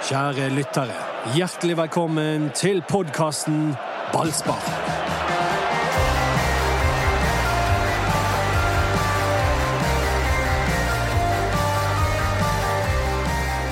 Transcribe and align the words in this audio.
Kjære 0.00 0.46
lyttere, 0.56 0.94
hjertelig 1.36 1.74
velkommen 1.76 2.46
til 2.56 2.78
podkasten 2.88 3.74
Ballspar. 4.14 4.62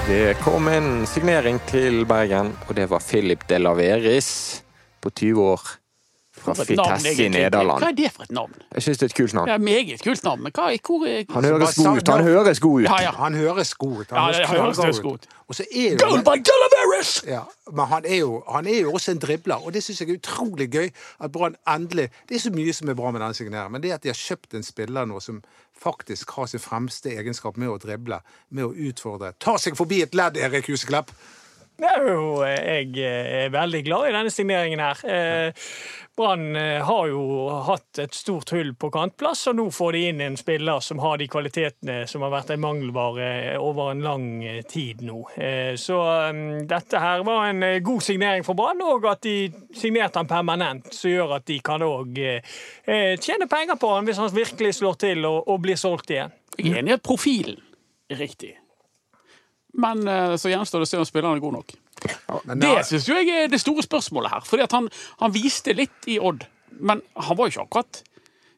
Det 0.05 0.37
kom 0.45 0.69
en 0.69 1.07
signering 1.09 1.63
til 1.73 2.05
Bergen, 2.05 2.53
og 2.69 2.77
det 2.77 2.91
var 2.93 3.01
Philip 3.01 3.49
de 3.49 3.63
Laveris 3.65 4.31
på 5.01 5.11
20 5.11 5.43
år. 5.57 5.65
Vitesse 6.55 7.15
i. 7.25 7.29
Nederland. 7.29 7.83
Hva 7.83 7.91
er 7.91 7.97
det 7.99 8.13
for 8.15 8.23
et 8.29 8.35
navn? 8.35 8.55
Jeg 8.75 8.83
syns 8.87 9.01
det 9.01 9.09
er 9.09 9.13
et 9.13 9.19
kult 9.21 9.35
navn. 9.35 9.49
Det 9.49 9.55
er 9.55 9.65
meget 9.69 10.05
kult 10.05 10.25
navn, 10.25 10.43
men 10.43 10.53
hva, 10.55 10.69
hvor 10.87 11.07
er 11.07 11.25
Han 11.35 11.45
høres 11.45 11.75
god 11.77 11.97
ut. 11.97 12.09
Han 12.09 12.25
høres 12.25 12.61
god 12.61 12.81
ut. 12.81 12.89
Ja, 12.89 13.03
ja. 13.03 13.13
Han 13.19 13.35
høres 13.35 13.75
god 13.75 14.01
ut. 14.01 14.11
Han 14.11 14.35
høres 14.35 14.79
høres 14.85 15.01
god 15.01 15.15
ut. 15.15 15.29
Og 15.49 15.55
så 15.55 15.65
er 15.73 15.95
jo 15.95 15.99
Goldberg 16.03 16.43
Delaveris! 16.45 17.13
ja, 17.27 17.41
men 17.73 17.87
han 17.87 18.05
er, 18.05 18.17
jo, 18.17 18.43
han 18.53 18.67
er 18.67 18.81
jo 18.81 18.93
også 18.93 19.15
en 19.15 19.19
dribler, 19.19 19.65
og 19.65 19.73
det 19.73 19.81
syns 19.83 20.03
jeg 20.03 20.11
er 20.11 20.19
utrolig 20.19 20.69
gøy. 20.71 20.91
At 21.25 21.33
Brann 21.33 21.57
endelig 21.69 22.11
Det 22.29 22.37
er 22.37 22.43
så 22.43 22.53
mye 22.53 22.73
som 22.77 22.89
er 22.89 22.99
bra 22.99 23.11
med 23.11 23.23
denne 23.25 23.35
signeringen, 23.35 23.73
men 23.73 23.83
det 23.83 23.95
at 23.97 24.05
de 24.05 24.13
har 24.13 24.19
kjøpt 24.19 24.59
en 24.59 24.67
spiller 24.67 25.09
nå 25.09 25.21
som 25.25 25.41
faktisk 25.79 26.31
har 26.37 26.47
sin 26.47 26.61
fremste 26.61 27.15
egenskap 27.17 27.57
med 27.57 27.73
å 27.73 27.79
drible, 27.81 28.21
med 28.51 28.67
å 28.67 28.75
utfordre 28.91 29.33
Ta 29.41 29.57
seg 29.59 29.77
forbi 29.79 30.03
et 30.05 30.15
ledd, 30.19 30.37
Erik 30.37 30.69
Huseklepp! 30.69 31.15
Jo, 31.79 32.43
jeg 32.43 32.91
er 33.07 33.53
veldig 33.55 33.81
glad 33.87 34.09
i 34.09 34.15
denne 34.17 34.33
signeringen 34.35 34.81
her. 34.83 35.03
Eh, 35.07 35.69
Brann 36.19 36.57
eh, 36.59 36.81
har 36.83 37.07
jo 37.07 37.21
hatt 37.69 38.01
et 38.03 38.17
stort 38.19 38.51
hull 38.51 38.73
på 38.75 38.91
kantplass, 38.91 39.45
og 39.47 39.61
nå 39.61 39.69
får 39.71 39.95
de 39.95 40.01
inn 40.09 40.25
en 40.25 40.39
spiller 40.41 40.83
som 40.83 40.99
har 41.05 41.21
de 41.21 41.29
kvalitetene 41.31 42.01
som 42.11 42.27
har 42.27 42.33
vært 42.35 42.51
en 42.51 42.65
mangelvare 42.65 43.31
over 43.63 43.93
en 43.93 44.03
lang 44.03 44.27
eh, 44.43 44.59
tid 44.67 45.07
nå. 45.07 45.23
Eh, 45.39 45.77
Så 45.79 46.01
mm, 46.35 46.67
dette 46.67 46.99
her 46.99 47.23
var 47.29 47.47
en 47.53 47.63
eh, 47.63 47.79
god 47.87 48.03
signering 48.03 48.43
for 48.47 48.59
Brann, 48.59 48.83
og 48.83 49.07
at 49.07 49.23
de 49.23 49.37
signerte 49.79 50.19
han 50.19 50.31
permanent, 50.31 50.91
som 50.91 51.15
gjør 51.15 51.39
at 51.39 51.47
de 51.47 51.61
kan 51.63 51.87
òg 51.87 52.19
tjene 52.19 53.47
penger 53.47 53.79
på 53.79 53.95
han 53.95 54.07
hvis 54.09 54.19
han 54.19 54.35
virkelig 54.35 54.81
slår 54.81 54.99
til 54.99 55.27
og, 55.29 55.45
og 55.47 55.63
blir 55.63 55.79
solgt 55.79 56.11
igjen. 56.11 56.35
Jeg 56.59 56.73
er 56.73 56.83
enig 56.83 56.97
i 56.97 56.99
at 56.99 57.07
profilen 57.07 57.63
er 58.11 58.19
riktig. 58.19 58.57
Men 59.75 60.09
eh, 60.09 60.37
så 60.41 60.51
gjenstår 60.53 60.83
det 60.83 60.89
å 60.89 60.91
se 60.91 61.01
om 61.01 61.09
spilleren 61.09 61.37
er 61.37 61.45
god 61.45 61.59
nok. 61.61 61.75
Men 62.45 62.61
Det 62.63 62.75
syns 62.87 63.09
jeg 63.11 63.29
er 63.29 63.49
det 63.51 63.61
store 63.61 63.83
spørsmålet 63.85 64.31
her. 64.33 64.47
Fordi 64.47 64.65
at 64.65 64.73
han, 64.77 64.89
han 65.21 65.35
viste 65.35 65.75
litt 65.77 66.07
i 66.09 66.19
Odd, 66.21 66.47
men 66.79 67.03
han 67.17 67.37
var 67.37 67.49
jo 67.49 67.57
ikke 67.57 67.67
akkurat 67.67 68.03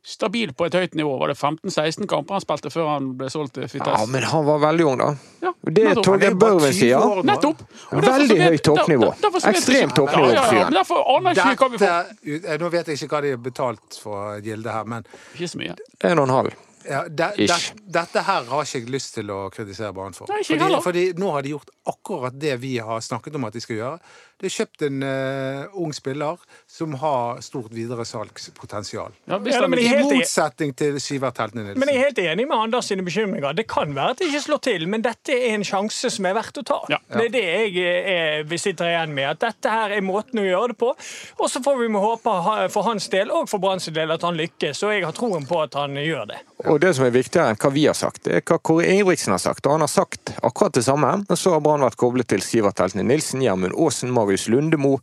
stabil 0.03 0.53
på 0.57 0.65
et 0.65 0.75
høyt 0.75 0.95
nivå. 0.97 1.13
Var 1.21 1.33
det 1.33 1.37
15-16 1.37 2.07
kamper 2.09 2.37
han 2.39 2.45
spilte 2.45 2.71
før 2.73 2.89
han 2.95 3.11
ble 3.21 3.29
solgt 3.33 3.59
til 3.59 3.83
Ja, 3.85 3.99
men 4.09 4.25
han 4.31 4.47
var 4.47 4.63
veldig 4.63 4.87
ung, 4.89 5.03
da. 5.03 5.11
Ja, 5.45 5.53
Det. 5.61 5.85
Torgeir 6.01 6.31
er 6.31 6.35
jo 6.35 6.41
Børven 6.41 6.73
sier. 6.77 7.21
Nettopp. 7.29 7.61
Og 7.93 8.07
Veldig 8.07 8.39
høyt 8.41 8.65
toppnivå. 8.65 9.11
Ekstremt 9.51 9.95
toppnivå 9.97 10.33
Ja, 10.33 10.47
ja, 10.49 10.63
ja, 10.63 10.71
Derfor 10.73 11.05
aner 11.17 11.37
jeg 11.37 11.55
ikke 11.57 11.69
hva 11.69 11.71
vi 11.75 11.83
får. 11.85 12.59
nå 12.65 12.73
vet 12.73 12.89
jeg 12.93 13.01
ikke 13.01 13.13
hva 13.15 13.23
de 13.27 13.35
har 13.37 13.45
betalt 13.45 14.01
for 14.03 14.41
Gilde 14.45 14.73
her, 14.73 14.85
men 14.89 15.07
Ikke 15.35 15.53
så 15.53 15.61
mye. 15.61 15.77
En 16.05 16.19
og 16.19 16.29
en 16.29 16.37
halv. 16.39 16.59
Ja, 16.89 17.03
de, 17.09 17.29
de, 17.37 17.57
dette 17.93 18.23
her 18.25 18.47
har 18.49 18.65
ikke 18.65 18.81
jeg 18.81 18.93
lyst 18.93 19.13
til 19.19 19.31
å 19.35 19.43
kritisere 19.53 19.93
Brann 19.97 20.17
for. 20.17 20.31
Nei, 20.33 20.41
ikke 20.45 20.57
fordi, 20.57 20.81
fordi 20.87 21.05
nå 21.21 21.33
har 21.35 21.45
de 21.45 21.55
gjort 21.55 21.73
akkurat 21.93 22.37
det 22.41 22.55
vi 22.63 22.77
har 22.81 23.03
snakket 23.05 23.37
om 23.37 23.49
at 23.49 23.57
de 23.57 23.63
skal 23.65 23.81
gjøre. 23.81 24.13
De 24.41 24.49
er 24.49 24.55
kjøpt 24.55 24.83
en 24.87 25.03
uh, 25.05 25.81
ung 25.81 25.93
spiller 25.95 26.41
som 26.71 26.95
har 27.03 27.41
stort 27.45 27.73
videresalgspotensial. 27.77 29.13
Ja, 29.29 29.39
Ja, 29.51 29.67
men 29.69 29.79
I 29.79 29.87
er 29.87 29.99
enig. 30.01 30.21
motsetning 30.21 30.73
til 30.77 31.01
Sivert 31.01 31.39
Heltene 31.39 31.65
Nilsen. 31.65 31.81
Men 31.81 31.89
jeg 31.89 31.97
er 32.01 32.05
helt 32.09 32.19
enig 32.19 32.47
med 32.49 32.57
Anders 32.57 32.87
sine 32.91 33.03
bekymringer. 33.05 33.53
Det 33.57 33.67
kan 33.69 33.95
være 33.95 34.11
at 34.15 34.19
det 34.19 34.29
ikke 34.31 34.41
slår 34.45 34.63
til, 34.65 34.87
men 34.89 35.03
dette 35.05 35.35
er 35.35 35.55
en 35.55 35.65
sjanse 35.65 36.11
som 36.11 36.27
er 36.27 36.35
verdt 36.39 36.61
å 36.61 36.65
ta. 36.67 36.79
Ja. 36.93 36.99
Det 37.11 37.27
er 37.27 37.35
det 37.35 37.45
jeg 37.45 37.85
er, 38.15 38.45
vi 38.49 38.59
sitter 38.59 38.89
igjen 38.91 39.15
med. 39.17 39.29
At 39.35 39.41
dette 39.45 39.73
her 39.73 39.91
er 39.97 40.01
måten 40.05 40.41
å 40.43 40.47
gjøre 40.47 40.73
det 40.73 40.79
på. 40.81 40.93
Og 41.41 41.51
så 41.51 41.63
får 41.65 41.79
vi 41.83 41.89
må 41.93 42.01
håpe 42.05 42.37
for 42.73 42.87
hans 42.89 43.09
del 43.13 43.31
og 43.35 43.49
for 43.51 43.59
Branns 43.63 43.89
del 43.93 44.11
at 44.15 44.23
han 44.27 44.39
lykkes. 44.39 44.83
Og 44.87 44.95
jeg 44.95 45.05
har 45.05 45.17
troen 45.17 45.47
på 45.49 45.61
at 45.63 45.75
han 45.79 45.97
gjør 46.01 46.31
det. 46.33 46.41
Og 46.69 46.81
det 46.83 46.95
som 46.97 47.07
er 47.07 47.15
viktigere 47.15 47.53
enn 47.55 47.61
hva 47.61 47.71
vi 47.73 47.87
har 47.89 47.97
sagt, 47.97 48.25
det 48.25 48.41
er 48.41 48.43
hva 48.45 48.59
Kåre 48.61 48.87
Ingebrigtsen 48.93 49.33
har 49.33 49.41
sagt. 49.43 49.67
Og 49.67 49.73
han 49.77 49.85
har 49.85 49.91
sagt 49.93 50.33
akkurat 50.45 50.75
det 50.77 50.85
samme. 50.87 51.13
Og 51.29 51.39
så 51.41 51.55
har 51.55 51.63
Brann 51.65 51.85
vært 51.85 51.97
koblet 52.01 52.29
til 52.31 52.43
Sivert 52.45 52.81
Heltene 52.83 53.05
Nilsen, 53.09 53.41
Gjermund 53.45 53.75
Aasen, 53.77 54.13
Marius 54.31 54.49
Lundemo. 54.49 55.01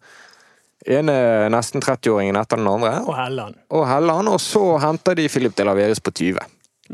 Ene 0.87 1.49
nesten 1.51 1.81
30-åringen 1.81 2.37
etter 2.39 2.57
den 2.57 2.67
andre. 2.69 3.01
Og 3.03 3.15
Helland. 3.17 3.57
Og 3.75 3.83
Helland. 3.89 4.29
Og 4.31 4.39
så 4.39 4.77
henter 4.79 5.17
de 5.19 5.27
Filip 5.27 5.55
de 5.57 5.65
Laveres 5.67 5.99
på 5.99 6.13
20. 6.15 6.39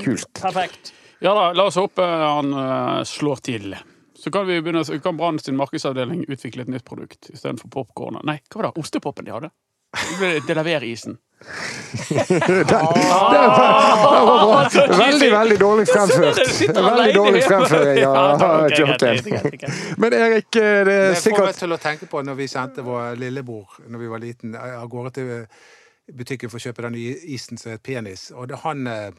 Kult. 0.01 0.41
Perfekt. 0.41 0.93
Ja 1.21 1.35
da, 1.37 1.51
la 1.53 1.67
oss 1.69 1.77
håpe 1.77 2.03
han 2.03 2.49
eh, 2.57 3.03
slår 3.05 3.43
til. 3.45 3.75
Så 4.17 4.31
kan 4.33 4.47
vi 4.47 4.57
begynne, 4.63 4.81
så 4.87 4.97
kan 5.03 5.17
Brann 5.19 5.37
sin 5.39 5.59
markedsavdeling 5.59 6.25
utvikle 6.25 6.65
et 6.65 6.71
nytt 6.73 6.85
produkt 6.87 7.29
istedenfor 7.29 7.69
popkorn. 7.69 8.17
Nei, 8.25 8.39
hva 8.49 8.61
var 8.63 8.69
det? 8.69 8.81
Ostepopen 8.81 9.27
de 9.27 9.35
hadde? 9.35 9.51
Det 10.09 10.17
ble 10.19 10.39
Delaver-isen. 10.47 11.17
Det 11.43 12.73
var 12.73 12.93
bra. 14.69 14.97
Veldig, 14.97 15.31
veldig 15.31 15.59
dårlig 15.59 15.87
fremført. 15.87 16.37
Veldig 16.77 17.13
dårlig 17.13 17.43
fremføring 17.43 18.05
av 18.07 18.69
greit. 18.69 19.63
Men 19.97 20.13
Erik, 20.13 20.47
det 20.55 20.63
er 20.63 20.85
Det 20.85 21.21
får 21.21 21.45
meg 21.45 21.59
til 21.59 21.75
å 21.75 21.79
tenke 21.81 22.09
på 22.09 22.23
når 22.25 22.39
vi 22.39 22.49
sendte 22.51 22.85
vår 22.85 23.19
lillebror 23.19 23.79
når 23.87 24.03
vi 24.05 24.11
var 24.15 24.23
liten, 24.23 24.55
av 24.55 24.87
gårde 24.89 25.13
til 25.19 25.31
butikken 26.11 26.51
for 26.51 26.59
å 26.59 26.65
kjøpe 26.67 26.87
den 26.87 26.97
nye 26.97 27.13
isen 27.35 27.59
som 27.59 27.75
het 27.75 27.83
penis. 27.83 28.31
Og 28.35 28.49
det, 28.49 28.59
han 28.63 28.87
eh, 28.87 29.11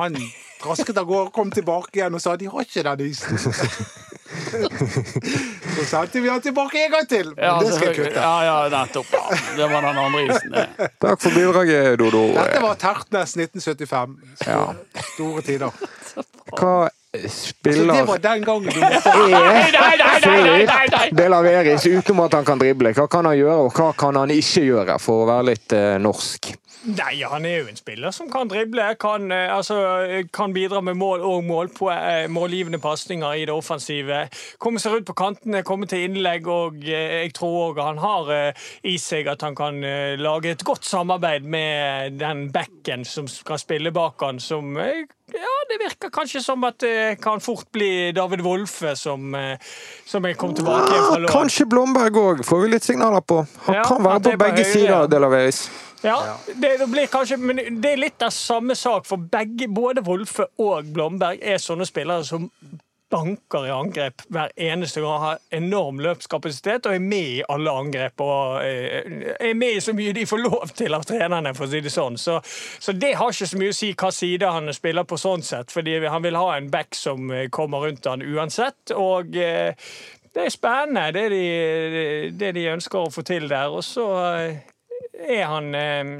han 0.00 0.16
rasket 0.64 0.98
av 1.00 1.08
gårde, 1.08 1.30
kom 1.34 1.50
tilbake 1.54 2.00
igjen 2.00 2.14
og 2.16 2.22
sa 2.22 2.36
de 2.36 2.48
har 2.52 2.66
ikke 2.66 2.84
den 2.90 3.06
isen. 3.10 3.38
Så 5.76 5.84
sendte 5.86 6.20
vi 6.20 6.28
han 6.28 6.40
tilbake 6.40 6.84
en 6.84 6.92
gang 6.92 7.08
til. 7.08 7.32
Men 7.36 7.44
Ja, 7.44 7.58
det 7.60 7.72
skal 7.74 7.88
jeg 7.88 7.96
kutte. 7.96 8.20
Ja, 8.20 8.44
ja, 8.44 8.68
nettopp. 8.68 9.06
Ja. 9.12 9.38
Det 9.56 9.66
var 9.72 9.82
den 9.82 9.98
andre 9.98 10.22
isen. 10.26 10.54
det. 10.54 10.88
Takk 11.02 11.22
for 11.22 11.34
bidraget, 11.34 11.98
Dodo. 11.98 12.22
Dette 12.36 12.62
var 12.62 12.74
Tertnes 12.80 13.36
1975. 13.36 14.16
Ja. 14.46 14.62
Store 15.14 15.42
tider. 15.42 15.70
Hva 16.50 16.90
Så 17.10 17.52
det 17.62 18.02
var 18.06 18.18
den 18.22 18.44
gangen 18.46 18.70
du 18.70 18.80
måtte 18.80 19.14
nei. 20.94 21.10
De 21.10 21.28
Laveris 21.28 21.86
utenom 21.86 22.24
at 22.26 22.36
han 22.38 22.46
kan 22.46 22.58
drible? 22.60 22.92
Hva 22.94 23.06
kan 23.10 23.26
han 23.26 23.38
gjøre, 23.38 23.66
og 23.66 23.74
hva 23.74 23.90
kan 23.98 24.18
han 24.18 24.30
ikke 24.30 24.62
gjøre, 24.68 24.98
for 25.02 25.24
å 25.24 25.30
være 25.30 25.48
litt 25.50 25.74
eh, 25.74 25.96
norsk? 26.02 26.52
Nei, 26.88 27.18
han 27.28 27.44
er 27.44 27.58
jo 27.58 27.68
en 27.68 27.76
spiller 27.76 28.14
som 28.14 28.30
kan 28.32 28.48
drible, 28.48 28.86
kan, 29.00 29.26
eh, 29.34 29.50
altså, 29.52 29.76
kan 30.32 30.54
bidra 30.56 30.80
med 30.80 30.96
mål 30.96 31.20
og 31.28 31.44
mål 31.44 31.68
på 31.76 31.90
eh, 31.92 32.24
målgivende 32.32 32.80
pasninger 32.80 33.36
i 33.36 33.44
det 33.44 33.52
offensive. 33.52 34.22
Komme 34.58 34.80
seg 34.80 34.94
rundt 34.94 35.10
på 35.10 35.16
kantene, 35.18 35.60
komme 35.66 35.88
til 35.90 36.06
innlegg, 36.08 36.48
og 36.48 36.80
eh, 36.88 37.26
jeg 37.26 37.34
tror 37.36 37.58
òg 37.68 37.82
han 37.84 38.00
har 38.00 38.32
eh, 38.32 38.66
i 38.88 38.96
seg 38.96 39.28
at 39.28 39.44
han 39.44 39.58
kan 39.58 39.82
eh, 39.84 40.16
lage 40.20 40.54
et 40.54 40.64
godt 40.64 40.88
samarbeid 40.88 41.44
med 41.44 42.16
den 42.20 42.46
backen 42.54 43.04
som 43.04 43.28
skal 43.28 43.60
spille 43.60 43.92
bak 43.92 44.16
han, 44.24 44.40
som 44.40 44.72
eh, 44.80 45.04
ja, 45.30 45.52
det 45.70 45.76
virker 45.78 46.10
kanskje 46.10 46.40
som 46.42 46.64
at 46.66 46.80
det 46.82 47.20
kan 47.22 47.44
fort 47.44 47.68
bli 47.76 48.10
David 48.16 48.40
Wolfe 48.42 48.96
som, 48.98 49.34
eh, 49.36 49.60
som 50.08 50.24
er 50.26 50.34
kommet 50.34 50.62
tilbake 50.62 50.96
fra 50.96 51.20
lån. 51.20 51.30
Kanskje 51.30 51.68
Blomberg 51.70 52.18
òg, 52.18 52.42
får 52.46 52.64
vi 52.64 52.72
litt 52.72 52.88
signaler 52.88 53.20
på. 53.20 53.44
Han 53.68 53.78
Ja, 53.78 53.84
kan 53.86 54.02
være 54.02 54.24
på 54.30 54.36
begge 54.40 54.64
høyre, 54.64 54.72
sider 54.72 54.96
ja. 54.96 55.06
Ja, 56.02 56.38
det, 56.46 56.76
det 56.80 56.86
blir 56.88 57.10
kanskje, 57.12 57.36
men 57.36 57.60
det 57.82 57.92
er 57.92 58.00
litt 58.00 58.22
av 58.24 58.32
samme 58.32 58.76
sak, 58.78 59.08
for 59.08 59.20
begge, 59.32 59.68
både 59.68 60.04
Wolfe 60.06 60.48
og 60.62 60.88
Blomberg 60.94 61.42
er 61.42 61.60
sånne 61.60 61.88
spillere 61.88 62.24
som 62.24 62.48
banker 63.10 63.66
i 63.66 63.72
angrep 63.74 64.22
hver 64.30 64.52
eneste 64.56 65.02
gang, 65.02 65.18
har 65.22 65.40
enorm 65.54 65.98
løpskapasitet 66.02 66.86
og 66.86 66.94
er 66.94 67.02
med 67.02 67.32
i 67.40 67.40
alle 67.50 67.72
angrep. 67.82 68.22
og 68.22 68.60
eh, 68.64 69.34
Er 69.40 69.58
med 69.58 69.76
i 69.76 69.82
så 69.82 69.94
mye 69.96 70.14
de 70.14 70.26
får 70.30 70.42
lov 70.44 70.70
til 70.78 70.94
av 70.94 71.06
trenerne, 71.08 71.54
for 71.58 71.66
å 71.66 71.72
si 71.72 71.82
det 71.82 71.92
sånn. 71.94 72.18
Så, 72.20 72.38
så 72.46 72.94
det 72.94 73.16
har 73.18 73.34
ikke 73.34 73.50
så 73.50 73.60
mye 73.60 73.74
å 73.74 73.78
si 73.80 73.90
hva 73.98 74.12
side 74.14 74.54
han 74.54 74.72
spiller 74.76 75.08
på 75.10 75.18
sånn 75.20 75.44
sett, 75.46 75.74
fordi 75.74 75.98
han 76.06 76.24
vil 76.24 76.38
ha 76.38 76.54
en 76.56 76.70
back 76.70 76.94
som 76.96 77.30
eh, 77.34 77.48
kommer 77.50 77.86
rundt 77.86 78.06
han 78.06 78.22
uansett. 78.22 78.94
og 78.94 79.36
eh, 79.36 79.74
det 80.30 80.44
er 80.46 80.52
spennende, 80.54 81.08
det 81.10 81.24
de, 81.32 81.46
det 82.38 82.52
de 82.54 82.68
ønsker 82.70 83.00
å 83.00 83.10
få 83.10 83.24
til 83.26 83.48
der. 83.50 83.72
Og 83.74 83.82
så 83.82 84.06
er 85.28 85.44
han 85.50 85.74
eh, 85.74 86.10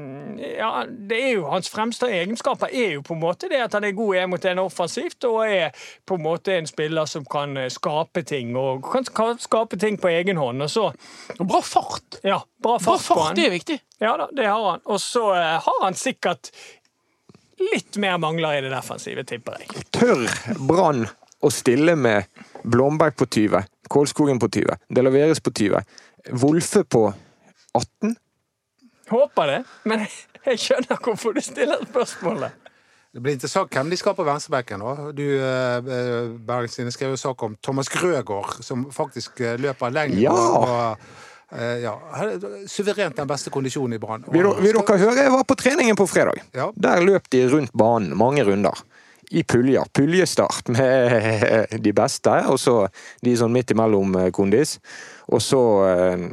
Ja, 0.58 0.84
det 0.88 1.18
er 1.18 1.30
jo 1.34 1.46
hans 1.50 1.70
fremste 1.72 2.08
egenskaper 2.12 2.72
er 2.72 2.96
jo 2.96 3.02
på 3.06 3.14
en 3.16 3.22
måte 3.22 3.48
det 3.50 3.60
at 3.64 3.76
han 3.76 3.86
er 3.88 3.94
god 3.96 4.16
en 4.20 4.30
mot 4.32 4.44
en 4.50 4.62
offensivt, 4.62 5.24
og 5.28 5.44
er 5.46 5.76
på 6.06 6.18
en 6.18 6.24
måte 6.24 6.56
en 6.56 6.68
spiller 6.68 7.08
som 7.10 7.24
kan 7.28 7.56
eh, 7.56 7.70
skape 7.72 8.22
ting, 8.28 8.52
og 8.58 8.84
kan 9.14 9.38
skape 9.40 9.78
ting 9.80 9.98
på 10.00 10.10
egen 10.12 10.40
hånd. 10.40 10.62
Og 10.66 10.70
så, 10.70 10.90
Bra 11.38 11.62
fart! 11.64 12.20
ja, 12.24 12.40
bra 12.62 12.76
Bra 12.76 12.78
fart 12.78 13.06
på 13.06 13.14
fart, 13.14 13.24
han. 13.28 13.38
det 13.40 13.46
er 13.46 13.56
viktig. 13.56 13.78
Ja 14.00 14.16
da, 14.20 14.28
det 14.36 14.46
har 14.48 14.66
han. 14.70 14.84
Og 14.84 15.00
så 15.00 15.24
eh, 15.36 15.56
har 15.64 15.80
han 15.84 15.98
sikkert 15.98 16.52
litt 17.60 17.96
mer 18.00 18.16
mangler 18.20 18.58
i 18.58 18.62
det 18.64 18.70
defensive, 18.72 19.24
tipper 19.28 19.60
jeg. 19.60 19.84
Tør 19.92 20.24
Brann 20.68 21.06
å 21.44 21.50
stille 21.52 21.96
med 21.96 22.28
Blomberg 22.64 23.16
på 23.16 23.26
20, 23.28 23.64
Kålskogen 23.90 24.40
på 24.40 24.48
20, 24.52 24.76
Delaveres 24.92 25.40
på 25.44 25.52
20, 25.56 25.84
Wolfe 26.40 26.84
på 26.84 27.06
18? 27.76 28.16
Håper 29.10 29.46
det, 29.50 29.60
men 29.90 30.04
jeg 30.46 30.58
skjønner 30.62 31.00
hvorfor 31.04 31.34
du 31.36 31.40
stiller 31.44 31.82
spørsmålet. 31.88 32.52
Det 33.10 33.18
blir 33.24 33.34
interessant 33.34 33.72
hvem 33.74 33.88
de 33.90 33.96
skal 33.98 34.14
på 34.14 34.22
venstrebekken. 34.22 34.78
nå. 34.78 34.90
Du, 35.18 35.24
Bergenstine, 35.26 36.36
Bergstine, 36.46 36.92
skrev 36.94 37.10
jo 37.16 37.18
sak 37.18 37.42
om 37.42 37.56
Thomas 37.58 37.88
Grøgaard, 37.90 38.60
som 38.62 38.84
faktisk 38.94 39.40
eh, 39.42 39.56
løper 39.58 39.90
lenger. 39.90 40.20
Ja. 40.22 40.36
Og, 40.36 41.08
eh, 41.50 41.80
ja, 41.82 41.96
Suverent 42.70 43.18
den 43.18 43.26
beste 43.26 43.50
kondisjonen 43.50 43.96
i 43.96 43.98
Brann. 43.98 44.22
Vil, 44.30 44.46
dere- 44.46 44.62
vil 44.62 44.78
dere 44.78 44.98
høre? 45.02 45.16
Jeg 45.26 45.32
var 45.34 45.42
på 45.50 45.58
treningen 45.58 45.98
på 45.98 46.06
fredag. 46.06 46.38
Ja. 46.54 46.68
Der 46.78 47.02
løp 47.02 47.26
de 47.34 47.42
rundt 47.50 47.74
banen 47.74 48.14
mange 48.16 48.46
runder. 48.46 48.78
I 49.34 49.42
puljer. 49.46 49.90
Puljestart 49.94 50.70
med 50.74 51.74
de 51.84 51.92
beste, 51.94 52.32
og 52.50 52.56
så 52.62 52.76
de 53.26 53.34
sånn 53.38 53.52
midt 53.54 53.74
imellom 53.74 54.14
eh, 54.22 54.30
kondis. 54.34 54.78
Og 55.34 55.42
så 55.42 55.60
eh, 55.90 56.24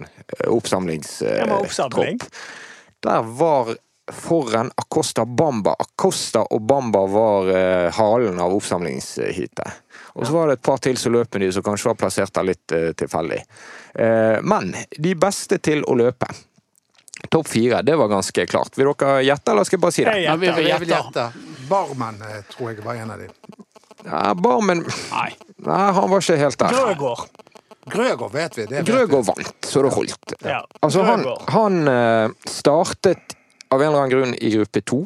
oppsamlingstropp. 0.54 1.42
Ja, 1.42 1.58
oppsamling. 1.66 2.22
Der 3.04 3.22
var 3.22 3.76
foran 4.12 4.72
Acosta 4.76 5.26
Bamba. 5.26 5.76
Acosta 5.80 6.42
og 6.42 6.62
Bamba 6.62 7.06
var 7.12 7.50
eh, 7.52 7.94
halen 7.94 8.40
av 8.40 8.56
oppsamlingsheatet. 8.56 9.84
Og 10.16 10.26
så 10.26 10.34
var 10.34 10.48
det 10.48 10.58
et 10.58 10.66
par 10.66 10.80
til 10.82 10.98
som 10.98 11.14
løp 11.14 11.34
med 11.36 11.44
de 11.46 11.52
som 11.54 11.66
kanskje 11.66 11.92
var 11.92 11.98
plassert 12.00 12.34
der 12.34 12.48
litt 12.48 12.76
eh, 12.76 12.92
tilfeldig. 12.98 13.42
Eh, 13.94 14.38
men 14.42 14.72
de 14.98 15.16
beste 15.20 15.60
til 15.60 15.84
å 15.84 15.98
løpe. 16.00 16.30
Topp 17.30 17.48
fire, 17.50 17.82
det 17.82 17.96
var 17.98 18.08
ganske 18.08 18.46
klart. 18.46 18.78
Vil 18.78 18.94
dere 18.94 19.22
gjette, 19.26 19.52
eller 19.52 19.68
skal 19.68 19.78
jeg 19.78 19.84
bare 19.84 19.96
si 19.96 20.06
det? 20.06 20.18
Jeg 20.24 20.40
vi 20.40 20.52
vil 20.54 20.70
Jeg 20.70 20.84
vil 20.86 20.94
gjette. 20.94 21.30
Barmen 21.68 22.22
eh, 22.24 22.42
tror 22.54 22.72
jeg 22.72 22.86
var 22.86 23.02
en 23.02 23.12
av 23.12 23.22
de. 23.22 23.30
Ja, 24.06 24.34
Barmen 24.38 24.86
Nei. 24.86 25.32
Nei, 25.66 25.86
han 25.98 26.10
var 26.12 26.22
ikke 26.22 26.38
helt 26.40 26.60
der. 26.62 26.76
Grøgaard. 26.78 27.28
Grøgaard 27.92 28.34
vet 28.34 28.58
vi. 28.58 28.66
det 28.66 28.80
vet. 28.82 28.88
Grøgaard 28.88 29.26
vant, 29.30 29.66
så 29.66 29.84
det 29.86 29.94
holdt. 29.96 30.34
Ja. 30.44 30.62
Altså, 30.82 31.04
han, 31.08 31.26
han 31.54 31.92
eh, 31.92 32.30
startet 32.50 33.38
av 33.70 33.82
en 33.82 33.88
eller 33.90 34.00
annen 34.04 34.14
grunn 34.14 34.36
i 34.38 34.52
gruppe 34.56 34.82
to, 34.88 35.04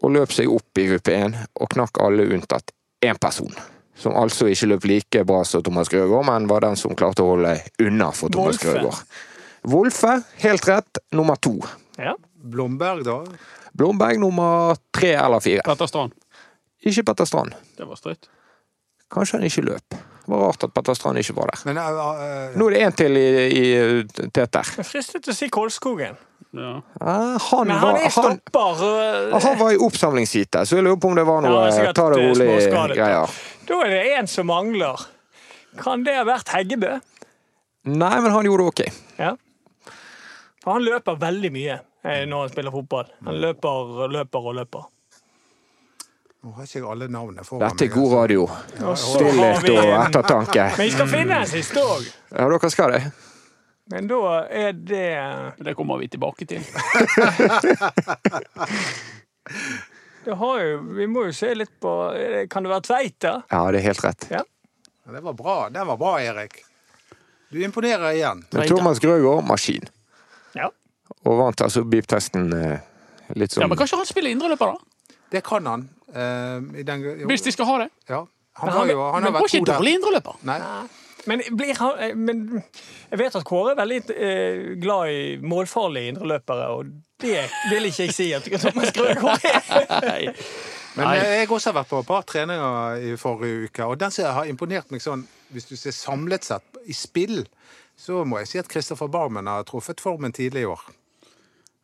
og 0.00 0.14
løp 0.14 0.32
seg 0.32 0.48
opp 0.50 0.80
i 0.80 0.86
gruppe 0.88 1.14
én, 1.14 1.36
og 1.60 1.70
knakk 1.74 2.00
alle 2.02 2.28
unntatt 2.32 2.72
én 3.04 3.18
person. 3.20 3.52
Som 4.00 4.14
altså 4.16 4.48
ikke 4.48 4.70
løp 4.70 4.86
like 4.88 5.24
bra 5.28 5.42
som 5.44 5.62
Thomas 5.64 5.90
Grøgaard, 5.92 6.24
men 6.28 6.48
var 6.48 6.64
den 6.64 6.78
som 6.80 6.96
klarte 6.96 7.24
å 7.24 7.34
holde 7.34 7.58
unna 7.84 8.08
for 8.16 8.32
Thomas 8.32 8.56
Wolfe. 8.56 8.72
Grøgaard. 8.72 9.20
Wolfe, 9.70 10.14
helt 10.40 10.68
rett, 10.68 11.02
nummer 11.12 11.36
to. 11.36 11.58
Ja. 12.00 12.14
Blomberg, 12.40 13.04
da? 13.04 13.18
Blomberg 13.76 14.18
nummer 14.22 14.78
tre 14.96 15.12
eller 15.20 15.42
fire. 15.44 15.64
Petter 15.66 15.90
Strand. 15.90 16.14
Ikke 16.80 17.04
Petter 17.10 17.28
Strand. 17.28 17.52
Det 17.76 17.84
var 17.84 18.00
strøtt. 18.00 18.30
Kanskje 19.12 19.36
han 19.36 19.44
ikke 19.50 19.66
løp. 19.68 19.98
Det 20.30 20.36
var 20.36 20.44
rart 20.46 20.62
at 20.62 20.70
Petter 20.70 20.94
Strand 20.94 21.18
ikke 21.18 21.34
var 21.34 21.50
der. 21.50 21.62
Men 21.66 21.78
uh, 21.82 21.96
uh, 21.98 22.52
Nå 22.54 22.68
er 22.68 22.74
det 22.76 22.82
én 22.86 22.92
til 22.94 23.16
i, 23.18 23.30
i 23.50 24.28
Teter. 24.30 24.68
Jeg 24.78 24.86
fristet 24.86 25.24
til 25.24 25.32
å 25.32 25.34
si 25.34 25.48
Kolskogen. 25.50 26.14
Ja. 26.54 26.68
Ja, 27.00 27.14
han, 27.50 27.66
Men 27.66 27.76
han 27.76 27.96
var, 27.96 27.98
er 27.98 28.14
han, 28.14 28.38
øh, 28.38 29.34
han 29.42 29.58
var 29.58 29.72
i 29.74 29.80
oppsamlingsheatet, 29.82 30.68
så 30.68 30.78
jeg 30.78 30.86
lurer 30.86 31.00
på 31.02 31.10
om 31.10 31.18
det 31.18 31.24
var 31.26 31.42
noe 31.42 31.64
ja, 31.66 31.90
ta 31.94 32.06
det 32.14 32.20
rolig 32.22 32.46
greier. 32.94 33.34
Da 33.66 33.80
er 33.88 33.92
det 33.96 34.00
én 34.20 34.30
som 34.30 34.46
mangler. 34.50 35.02
Kan 35.82 36.06
det 36.06 36.14
ha 36.14 36.22
vært 36.26 36.54
Heggebø? 36.54 36.94
Nei, 37.90 38.14
men 38.22 38.30
han 38.30 38.46
gjorde 38.46 38.68
det 38.68 38.70
ok. 38.70 39.02
Ja. 39.18 39.34
For 40.62 40.78
han 40.78 40.86
løper 40.86 41.18
veldig 41.18 41.52
mye 41.58 41.82
når 42.06 42.46
han 42.46 42.54
spiller 42.54 42.78
fotball. 42.78 43.10
Han 43.26 43.42
løper, 43.42 44.06
løper 44.14 44.50
og 44.50 44.58
løper. 44.62 44.88
Nå 46.40 46.54
har 46.56 46.64
ikke 46.64 46.78
jeg 46.78 46.86
alle 46.88 47.04
navnene 47.12 47.42
foran 47.44 47.68
Dette 47.68 47.84
er 47.84 47.90
god 47.92 48.04
altså. 48.06 48.20
radio. 48.20 48.44
Stillhet 48.96 49.66
og 49.74 49.90
ettertanke. 49.98 50.62
Men 50.78 50.86
vi 50.86 50.92
skal 50.94 51.08
finne 51.10 51.40
en 51.44 51.50
siste 51.50 51.82
òg. 51.84 52.06
Ja, 52.30 52.46
dere 52.48 52.70
skal 52.72 52.94
det. 52.94 53.00
Men 53.92 54.08
da 54.08 54.20
er 54.46 54.72
det 54.72 55.10
Det 55.66 55.74
kommer 55.76 56.00
vi 56.00 56.08
tilbake 56.08 56.46
til. 56.48 56.64
det 60.24 60.38
har 60.44 60.64
jo, 60.64 60.80
Vi 60.96 61.06
må 61.10 61.26
jo 61.28 61.32
se 61.36 61.52
litt 61.58 61.74
på 61.82 61.92
eh, 62.14 62.46
Kan 62.48 62.64
det 62.64 62.72
være 62.72 62.86
Tveita? 62.88 63.34
Ja, 63.50 63.60
det 63.68 63.82
er 63.82 63.88
helt 63.90 64.04
rett. 64.06 64.28
Ja. 64.32 64.42
Det 65.10 65.20
var 65.26 65.34
bra, 65.36 65.68
Den 65.68 65.86
var 65.92 66.00
bra, 66.00 66.16
Erik. 66.22 66.64
Du 67.50 67.60
imponerer 67.60 68.14
igjen. 68.14 68.44
Men 68.54 68.68
Thomas 68.70 69.00
Grøgaard, 69.02 69.44
maskin. 69.44 69.84
Ja. 70.56 70.70
Og 71.26 71.36
vant 71.36 71.60
altså 71.66 71.82
beep-testen 71.84 72.48
litt 73.34 73.52
sånn 73.52 73.66
Ja, 73.66 73.68
men 73.68 73.76
Kanskje 73.76 73.98
han 74.00 74.08
spiller 74.08 74.30
indreløper, 74.32 74.78
da? 74.78 75.16
Det 75.34 75.42
kan 75.44 75.66
han. 75.66 75.90
Eh, 76.14 76.80
i 76.80 76.82
den, 76.86 77.02
jo, 77.04 77.26
Hvis 77.30 77.42
de 77.42 77.52
skal 77.52 77.66
ha 77.66 77.78
det. 77.84 77.90
ja. 78.08 78.24
Han, 78.60 78.66
Men 78.68 78.74
var 78.74 78.80
han- 78.80 78.90
jo, 78.90 79.02
han 79.12 79.22
Men 79.22 79.32
var 79.32 79.40
vært 79.40 79.48
ikke 79.54 79.58
god 79.58 79.66
der. 79.66 79.78
dårlig 79.78 79.92
indreløper. 79.94 80.36
Nei. 80.42 80.58
Men, 81.26 81.42
blir 81.56 81.74
han, 81.78 81.98
eh, 82.00 82.14
men 82.16 82.62
jeg 83.10 83.18
vet 83.20 83.36
at 83.36 83.44
Kåre 83.44 83.70
er 83.72 83.76
veldig 83.76 84.00
eh, 84.16 84.74
glad 84.80 85.08
i 85.12 85.36
målfarlige 85.42 86.08
indreløpere, 86.14 86.66
og 86.74 86.86
det 87.20 87.44
vil 87.70 87.84
ikke 87.90 88.06
jeg 88.08 88.14
si 88.16 88.32
at 88.32 88.42
Thomas 88.60 88.92
Grøgaard 88.92 89.44
er. 89.44 90.34
Men 90.96 91.06
Nei. 91.06 91.16
jeg 91.22 91.48
også 91.54 91.70
har 91.70 91.76
vært 91.84 91.88
på 91.92 91.98
et 92.02 92.06
par 92.08 92.22
treninger 92.26 92.96
i 93.12 93.16
forrige 93.16 93.68
uke, 93.68 93.84
og 93.86 94.00
den 94.00 94.10
som 94.10 94.24
har 94.34 94.48
imponert 94.50 94.90
meg 94.90 95.00
sånn, 95.04 95.22
hvis 95.54 95.68
du 95.68 95.76
ser 95.78 95.94
samlet 95.94 96.42
sett 96.48 96.80
i 96.90 96.92
spill, 96.92 97.44
så 97.96 98.24
må 98.26 98.40
jeg 98.42 98.48
si 98.50 98.58
at 98.58 98.68
Christopher 98.72 99.06
Barmen 99.12 99.46
har 99.46 99.62
truffet 99.68 100.00
formen 100.02 100.32
tidlig 100.34 100.64
i 100.64 100.66
år. 100.72 100.80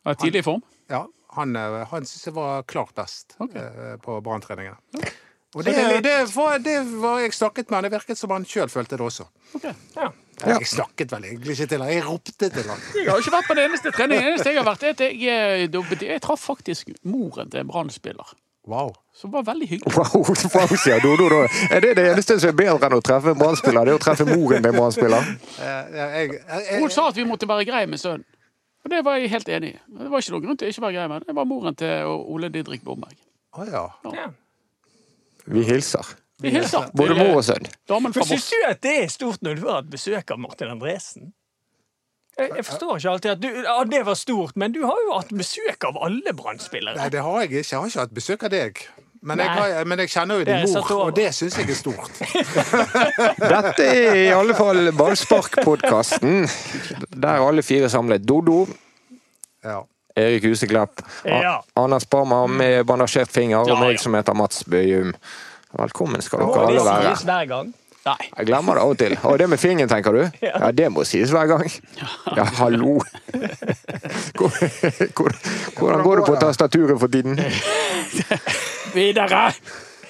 Ja, 0.05 0.13
Tidlig 0.13 0.39
i 0.43 0.47
form. 0.49 0.61
Ja, 0.91 1.05
han, 1.37 1.55
eh, 1.55 1.79
han 1.93 2.05
syns 2.09 2.27
jeg 2.29 2.35
var 2.35 2.65
klart 2.69 2.93
best 2.97 3.37
Ok. 3.43 3.55
eh, 3.55 3.95
på 4.03 4.19
Brann-treningene. 4.25 4.77
Og 5.55 5.63
det, 5.63 5.73
det 5.79 6.01
det, 6.03 6.15
var, 6.35 6.57
det 6.61 6.75
var 7.01 7.21
jeg 7.23 7.33
snakket 7.33 7.69
med 7.71 7.77
han. 7.77 7.85
Det 7.87 7.91
virket 7.95 8.19
som 8.19 8.33
han 8.35 8.43
sjøl 8.45 8.69
følte 8.69 8.97
det 8.99 9.05
også. 9.07 9.25
Ok. 9.57 9.63
Ja. 9.95 10.09
Ja. 10.43 10.57
Jeg 10.59 10.67
snakket 10.69 11.09
vel 11.15 11.23
egentlig 11.31 11.55
ikke 11.55 11.65
til 11.71 11.81
han, 11.81 11.89
jeg 11.95 12.03
ropte 12.05 12.49
til 12.53 12.67
han. 12.69 12.81
Jeg 12.93 13.07
har 13.09 13.23
ikke 13.23 13.31
vært 13.33 13.47
på 13.47 13.55
den 13.57 13.69
eneste 13.71 13.93
treningen. 13.95 14.21
Det 14.27 14.33
eneste 14.35 14.51
jeg 14.51 14.59
har 14.59 14.67
vært, 14.67 14.83
er 14.83 14.93
at 14.93 15.05
jeg, 15.07 15.15
jeg, 15.23 16.03
jeg 16.11 16.21
traff 16.21 16.43
faktisk 16.51 16.91
moren 17.09 17.49
til 17.49 17.63
en 17.63 17.71
Brann-spiller. 17.71 18.35
Wow. 18.67 18.91
Som 19.15 19.31
var 19.31 19.45
veldig 19.47 19.67
hyggelig. 19.71 19.95
Wow, 19.95 20.27
wow, 20.53 20.75
sier 20.77 20.99
du, 21.01 21.13
du. 21.17 21.37
Er 21.71 21.81
det 21.81 21.95
det 21.97 22.05
eneste 22.11 22.35
som 22.43 22.51
er 22.51 22.57
bedre 22.59 22.89
enn 22.91 22.97
å 22.99 23.01
treffe 23.01 23.31
en 23.31 23.39
brannspiller? 23.39 23.87
Det 23.87 23.93
er 23.95 23.97
å 23.97 24.03
treffe 24.03 24.27
moren 24.27 24.61
til 24.61 24.73
en 24.73 24.77
brannspiller? 24.77 25.29
Eh, 25.63 26.33
Hun 26.81 26.91
sa 26.93 27.07
at 27.09 27.17
vi 27.17 27.25
måtte 27.25 27.47
være 27.49 27.65
greie 27.65 27.87
med 27.89 28.01
sønnen. 28.03 28.27
Og 28.87 28.91
det 28.93 29.01
var 29.03 29.17
jeg 29.19 29.27
helt 29.33 29.49
enig 29.51 29.69
i. 29.73 29.79
Det 29.99 30.05
var 30.07 30.21
ikke 30.23 30.31
noen 30.31 30.43
grunn 30.45 30.57
til 30.59 30.69
å 30.69 30.71
ikke 30.71 30.81
være 30.85 30.95
grei 30.95 31.07
med. 31.11 31.23
Det 31.27 31.33
var 31.35 31.47
moren 31.49 31.75
til 31.75 32.11
Ole 32.31 32.47
Didrik 32.53 32.85
Bomberg. 32.87 33.17
Å 33.59 33.65
ja. 33.67 33.81
Ja. 34.15 34.27
Vi 35.43 35.63
hilser. 35.67 36.13
Vi 36.39 36.53
hilser 36.53 36.87
Både 36.95 37.17
mor 37.17 37.41
og 37.41 37.43
sønn. 37.43 37.67
syns 38.29 38.47
du 38.47 38.55
at 38.69 38.79
det 38.85 38.93
er 39.01 39.11
stort 39.11 39.43
når 39.43 39.59
du 39.59 39.65
har 39.65 39.81
hatt 39.81 39.91
besøk 39.91 40.31
av 40.31 40.39
Martin 40.39 40.71
Andresen? 40.71 41.33
Jeg, 42.37 42.53
jeg 42.53 42.63
forstår 42.69 43.01
ikke 43.01 43.11
alltid 43.11 43.31
at 43.33 43.43
du, 43.43 43.49
ja, 43.65 43.75
det 43.91 44.01
var 44.07 44.15
stort, 44.15 44.55
men 44.55 44.71
du 44.71 44.83
har 44.85 45.03
jo 45.03 45.15
hatt 45.17 45.35
besøk 45.35 45.83
av 45.89 45.99
alle 46.07 46.31
Brann-spillere. 46.37 46.95
Nei, 47.01 47.09
det 47.11 47.25
har 47.25 47.41
jeg 47.41 47.49
ikke. 47.49 47.63
Jeg 47.73 47.81
har 47.81 47.91
ikke 47.91 48.05
hatt 48.05 48.15
besøk 48.21 48.47
av 48.47 48.53
deg. 48.55 48.83
Men 49.21 49.39
jeg, 49.41 49.49
har, 49.49 49.85
men 49.89 49.99
jeg 50.03 50.09
kjenner 50.13 50.39
jo 50.39 50.45
din 50.45 50.73
mor, 50.73 50.91
og 51.07 51.15
det 51.17 51.31
syns 51.35 51.55
jeg 51.57 51.69
er 51.69 51.77
stort. 51.79 52.11
Dette 53.53 53.85
er 53.87 54.15
i 54.21 54.27
alle 54.35 54.53
fall 54.57 54.91
Ballspark-podkasten, 54.97 56.43
der 57.17 57.41
alle 57.47 57.63
fire 57.65 57.89
samlet. 57.89 58.25
Dodo, 58.27 58.65
Ja. 59.65 59.81
Erik 60.17 60.43
Huseklepp, 60.49 61.01
Ja. 61.25 61.59
Anders 61.77 62.05
Barmer 62.09 62.47
med 62.49 62.85
bandasjert 62.89 63.29
finger, 63.29 63.57
og 63.59 63.67
Ja, 63.69 63.75
meg 63.79 63.99
som 64.01 64.13
heter 64.17 64.33
Mats 64.33 64.63
Bøyum. 64.65 65.11
Velkommen 65.77 66.21
skal 66.25 66.39
dere 66.39 66.63
alle 66.67 66.85
være. 66.85 67.11
sies 67.15 67.25
hver 67.27 67.45
gang? 67.51 67.73
Nei. 68.07 68.29
Jeg 68.37 68.47
glemmer 68.47 68.77
det 68.77 68.83
av 68.85 68.91
og 68.93 68.97
til. 69.01 69.15
Og 69.27 69.37
det 69.41 69.47
med 69.51 69.59
fingeren, 69.59 69.89
tenker 69.91 70.15
du? 70.15 70.21
Ja, 70.45 70.71
det 70.71 70.87
må 70.95 71.03
sies 71.07 71.31
hver 71.35 71.49
gang. 71.51 71.65
Ja, 72.37 72.45
hallo. 72.61 72.97
Hvor- 74.37 74.53
hvor- 75.17 75.35
Hvordan 75.77 76.03
går 76.05 76.15
det 76.21 76.25
på 76.29 76.35
tastaturet 76.39 76.99
for 77.01 77.11
tiden? 77.11 77.35
Videre! 78.93 79.51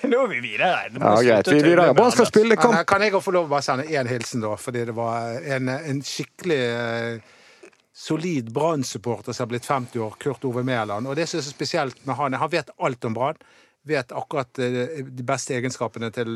Nå 0.07 0.19
er 0.23 0.27
vi 0.29 0.39
videre. 0.43 0.67
Ja, 0.93 1.15
greit. 1.25 1.47
Vi 1.49 1.57
er 1.57 1.65
videre. 1.65 1.93
Brann 1.97 2.11
skal 2.13 2.27
spille 2.29 2.55
kamp. 2.59 2.75
eh, 2.77 2.83
kan 2.87 3.01
jeg 3.01 3.11
få 3.17 3.33
lov 3.33 3.47
å 3.47 3.49
bare 3.55 3.65
sende 3.65 3.87
én 3.89 4.07
hilsen, 4.07 4.43
da? 4.45 4.53
Fordi 4.61 4.85
det 4.85 4.93
var 4.95 5.39
en, 5.41 5.69
en 5.73 6.01
skikkelig 6.05 6.59
eh, 6.69 7.71
solid 7.97 8.51
Brann-supporter 8.53 9.33
som 9.33 9.47
har 9.47 9.51
blitt 9.55 9.65
50 9.65 9.99
år, 10.05 10.13
Kurt 10.21 10.45
Ove 10.45 10.63
Mæland. 10.63 11.09
Og 11.09 11.15
det 11.17 11.25
som 11.27 11.39
er 11.41 11.47
så 11.47 11.51
spesielt 11.55 11.97
med 12.05 12.15
han, 12.19 12.37
han 12.37 12.53
vet 12.53 12.69
alt 12.77 13.09
om 13.09 13.17
Brann. 13.17 13.41
Vet 13.87 14.11
akkurat 14.11 14.59
eh, 14.59 15.01
de 15.07 15.25
beste 15.27 15.55
egenskapene 15.57 16.09
til 16.15 16.33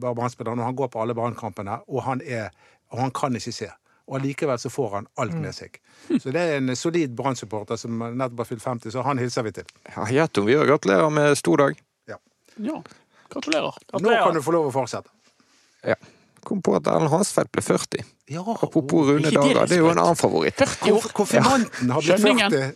barnespilleren. 0.00 0.60
Og 0.62 0.68
han 0.70 0.76
går 0.78 0.90
på 0.94 1.02
alle 1.02 1.16
Brann-kampene, 1.16 1.80
og 1.88 2.04
han 2.08 2.22
er 2.24 2.50
Og 2.94 3.00
han 3.00 3.10
kan 3.16 3.34
ikke 3.34 3.52
se. 3.52 3.66
Og 4.06 4.18
allikevel 4.18 4.58
så 4.60 4.70
får 4.70 4.90
han 4.92 5.06
alt 5.18 5.34
med 5.40 5.54
seg. 5.56 5.78
Så 6.20 6.30
det 6.30 6.42
er 6.42 6.58
en 6.60 6.68
solid 6.76 7.14
Brann-supporter 7.16 7.78
som 7.80 7.96
nettopp 8.04 8.42
har 8.44 8.48
fylt 8.50 8.62
50, 8.62 8.92
så 8.92 9.02
han 9.02 9.18
hilser 9.18 9.42
vi 9.46 9.52
til. 9.56 9.64
Ja, 9.88 10.04
Gjettum, 10.12 10.44
vi 10.46 10.54
gratulerer 10.60 11.10
med 11.10 11.32
stor 11.40 11.62
dag. 11.62 11.80
Ja. 12.06 12.18
Gratulerer. 13.32 13.74
Nå 13.98 14.12
kan 14.12 14.36
du 14.36 14.42
få 14.44 14.52
lov 14.54 14.68
å 14.68 14.74
fortsette. 14.76 15.10
Ja. 15.88 15.96
Kom 16.44 16.60
på 16.62 16.76
at 16.76 16.86
Erlend 16.92 17.10
Hansfeldt 17.10 17.50
ble 17.56 17.64
40. 17.64 18.04
Ja, 18.34 18.44
Apropos 18.44 19.08
Rune 19.08 19.30
dager, 19.32 19.64
det 19.66 19.78
er 19.78 19.82
jo 19.82 19.90
en 19.90 19.98
annen 20.04 20.20
favoritt. 20.20 20.60
40 20.60 20.92
år. 20.98 21.08
Konfirmanten 21.16 21.90
har 21.96 22.04
blitt 22.04 22.20
40. 22.52 22.74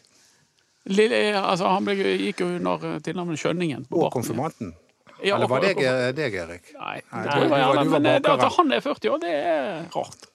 Lille, 0.88 1.18
altså, 1.36 1.68
han 1.68 1.84
ble, 1.84 1.94
gikk 2.24 2.40
jo 2.40 2.46
under 2.56 2.84
eh, 2.94 2.98
tilnavnet 3.04 3.38
Skjønningen. 3.40 3.86
på 3.90 4.02
Og 4.06 4.12
konfirmanten. 4.14 4.74
Ja, 5.22 5.34
Eller 5.34 5.48
var 5.50 5.60
det 5.64 5.72
deg, 6.16 6.34
Erik? 6.38 6.68
Nei, 6.78 7.00
Nei, 7.12 7.22
det 7.24 7.32
var 7.32 7.40
du 7.42 7.48
var- 7.50 7.58
gjerne, 7.58 7.74
var 7.74 8.00
men 8.00 8.06
eh, 8.06 8.18
det 8.22 8.30
at 8.36 8.52
han 8.56 8.72
er 8.72 8.80
40 8.84 9.10
år, 9.10 9.18
det 9.24 9.32
er 9.34 9.88
rart. 9.94 10.28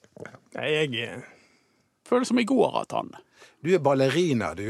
Nei, 0.54 0.66
jeg 0.70 0.90
føler 0.92 1.24
Føles 2.04 2.28
som 2.28 2.38
i 2.38 2.44
går 2.44 2.80
at 2.82 2.92
han 2.92 3.08
Du 3.64 3.70
er 3.74 3.78
ballerina, 3.80 4.52
du. 4.54 4.66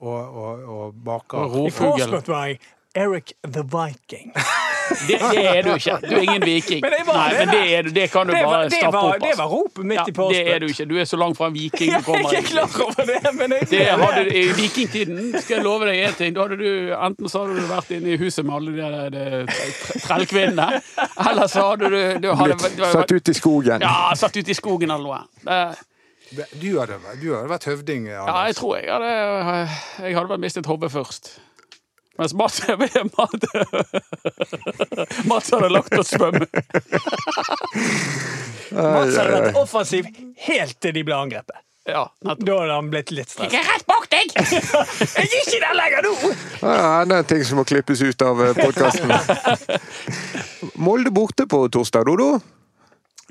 Og, 0.00 0.36
og, 0.42 0.62
og 0.78 0.94
baker. 1.04 1.38
Og 1.38 1.50
I 1.50 1.68
rovfugl. 1.68 2.16
Var 2.32 2.46
jeg 2.46 2.58
Eric 2.96 3.32
the 3.44 3.62
Viking. 3.62 4.32
Det, 5.08 5.18
det 5.18 5.42
er 5.46 5.62
du 5.66 5.70
ikke. 5.74 5.96
Du 6.02 6.14
er 6.16 6.22
ingen 6.24 6.44
viking. 6.44 6.80
Men 6.84 6.92
var 7.06 7.16
Nei, 7.18 7.28
men 7.38 7.48
det, 7.52 7.60
er, 7.78 7.82
du- 7.82 7.90
det 7.96 8.06
kan 8.12 8.26
du 8.26 8.32
Det 8.32 8.42
var, 8.44 8.52
bare 8.54 8.68
det 8.68 8.78
stappe 8.78 8.92
var, 8.96 9.08
opp. 9.08 9.20
det 9.22 9.28
altså. 9.32 9.42
var 9.42 9.48
ropet 9.52 9.84
midt 9.90 9.98
Ja, 9.98 10.04
i 10.08 10.12
påsken. 10.18 10.34
det 10.46 10.54
er 10.54 10.58
du 10.58 10.66
ikke. 10.72 10.86
Du 10.88 10.94
er 10.98 11.04
så 11.10 11.16
langt 11.20 11.36
fra 11.38 11.46
en 11.50 11.54
viking 11.56 11.92
du 11.92 12.02
kommer. 12.06 12.32
Jeg 12.32 12.42
er 12.44 12.48
klar 12.48 12.78
over 12.86 13.04
det, 13.10 13.34
men 13.38 13.52
jeg, 13.58 13.68
Det 13.70 13.82
hadde, 14.02 14.24
I 14.38 14.44
vikingtiden 14.58 15.40
skal 15.42 15.56
jeg 15.58 15.64
love 15.64 15.88
deg 15.90 16.02
en 16.08 16.14
ting. 16.20 16.34
Da 16.38 16.46
hadde 16.46 16.58
du, 16.62 16.70
enten 16.96 17.28
så 17.32 17.44
hadde 17.44 17.58
du 17.60 17.68
vært 17.72 17.90
inne 17.98 18.14
i 18.14 18.16
huset 18.22 18.44
med 18.48 18.54
alle 18.54 18.76
de, 18.76 19.12
der- 19.18 20.00
trellkvinnene, 20.06 20.68
eller 21.28 21.46
så 21.52 21.66
hadde 21.70 21.90
du, 21.92 22.00
du 22.24 22.30
hadde, 22.34 22.56
Blitt 22.58 22.82
satt 22.92 23.12
ut 23.12 23.28
i 23.28 23.34
skogen. 23.36 23.84
Ja, 23.84 23.94
satt 24.18 24.36
ut 24.36 24.48
i 24.48 24.54
skogen 24.56 24.90
eller 24.90 25.04
noe. 25.44 25.68
Du 26.60 26.70
hadde, 26.76 26.98
du 27.22 27.30
hadde 27.32 27.48
vært 27.48 27.64
høvding, 27.70 28.08
ja, 28.10 28.24
jeg 28.50 28.56
tror 28.58 28.74
jeg 28.76 28.90
hadde 28.92 29.12
Jeg 30.04 30.16
hadde 30.18 30.28
vel 30.28 30.40
mistet 30.42 30.66
hodet 30.68 30.90
først. 30.92 31.30
Mens 32.18 32.34
Mats 32.34 32.62
Mats, 33.16 33.46
Mats 35.24 35.50
hadde 35.54 35.68
lagt 35.70 35.94
oss 35.98 36.10
svømme. 36.10 36.46
Mats 38.74 39.16
hadde 39.16 39.32
vært 39.36 39.58
offensiv 39.60 40.08
helt 40.48 40.76
til 40.82 40.96
de 40.98 41.04
ble 41.06 41.14
angrepet. 41.14 41.62
Ja. 41.88 42.02
Da 42.20 42.34
hadde 42.34 42.74
han 42.74 42.90
blitt 42.92 43.10
litt 43.14 43.30
stresset. 43.30 43.54
Jeg 43.54 43.62
er 43.62 43.70
rett 43.70 43.86
bak 43.88 44.10
deg! 44.12 44.34
Jeg 44.34 45.24
er 45.24 45.38
ikke 45.38 45.60
der 45.62 45.78
lenger 45.78 46.04
nå! 46.04 46.12
Ja, 46.60 46.90
det 47.08 47.22
er 47.22 47.28
ting 47.30 47.46
som 47.48 47.62
må 47.62 47.64
klippes 47.68 48.02
ut 48.04 48.24
av 48.26 48.42
podkasten. 48.58 49.14
Molde 50.88 51.14
borte 51.14 51.46
på 51.48 51.62
torsdag, 51.72 52.04
Dodo. 52.10 52.42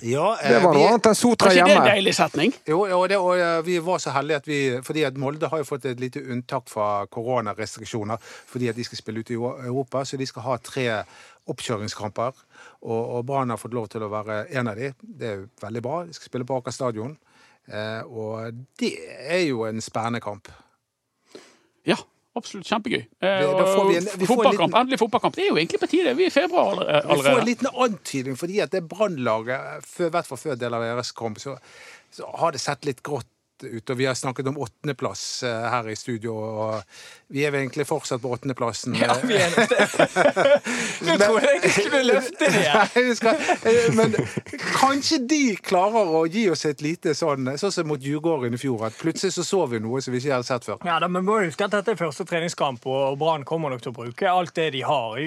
Ja, 0.02 0.38
eh, 0.42 0.50
Det 0.52 0.64
var 0.64 0.74
vi- 0.74 0.78
noe 0.80 0.88
annet 0.92 1.06
enn 1.10 1.16
Sotra 1.16 1.50
hjemme. 1.50 1.64
Var 1.64 1.76
ikke 1.76 1.84
det 1.84 1.90
en 1.90 1.96
deilig 1.96 2.14
setning? 2.16 2.54
Jo, 2.68 2.82
og, 3.00 3.10
det, 3.10 3.18
og 3.18 3.38
eh, 3.40 3.62
vi 3.66 3.78
var 3.80 3.98
så 3.98 4.12
heldige 4.14 4.36
at 4.38 4.46
vi 4.48 4.60
Fordi 4.86 5.04
at 5.08 5.18
Molde 5.18 5.50
har 5.50 5.58
jo 5.58 5.64
fått 5.66 5.86
et 5.90 6.00
lite 6.00 6.22
unntak 6.22 6.70
fra 6.70 7.06
koronarestriksjoner 7.08 8.18
fordi 8.46 8.70
at 8.70 8.76
de 8.76 8.84
skal 8.84 8.98
spille 8.98 9.20
ute 9.20 9.34
i 9.34 9.40
Europa, 9.40 10.04
så 10.06 10.18
de 10.18 10.26
skal 10.26 10.42
ha 10.44 10.58
tre 10.58 11.04
oppkjøringskamper. 11.50 12.34
Og, 12.84 13.10
og 13.18 13.26
Brann 13.26 13.50
har 13.50 13.58
fått 13.58 13.74
lov 13.74 13.88
til 13.90 14.02
å 14.06 14.10
være 14.12 14.46
en 14.54 14.68
av 14.68 14.76
de. 14.76 14.94
Det 15.02 15.28
er 15.28 15.36
jo 15.42 15.48
veldig 15.62 15.82
bra. 15.82 16.04
De 16.06 16.14
skal 16.14 16.30
spille 16.30 16.46
på 16.46 16.58
Aker 16.62 16.72
stadion. 16.76 17.18
Eh, 17.68 18.02
og 18.06 18.54
det 18.80 18.94
er 19.28 19.48
jo 19.48 19.64
en 19.66 19.82
spennende 19.82 20.22
kamp. 20.22 20.48
Ja, 21.88 21.96
absolutt. 22.38 22.68
Kjempegøy. 22.70 23.04
Eh, 23.22 23.28
en- 23.28 24.04
vi 24.04 24.08
får 24.08 24.22
en 24.22 24.28
fotballkamp, 24.32 24.70
liten- 24.72 24.80
Endelig 24.82 25.00
fotballkamp. 25.02 25.36
Det 25.36 25.44
er 25.46 25.50
jo 25.50 25.56
egentlig 25.60 25.80
på 25.84 25.90
tide. 25.92 26.14
Vi 26.18 26.24
er 26.24 26.28
i 26.28 26.36
februar 26.38 26.72
allerede. 26.72 27.08
Vi 27.08 27.22
får 27.28 27.40
en 27.40 27.46
liten 27.46 27.68
antydning, 27.88 28.38
fordi 28.38 28.60
at 28.64 28.72
det 28.72 28.84
brannlaget, 28.90 29.88
i 30.00 30.10
hvert 30.10 30.26
fall 30.26 30.38
før 30.38 30.56
Delaveres 30.56 31.12
kom, 31.14 31.36
så, 31.36 31.58
så 32.12 32.30
har 32.38 32.52
det 32.52 32.62
sett 32.62 32.86
litt 32.86 33.04
grått 33.04 33.28
ut. 33.64 33.90
Og 33.90 33.98
vi 33.98 34.06
har 34.06 34.16
snakket 34.16 34.48
om 34.48 34.58
åttendeplass 34.58 35.44
eh, 35.44 35.66
her 35.72 35.90
i 35.90 35.96
studio, 35.96 36.36
og 36.38 37.34
vi 37.34 37.44
er 37.46 37.52
vel 37.52 37.66
egentlig 37.66 37.88
fortsatt 37.90 38.22
på 38.22 38.32
åttendeplassen. 38.36 38.96
Ja, 39.00 39.16
vi 39.24 39.36
er 39.40 39.52
Nå 41.08 41.18
tror 41.22 41.40
jeg 41.44 41.60
ikke 41.60 41.72
skulle 41.76 42.04
løfte 42.08 42.52
det 42.54 42.62
igjen. 42.62 43.32
Eh, 43.68 43.90
men 43.98 44.16
kanskje 44.78 45.20
de 45.28 45.42
klarer 45.60 46.14
å 46.20 46.24
gi 46.30 46.48
oss 46.52 46.66
et 46.70 46.84
lite 46.86 47.16
sånn 47.18 47.50
Sånn 47.58 47.74
som 47.74 47.88
mot 47.90 48.02
Djurgården 48.02 48.54
i 48.54 48.60
fjor, 48.62 48.86
at 48.88 48.98
plutselig 49.00 49.34
så 49.36 49.44
så 49.48 49.64
vi 49.72 49.80
noe 49.82 50.02
som 50.04 50.14
vi 50.14 50.22
ikke 50.22 50.36
hadde 50.36 50.48
sett 50.48 50.68
før. 50.68 50.82
Ja, 50.86 51.00
da, 51.02 51.10
men 51.12 51.26
må 51.28 51.40
huske 51.42 51.66
at 51.66 51.74
Dette 51.74 51.94
er 51.94 52.00
første 52.00 52.26
treningskamp, 52.28 52.86
og 52.88 53.18
Brann 53.20 53.46
kommer 53.48 53.74
nok 53.74 53.84
til 53.84 53.94
å 53.94 53.98
bruke 53.98 54.30
alt 54.30 54.54
det 54.58 54.70
de 54.76 54.84
har. 54.86 55.18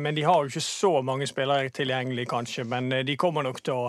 Men 0.00 0.16
de 0.16 0.24
har 0.26 0.44
jo 0.44 0.52
ikke 0.52 0.64
så 0.64 0.92
mange 1.06 1.28
spillere 1.30 1.72
tilgjengelig, 1.74 2.28
kanskje. 2.30 2.66
Men 2.68 2.92
eh, 2.94 3.04
de 3.06 3.18
kommer 3.20 3.46
nok 3.46 3.62
til 3.66 3.86
å 3.86 3.88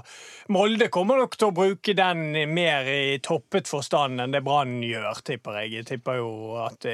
Molde 0.51 0.89
kommer 0.91 1.21
nok 1.21 1.37
til 1.37 1.51
å 1.51 1.55
bruke 1.55 1.93
den 1.95 2.33
mer 2.51 2.87
i 2.89 3.19
toppet 3.23 3.69
forstand 3.69 3.90
enn 3.97 4.33
det 4.33 4.41
Brann 4.45 4.79
gjør, 4.85 5.21
tipper 5.25 5.61
jeg. 5.61 5.73
Jeg 5.79 5.87
tipper 5.89 6.19
jo 6.21 6.31
at 6.63 6.85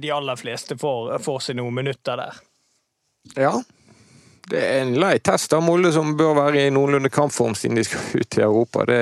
de 0.00 0.12
aller 0.12 0.38
fleste 0.40 0.78
får, 0.80 1.16
får 1.24 1.40
seg 1.48 1.58
noen 1.60 1.74
minutter 1.82 2.20
der. 2.20 2.40
Ja. 3.36 3.52
Det 4.46 4.62
er 4.62 4.84
en 4.84 4.94
lei 5.00 5.16
test 5.18 5.52
av 5.56 5.64
Molde 5.66 5.90
som 5.94 6.12
bør 6.18 6.36
være 6.38 6.66
i 6.68 6.74
noenlunde 6.74 7.10
kampform 7.10 7.56
siden 7.58 7.80
de 7.80 7.86
skal 7.86 8.20
ut 8.22 8.38
i 8.38 8.44
Europa. 8.46 8.84
Det 8.86 9.00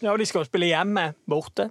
Ja, 0.00 0.12
og 0.12 0.18
de 0.18 0.26
skal 0.26 0.42
jo 0.42 0.48
spille 0.48 0.68
hjemme, 0.72 1.12
borte. 1.30 1.70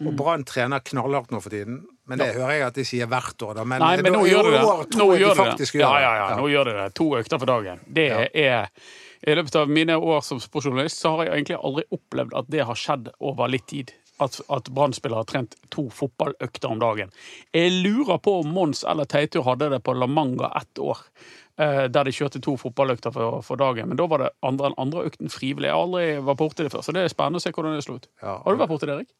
Og 0.00 0.14
Brann 0.18 0.42
trener 0.48 0.82
knallhardt 0.82 1.30
nå 1.30 1.40
for 1.44 1.54
tiden. 1.54 1.82
Men 2.08 2.20
det 2.20 2.32
hører 2.34 2.56
jeg 2.58 2.64
at 2.66 2.78
de 2.80 2.84
sier 2.84 3.08
hvert 3.08 3.44
år. 3.46 3.54
Da. 3.60 3.64
Men, 3.64 3.80
Nei, 3.80 3.94
men 4.02 4.12
nå, 4.12 4.24
nå 4.24 4.28
gjør 4.28 4.48
de 4.48 4.56
det. 4.56 4.64
Nå 4.98 5.06
gjør 5.20 5.38
de 5.38 5.44
de 5.44 5.64
det. 5.64 5.80
Ja, 5.80 5.92
ja, 6.02 6.12
ja, 6.18 6.26
nå 6.36 6.48
gjør 6.52 6.68
de 6.68 6.74
det. 6.80 6.88
To 6.98 7.06
økter 7.20 7.40
for 7.40 7.52
dagen. 7.52 7.84
Det 7.86 8.08
er 8.44 8.66
I 9.26 9.34
løpet 9.38 9.56
av 9.56 9.70
mine 9.72 9.96
år 9.96 10.20
som 10.24 10.40
sportsjournalist 10.42 11.00
så 11.00 11.14
har 11.16 11.28
jeg 11.28 11.34
egentlig 11.38 11.60
aldri 11.64 11.84
opplevd 11.96 12.34
at 12.36 12.48
det 12.52 12.64
har 12.68 12.76
skjedd 12.76 13.08
over 13.24 13.48
litt 13.48 13.66
tid. 13.70 13.92
At, 14.22 14.36
at 14.52 14.68
Brann-spillere 14.70 15.24
har 15.24 15.26
trent 15.26 15.56
to 15.74 15.88
fotballøkter 15.90 16.70
om 16.70 16.78
dagen. 16.78 17.08
Jeg 17.56 17.72
lurer 17.82 18.20
på 18.22 18.36
om 18.44 18.52
Mons 18.54 18.84
eller 18.86 19.08
Teitur 19.10 19.42
hadde 19.48 19.72
det 19.72 19.80
på 19.82 19.94
La 19.98 20.06
Manga 20.06 20.52
ett 20.60 20.78
år. 20.78 21.00
eh, 21.58 21.88
Der 21.88 22.04
de 22.06 22.12
kjørte 22.14 22.38
to 22.44 22.54
fotballøkter 22.60 23.10
for, 23.16 23.40
for 23.42 23.58
dagen. 23.58 23.88
Men 23.90 23.98
da 23.98 24.06
var 24.06 24.22
det 24.22 24.30
andre, 24.42 24.68
den 24.70 24.78
andre 24.78 25.08
økten 25.10 25.32
frivillig. 25.34 25.66
Jeg 25.72 25.74
aldri 25.80 26.04
vært 26.28 26.38
borti 26.44 26.62
det 26.62 26.70
før, 26.70 26.84
så 26.86 26.94
det 26.94 27.02
er 27.02 27.10
spennende 27.10 27.42
å 27.42 27.42
se 27.42 27.50
hvordan 27.50 27.74
det 27.74 27.82
slo 27.88 27.96
ut. 27.98 28.06
Ja. 28.22 28.36
Har 28.44 28.54
du 28.54 28.62
vært 28.62 28.70
borti 28.76 28.86
det, 28.86 29.00
Erik? 29.00 29.10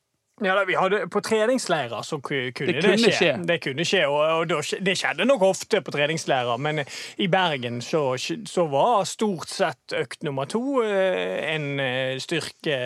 Ja, 0.43 0.55
da, 0.55 0.65
vi 0.67 0.75
hadde, 0.75 1.05
På 1.09 1.21
treningsleirer 1.23 2.03
så 2.03 2.19
kunne 2.21 2.51
Det 2.51 2.67
det, 2.67 2.83
kunne 2.83 2.99
skje. 2.99 3.13
skje. 3.19 3.35
Det 3.47 3.59
kunne 3.63 3.85
skje, 3.87 4.01
og, 4.11 4.23
og 4.41 4.49
da 4.51 4.59
Det 4.83 4.97
skjedde 4.99 5.27
nok 5.29 5.45
ofte 5.47 5.79
på 5.85 5.95
treningsleirer, 5.95 6.59
men 6.59 6.83
i 7.23 7.29
Bergen 7.31 7.79
så, 7.83 8.17
så 8.19 8.65
var 8.73 9.05
stort 9.07 9.49
sett 9.53 9.95
økt 9.95 10.27
nummer 10.27 10.51
to 10.51 10.83
eh, 10.83 11.55
en 11.55 11.79
eh, 11.81 12.19
styrke... 12.19 12.81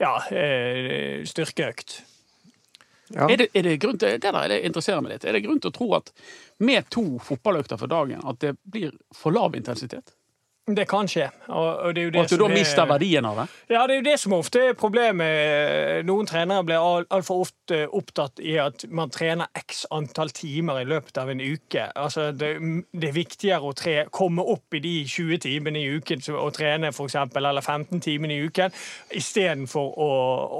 Ja, 0.00 0.14
eh, 0.30 1.26
styrkeøkt. 1.26 1.98
Ja. 3.10 3.26
Er 3.26 3.36
det, 3.36 3.48
er 3.58 3.66
det 3.66 3.80
grunn 3.82 3.98
til, 3.98 4.20
det 4.22 4.30
der 4.30 4.48
det 4.48 4.60
interesserer 4.62 5.02
meg 5.02 5.16
litt. 5.16 5.26
Er 5.26 5.34
det 5.34 5.42
grunn 5.42 5.58
til 5.58 5.72
å 5.72 5.74
tro 5.74 5.90
at 5.98 6.12
med 6.62 6.86
to 6.94 7.18
fotballøkter 7.18 7.80
for 7.80 7.90
dagen 7.90 8.22
at 8.22 8.38
det 8.44 8.54
blir 8.62 8.94
for 9.16 9.34
lav 9.34 9.58
intensitet? 9.58 10.14
Det 10.70 10.84
kan 10.86 11.08
skje. 11.08 11.24
Og, 11.48 11.94
det 11.96 12.02
er 12.02 12.04
jo 12.04 12.10
det 12.14 12.18
Og 12.20 12.24
at 12.24 12.30
du 12.30 12.36
da 12.36 12.44
er- 12.46 12.54
mister 12.54 12.86
verdien 12.86 13.24
av 13.26 13.36
det? 13.40 13.46
Ja, 13.74 13.86
det 13.88 13.94
er 13.96 13.98
jo 14.02 14.04
det 14.10 14.20
som 14.20 14.32
ofte 14.36 14.60
er 14.68 14.74
problemet. 14.78 16.04
Noen 16.06 16.26
trenere 16.28 16.62
blir 16.64 16.76
al- 16.78 17.06
altfor 17.10 17.40
ofte 17.42 17.88
opptatt 17.96 18.38
i 18.38 18.54
at 18.62 18.84
man 18.88 19.10
trener 19.10 19.48
x 19.58 19.84
antall 19.90 20.30
timer 20.30 20.78
i 20.82 20.84
løpet 20.84 21.18
av 21.18 21.30
en 21.32 21.40
uke. 21.40 21.88
Altså, 21.96 22.28
det, 22.36 22.52
det 22.92 23.08
er 23.08 23.16
viktigere 23.16 23.66
å 23.66 23.74
tre, 23.74 24.04
komme 24.14 24.44
opp 24.46 24.76
i 24.78 24.82
de 24.84 24.92
20 25.10 25.38
timene 25.42 25.80
i 25.82 25.88
uken 25.98 26.22
og 26.36 26.52
trene 26.54 26.92
for 26.94 27.08
eksempel, 27.10 27.46
eller 27.50 27.62
15 27.66 28.00
timene 28.00 28.36
i 28.38 28.46
uken, 28.46 28.70
istedenfor 29.10 29.94
å 29.98 30.10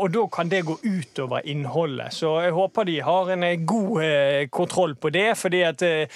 Og 0.00 0.10
da 0.14 0.26
kan 0.32 0.48
det 0.48 0.64
gå 0.66 0.78
utover 0.82 1.44
innholdet. 1.44 2.12
Så 2.16 2.40
jeg 2.42 2.52
håper 2.56 2.84
de 2.88 2.98
har 3.04 3.30
en 3.34 3.44
eh, 3.44 3.56
god 3.66 4.02
eh, 4.02 4.46
kontroll 4.50 4.94
på 4.96 5.10
det, 5.14 5.36
fordi 5.38 5.60
at 5.66 5.82
eh, 5.82 6.06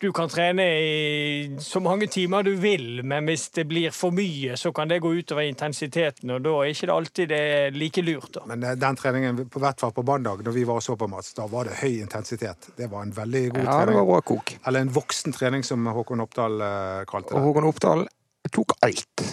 du 0.00 0.12
kan 0.16 0.30
trene 0.32 0.64
i 0.80 1.56
så 1.60 1.80
mange 1.80 2.06
timer 2.08 2.42
du 2.42 2.54
vil, 2.56 3.02
men 3.04 3.26
hvis 3.28 3.50
det 3.56 3.66
blir 3.68 3.92
for 3.92 4.14
mye, 4.16 4.56
så 4.56 4.72
kan 4.72 4.88
det 4.88 5.02
gå 5.04 5.10
utover 5.12 5.44
intensiteten, 5.44 6.32
og 6.32 6.40
da 6.46 6.54
er 6.62 6.72
ikke 6.72 6.88
det 6.88 6.94
alltid 6.94 7.28
det 7.28 7.40
er 7.56 7.76
like 7.76 8.04
lurt. 8.06 8.30
da. 8.38 8.46
Men 8.48 8.64
eh, 8.64 8.78
den 8.80 8.96
treningen, 8.96 9.42
på 9.52 9.60
hvert 9.60 9.82
fall 9.82 9.92
på 9.96 10.04
mandag, 10.08 10.40
når 10.46 10.56
vi 10.56 10.64
var 10.68 10.80
og 10.80 10.86
så 10.86 10.96
på 10.96 11.10
Mats, 11.10 11.34
da 11.36 11.44
var 11.52 11.68
det 11.68 11.76
høy 11.82 12.00
intensitet. 12.00 12.70
Det 12.80 12.88
var 12.88 13.04
en 13.04 13.12
veldig 13.16 13.44
god 13.52 13.68
ja, 13.68 13.76
det 13.90 13.98
var 13.98 14.08
bra 14.08 14.24
kok. 14.32 14.56
Eller 14.64 14.86
en 14.86 14.94
voksen 14.96 15.36
trening, 15.36 15.68
som 15.68 15.84
Håkon 15.92 16.24
Oppdal 16.24 16.56
kalte 16.60 17.10
kalte 17.12 17.36
Og. 17.36 17.50
Håkon 17.50 17.68
Oppdal 17.68 18.08
tok 18.56 18.78
alt. 18.80 19.26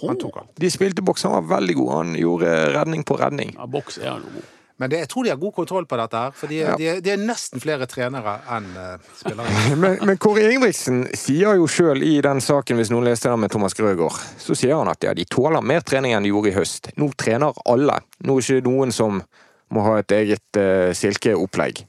Han 0.00 0.16
tok 0.16 0.36
alt. 0.40 0.52
De 0.56 0.70
spilte 0.70 1.04
boks, 1.04 1.28
han 1.28 1.36
var 1.36 1.50
veldig 1.58 1.74
god. 1.82 1.96
Han 1.98 2.14
gjorde 2.16 2.54
redning 2.78 3.04
på 3.04 3.18
redning. 3.20 3.52
Ja, 3.58 3.66
boks 3.68 4.00
er 4.00 4.14
han 4.14 4.24
god. 4.24 4.54
Men 4.78 4.90
det, 4.92 4.98
jeg 5.02 5.08
tror 5.10 5.24
de 5.26 5.30
har 5.32 5.38
god 5.42 5.54
kontroll 5.56 5.86
på 5.90 5.96
dette 5.98 6.20
her, 6.22 6.34
for 6.38 6.46
de, 6.52 6.58
Ja. 6.62 6.76
de, 6.78 6.92
de 7.02 7.10
er 7.10 7.18
nesten 7.18 7.58
flere 7.62 7.86
trenere 7.90 8.36
enn 8.54 8.68
uh, 8.76 9.08
spillere. 9.18 9.54
Men, 9.82 9.96
men 10.06 10.18
Kåre 10.22 10.44
Ingebrigtsen 10.46 11.00
sier 11.18 11.58
jo 11.58 11.66
sjøl 11.66 12.02
i 12.06 12.12
den 12.22 12.38
saken, 12.44 12.78
hvis 12.78 12.92
noen 12.94 13.08
leste 13.08 13.26
den 13.32 13.42
med 13.42 13.50
Thomas 13.50 13.74
Grøgaard, 13.74 14.14
så 14.38 14.54
sier 14.54 14.76
han 14.78 14.90
at 14.92 15.02
ja, 15.02 15.14
de 15.18 15.26
tåler 15.26 15.64
mer 15.66 15.82
trening 15.82 16.14
enn 16.14 16.22
de 16.22 16.30
gjorde 16.30 16.52
i 16.52 16.56
høst. 16.60 16.92
Nå 16.96 17.10
trener 17.18 17.58
alle. 17.66 17.98
Nå 18.22 18.38
er 18.38 18.46
det 18.46 18.60
ikke 18.60 18.68
noen 18.70 18.94
som 18.94 19.18
må 19.74 19.82
ha 19.84 19.98
et 20.00 20.14
eget 20.14 20.60
uh, 20.62 20.94
silkeopplegg. 20.96 21.82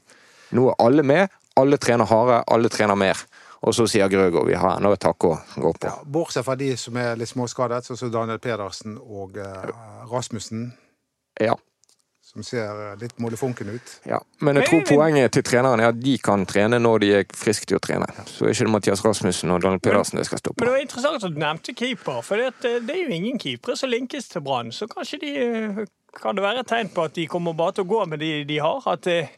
Nå 0.58 0.66
er 0.72 0.82
alle 0.82 1.06
med. 1.06 1.30
Alle 1.62 1.78
trener 1.78 2.10
harde, 2.10 2.42
alle 2.50 2.68
trener 2.72 2.98
mer. 2.98 3.22
Og 3.62 3.74
så 3.76 3.84
sier 3.92 4.08
Grøgaard 4.10 4.48
vi 4.48 4.54
har 4.56 4.78
ennå 4.80 4.90
et 4.96 5.04
hakk 5.04 5.24
å 5.28 5.34
gå 5.54 5.70
på. 5.78 5.86
Ja, 5.86 5.98
bortsett 6.08 6.46
fra 6.46 6.54
de 6.56 6.72
som 6.80 6.96
er 6.96 7.14
litt 7.20 7.28
småskadet, 7.30 7.84
sånn 7.86 7.98
som 8.00 8.10
Daniel 8.14 8.38
Pedersen 8.42 8.98
og 8.98 9.38
uh, 9.38 9.68
Rasmussen, 10.10 10.72
Ja. 11.40 11.54
Som 12.30 12.44
ser 12.46 12.68
eh, 12.68 12.96
litt 13.00 13.16
molefonken 13.22 13.72
ut. 13.74 13.94
Ja, 14.06 14.20
men 14.38 14.60
jeg 14.60 14.70
tror 14.70 14.84
poenget 14.88 15.34
til 15.34 15.44
treneren 15.46 15.82
er 15.82 15.90
at 15.90 16.00
de 16.00 16.16
kan 16.22 16.44
trene 16.48 16.78
når 16.82 17.02
de 17.02 17.12
er 17.20 17.30
friske 17.36 17.66
til 17.66 17.80
å 17.80 17.82
trene. 17.82 18.06
Så 18.30 18.46
er 18.46 18.54
ikke 18.54 18.68
det 18.68 18.74
Mathias 18.76 19.04
Rasmussen 19.04 19.54
og 19.54 19.62
Daniel 19.64 19.82
Pedersen 19.82 20.20
det 20.20 20.28
skal 20.28 20.42
stå 20.42 20.54
Men 20.56 20.68
det 20.68 20.74
var 20.76 20.84
interessant 20.84 21.24
at 21.26 21.34
du 21.34 21.40
nevnte 21.42 21.74
keeper, 21.74 22.20
for 22.26 22.40
det, 22.40 22.52
eh, 22.68 22.78
det 22.86 22.94
er 22.96 23.02
jo 23.02 23.16
ingen 23.18 23.40
keepere 23.42 23.78
som 23.78 23.90
linkes 23.90 24.30
til 24.30 24.44
Brann. 24.46 24.70
Så 24.74 24.88
kanskje 24.90 25.24
de 25.24 25.32
eh, 25.46 25.82
Kan 26.10 26.34
det 26.34 26.42
være 26.42 26.64
et 26.64 26.66
tegn 26.66 26.88
på 26.90 27.04
at 27.06 27.14
de 27.14 27.28
kommer 27.30 27.54
bare 27.54 27.76
til 27.76 27.84
å 27.84 27.90
gå 27.90 28.00
med 28.10 28.18
de 28.18 28.30
de 28.44 28.56
har? 28.58 28.82
At 28.90 29.06
eh, 29.06 29.30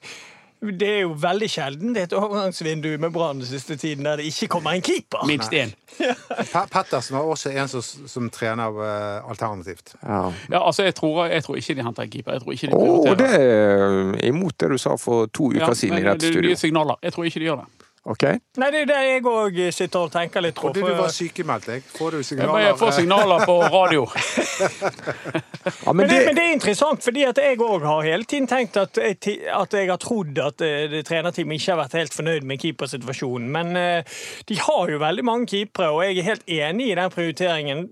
det 0.63 0.89
er 0.89 1.01
jo 1.03 1.15
veldig 1.19 1.49
sjelden 1.51 1.95
det 1.95 2.01
er 2.01 2.07
et 2.07 2.13
overgangsvindu 2.15 2.93
med 3.03 3.11
Brann 3.13 3.41
den 3.43 3.47
siste 3.47 3.77
tiden 3.77 4.05
der 4.07 4.17
det 4.17 4.25
ikke 4.31 4.47
kommer 4.49 4.71
en 4.77 4.83
keeper. 4.83 5.25
Minst 5.27 5.51
én. 5.53 5.73
Pe 5.99 6.63
Pettersen 6.71 7.17
var 7.17 7.27
også 7.27 7.51
en 7.51 7.69
som, 7.69 7.83
som 7.83 8.31
trener 8.31 8.71
uh, 8.71 9.29
alternativt. 9.31 9.95
Ja. 10.03 10.33
Ja, 10.53 10.61
altså, 10.67 10.83
jeg 10.87 10.95
tror, 10.95 11.27
jeg 11.27 11.45
tror 11.45 11.57
ikke 11.57 11.75
de 11.75 11.83
henter 11.83 12.03
en 12.03 12.11
keeper. 12.11 12.33
Jeg 12.33 12.43
tror 12.43 12.53
ikke 12.53 12.67
de 12.67 12.75
Og 12.75 13.09
Oh, 13.09 13.17
det 13.19 13.31
er 13.35 14.27
imot 14.29 14.55
det 14.61 14.71
du 14.71 14.79
sa 14.79 14.95
for 14.97 15.27
to 15.35 15.51
uker 15.51 15.67
Ja, 15.67 15.75
siden 15.75 15.99
i 15.99 16.03
dette 16.03 16.13
det- 16.13 16.21
Det 16.21 16.33
studioet. 16.33 16.49
nye 16.51 16.57
signaler. 16.57 16.95
Jeg 17.03 17.13
tror 17.13 17.25
ikke 17.25 17.41
de 17.41 17.45
gjør 17.51 17.57
det. 17.65 17.82
Ok? 18.03 18.25
Nei, 18.59 18.69
det 18.75 18.81
er 18.83 18.89
det 18.91 19.01
jeg 19.07 19.23
òg 19.31 19.59
sitter 19.71 20.09
og 20.09 20.11
tenker 20.11 20.43
litt 20.43 20.57
på. 20.59 20.73
Trodde 20.73 20.83
du 20.91 20.99
var 20.99 21.13
sykemeldt, 21.15 21.69
jeg. 21.71 21.85
Får 21.95 22.17
du 22.17 22.25
signaler? 22.27 22.65
Jeg 22.65 22.79
får 22.81 22.97
signaler 22.97 23.45
på 23.47 23.59
radio. 23.63 24.07
Ja, 25.85 25.93
Men 25.93 25.97
men 25.97 26.09
det, 26.09 26.15
men 26.15 26.35
det, 26.35 26.35
det 26.35 26.43
er 26.43 26.53
interessant, 26.57 27.05
fordi 27.05 27.23
at 27.29 27.39
jeg 27.39 27.59
òg 27.63 27.85
har 27.87 28.03
hele 28.03 28.27
tiden 28.27 28.49
tenkt 28.51 28.77
at 28.81 28.99
jeg, 28.99 29.19
at 29.47 29.75
jeg 29.77 29.87
har 29.91 30.01
trodd 30.03 30.39
at 30.43 30.63
eh, 30.67 30.89
det 30.91 31.05
trenerteamet 31.07 31.61
ikke 31.61 31.71
har 31.73 31.79
vært 31.85 31.95
helt 32.01 32.17
fornøyd 32.17 32.47
med 32.51 32.59
keepersituasjonen. 32.63 33.47
Men 33.55 33.77
eh, 33.79 34.19
de 34.49 34.59
har 34.59 34.91
jo 34.91 34.99
veldig 35.03 35.25
mange 35.27 35.47
keepere, 35.55 35.93
og 35.95 36.03
jeg 36.03 36.19
er 36.19 36.29
helt 36.33 36.51
enig 36.51 36.91
i 36.91 36.97
den 36.99 37.15
prioriteringen. 37.15 37.85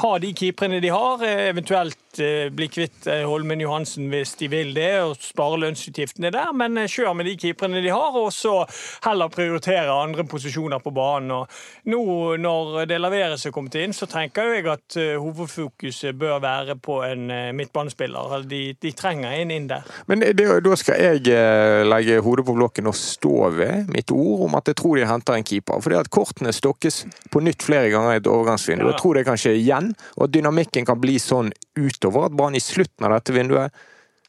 Ha 0.00 0.12
de 0.22 0.32
keeperne 0.36 0.80
de 0.80 0.88
har, 0.94 1.24
eh, 1.26 1.50
eventuelt 1.50 1.98
eh, 2.09 2.09
bli 2.16 2.66
kvitt 2.72 3.06
eh, 3.06 3.22
Holmen 3.28 3.60
Johansen 3.60 4.08
hvis 4.10 4.34
de 4.40 4.48
vil 4.50 4.72
det, 4.74 4.90
og 5.04 5.16
spare 5.22 5.58
lønnsutgiftene 5.62 6.32
der. 6.34 6.50
Men 6.56 6.78
eh, 6.80 6.88
kjør 6.90 7.14
med 7.16 7.28
de 7.28 7.36
keeperne 7.38 7.82
de 7.84 7.92
har, 7.92 8.16
og 8.16 8.32
så 8.34 8.64
heller 9.04 9.30
prioritere 9.32 9.92
andre 9.92 10.24
posisjoner 10.28 10.82
på 10.82 10.92
banen. 10.94 11.30
Og 11.30 11.90
nå 11.90 12.02
når 12.40 12.86
det 12.90 13.00
Laveres 13.00 13.46
er 13.46 13.54
kommet 13.54 13.76
inn, 13.80 13.94
så 13.96 14.08
tenker 14.10 14.54
jeg 14.54 14.66
at 14.70 14.98
eh, 15.00 15.16
hovedfokuset 15.20 16.18
bør 16.18 16.40
være 16.42 16.76
på 16.82 17.00
en 17.06 17.30
eh, 17.30 17.50
midtbanespiller. 17.56 18.44
De, 18.50 18.62
de 18.80 18.92
trenger 18.96 19.34
en 19.36 19.54
inn 19.54 19.68
der. 19.70 19.86
men 20.10 20.24
det, 20.24 20.46
da 20.64 20.76
skal 20.78 21.00
jeg 21.00 21.24
eh, 21.34 21.82
legge 21.86 22.20
hodet 22.24 22.46
på 22.48 22.56
blokken 22.56 22.90
og 22.90 22.98
stå 22.98 23.50
ved 23.56 23.90
mitt 23.92 24.12
ord 24.14 24.46
om 24.48 24.58
at 24.58 24.70
jeg 24.70 24.80
tror 24.80 24.98
de 24.98 25.08
henter 25.08 25.38
en 25.38 25.46
keeper. 25.46 25.80
Fordi 25.80 26.00
at 26.00 26.10
kortene 26.12 26.52
stokkes 26.54 27.04
på 27.30 27.42
nytt 27.44 27.64
flere 27.66 27.90
ganger 27.92 28.16
i 28.16 28.20
et 28.20 28.30
overgangsvindu. 28.30 28.86
Ja. 28.86 28.94
Jeg 28.94 29.02
tror 29.02 29.18
det 29.18 29.26
kan 29.28 29.40
skje 29.40 29.56
igjen, 29.58 29.92
og 30.16 30.28
at 30.28 30.34
dynamikken 30.34 30.88
kan 30.88 31.00
bli 31.00 31.18
sånn 31.22 31.52
utover 32.00 32.30
at 32.30 32.36
Brann 32.36 32.56
i 32.56 32.60
slutten 32.60 33.06
av 33.06 33.18
dette 33.18 33.34
vinduet 33.36 33.76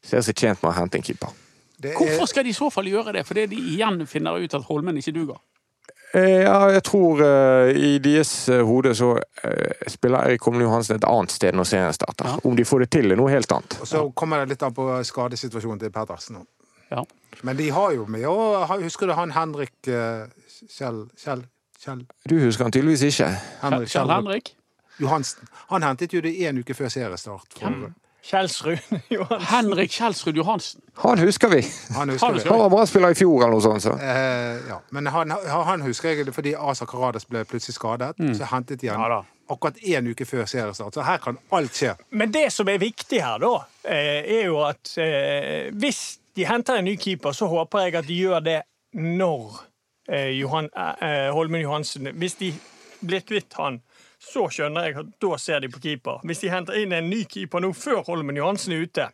ser 0.04 0.20
seg 0.24 0.36
tjent 0.36 0.62
med 0.62 0.72
å 0.72 0.76
hente 0.76 0.98
en 0.98 1.06
keeper. 1.06 1.32
Det 1.82 1.92
er, 1.92 1.96
Hvorfor 1.98 2.28
skal 2.30 2.44
de 2.44 2.52
i 2.52 2.56
så 2.56 2.68
fall 2.70 2.90
gjøre 2.90 3.14
det? 3.16 3.24
Fordi 3.26 3.48
de 3.50 3.58
igjen 3.74 4.04
finner 4.06 4.38
ut 4.38 4.54
at 4.54 4.68
Holmen 4.68 4.98
ikke 5.00 5.14
duger. 5.16 5.40
Eh, 6.14 6.42
Ja, 6.44 6.68
jeg 6.70 6.82
tror 6.84 7.22
uh, 7.24 7.70
i 7.72 7.96
deres 8.02 8.30
uh, 8.52 8.60
hode 8.68 8.92
så 8.94 9.14
uh, 9.16 9.86
spiller 9.88 10.28
Erik 10.28 10.42
Komlen 10.44 10.66
Johansen 10.66 10.98
et 10.98 11.06
annet 11.08 11.32
sted 11.32 11.56
når 11.56 11.70
serien 11.70 11.96
starter. 11.96 12.28
Ja. 12.28 12.36
Om 12.44 12.58
de 12.58 12.66
får 12.68 12.84
det 12.84 12.90
til, 12.98 13.10
er 13.10 13.18
noe 13.18 13.32
helt 13.32 13.52
annet. 13.52 13.78
og 13.80 13.88
så 13.88 14.04
kommer 14.14 14.42
det 14.42 14.54
litt 14.54 14.62
an 14.62 14.76
på 14.76 14.88
skadesituasjonen 15.08 15.80
til 15.80 15.94
Pedersen. 15.94 16.42
òg. 16.42 16.46
Ja. 16.92 17.04
Men 17.42 17.56
de 17.56 17.70
har 17.72 17.94
jo 17.96 18.04
med 18.06 18.26
og 18.28 18.68
Husker 18.82 19.08
du 19.08 19.14
han 19.16 19.32
Henrik 19.32 19.72
Kjell 19.82 21.06
Kjell 21.16 21.46
Kjell 21.80 22.02
Du 22.28 22.34
husker 22.36 22.68
han 22.68 22.74
tydeligvis 22.74 23.06
ikke. 23.08 23.30
Henrik 23.62 23.88
Kjell 23.88 24.04
Kjell 24.04 24.12
Henrik? 24.12 24.52
Johansen. 25.02 25.50
Han 25.72 25.84
hentet 25.86 26.14
jo 26.14 26.22
det 26.24 26.32
én 26.38 26.60
uke 26.62 26.76
før 26.78 26.92
seriestart. 26.92 27.58
Kjelsrud 28.22 28.78
Johansen. 29.16 29.46
Henrik 29.50 29.90
Kjelsrud 29.90 30.36
Johansen. 30.38 30.80
Han 31.02 31.18
husker 31.18 31.50
vi! 31.50 31.62
han 31.90 31.96
Han 31.96 32.14
husker 32.14 32.38
vi. 32.38 32.48
Han 32.48 32.58
var 32.64 32.70
bra 32.70 32.86
spiller 32.86 33.14
i 33.16 33.18
fjor 33.18 33.42
eller 33.42 33.56
noe 33.58 33.64
sånt. 33.64 33.82
Så. 33.82 33.96
Eh, 33.98 34.62
ja. 34.70 34.78
Men 34.94 35.10
han, 35.10 35.34
han 35.70 35.82
husker 35.82 36.14
jeg 36.14 36.26
det 36.30 36.34
fordi 36.36 36.54
Asa 36.54 36.86
Karadas 36.86 37.26
ble 37.26 37.44
plutselig 37.44 37.74
skadet. 37.80 38.14
Så 38.38 38.50
hentet 38.54 38.80
de 38.80 38.94
han 38.94 39.00
Ja 39.02 39.22
akkurat 39.52 39.76
én 39.82 40.06
uke 40.08 40.24
før 40.24 40.46
seriestart. 40.48 40.94
Så 40.94 41.04
her 41.06 41.18
kan 41.22 41.38
alt 41.52 41.76
skje. 41.76 41.94
Men 42.10 42.32
det 42.32 42.48
som 42.54 42.68
er 42.68 42.80
viktig 42.80 43.20
her, 43.22 43.38
da, 43.42 43.52
eh, 43.84 44.38
er 44.38 44.46
jo 44.46 44.60
at 44.66 44.94
eh, 44.98 45.70
hvis 45.72 46.18
de 46.36 46.46
henter 46.48 46.78
en 46.80 46.84
ny 46.88 46.96
keeper, 46.96 47.32
så 47.36 47.48
håper 47.50 47.86
jeg 47.86 47.96
at 48.00 48.08
de 48.08 48.18
gjør 48.18 48.44
det 48.44 48.60
når 48.96 49.58
eh, 50.08 50.30
Johan, 50.38 50.70
eh, 50.76 51.30
Holmen 51.32 51.60
Johansen 51.62 52.08
Hvis 52.16 52.34
de 52.40 52.52
blir 53.00 53.24
kvitt 53.26 53.54
han, 53.58 53.80
så 54.22 54.46
skjønner 54.54 54.86
jeg 54.86 54.96
at 55.02 55.10
da 55.22 55.36
ser 55.40 55.60
de 55.64 55.68
på 55.72 55.80
keeper. 55.82 56.20
Hvis 56.28 56.40
de 56.44 56.50
henter 56.52 56.78
inn 56.78 56.92
en 56.94 57.10
ny 57.10 57.24
keeper 57.28 57.60
nå 57.64 57.72
før 57.76 58.04
Holmen 58.06 58.38
Johansen 58.38 58.72
er 58.76 58.84
ute, 58.86 59.08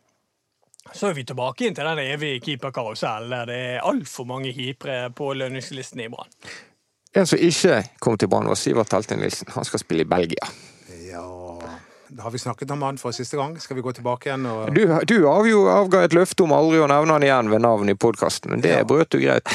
så 0.93 1.09
er 1.09 1.17
vi 1.17 1.23
tilbake 1.27 1.65
inn 1.67 1.75
til 1.77 1.85
den 1.89 1.99
evige 2.05 2.39
keeperkarusellen 2.45 3.33
der 3.33 3.49
det 3.49 3.57
er 3.75 3.85
altfor 3.85 4.25
mange 4.29 4.53
keepere 4.55 5.09
på 5.13 5.33
lønningslisten 5.37 6.01
i 6.05 6.09
Brann. 6.13 6.29
En 7.17 7.25
som 7.25 7.41
ikke 7.41 7.81
kom 7.99 8.17
til 8.21 8.29
Brann, 8.29 8.47
var 8.47 8.57
Sivert 8.57 8.93
Helten 8.93 9.19
Nilsen. 9.19 9.49
Han 9.55 9.65
skal 9.65 9.81
spille 9.81 10.05
i 10.05 10.09
Belgia. 10.09 10.45
Ja 11.09 11.25
Da 12.09 12.23
har 12.25 12.31
vi 12.33 12.37
snakket 12.41 12.71
om 12.71 12.81
han 12.81 12.97
for 12.97 13.13
siste 13.13 13.37
gang. 13.37 13.57
Skal 13.61 13.77
vi 13.77 13.83
gå 13.85 13.91
tilbake 13.97 14.29
igjen 14.29 14.45
og 14.49 14.69
Du, 14.73 14.83
du 15.09 15.17
avjo, 15.29 15.65
avga 15.69 16.03
et 16.05 16.13
løfte 16.17 16.45
om 16.45 16.53
aldri 16.53 16.79
å 16.81 16.87
nevne 16.89 17.17
han 17.17 17.25
igjen 17.25 17.51
ved 17.51 17.61
navn 17.65 17.89
i 17.89 17.97
podkasten, 17.97 18.49
men 18.53 18.61
det 18.65 18.77
Ja. 18.77 18.83
brøt 18.83 19.09
du 19.13 19.19
greit. 19.21 19.49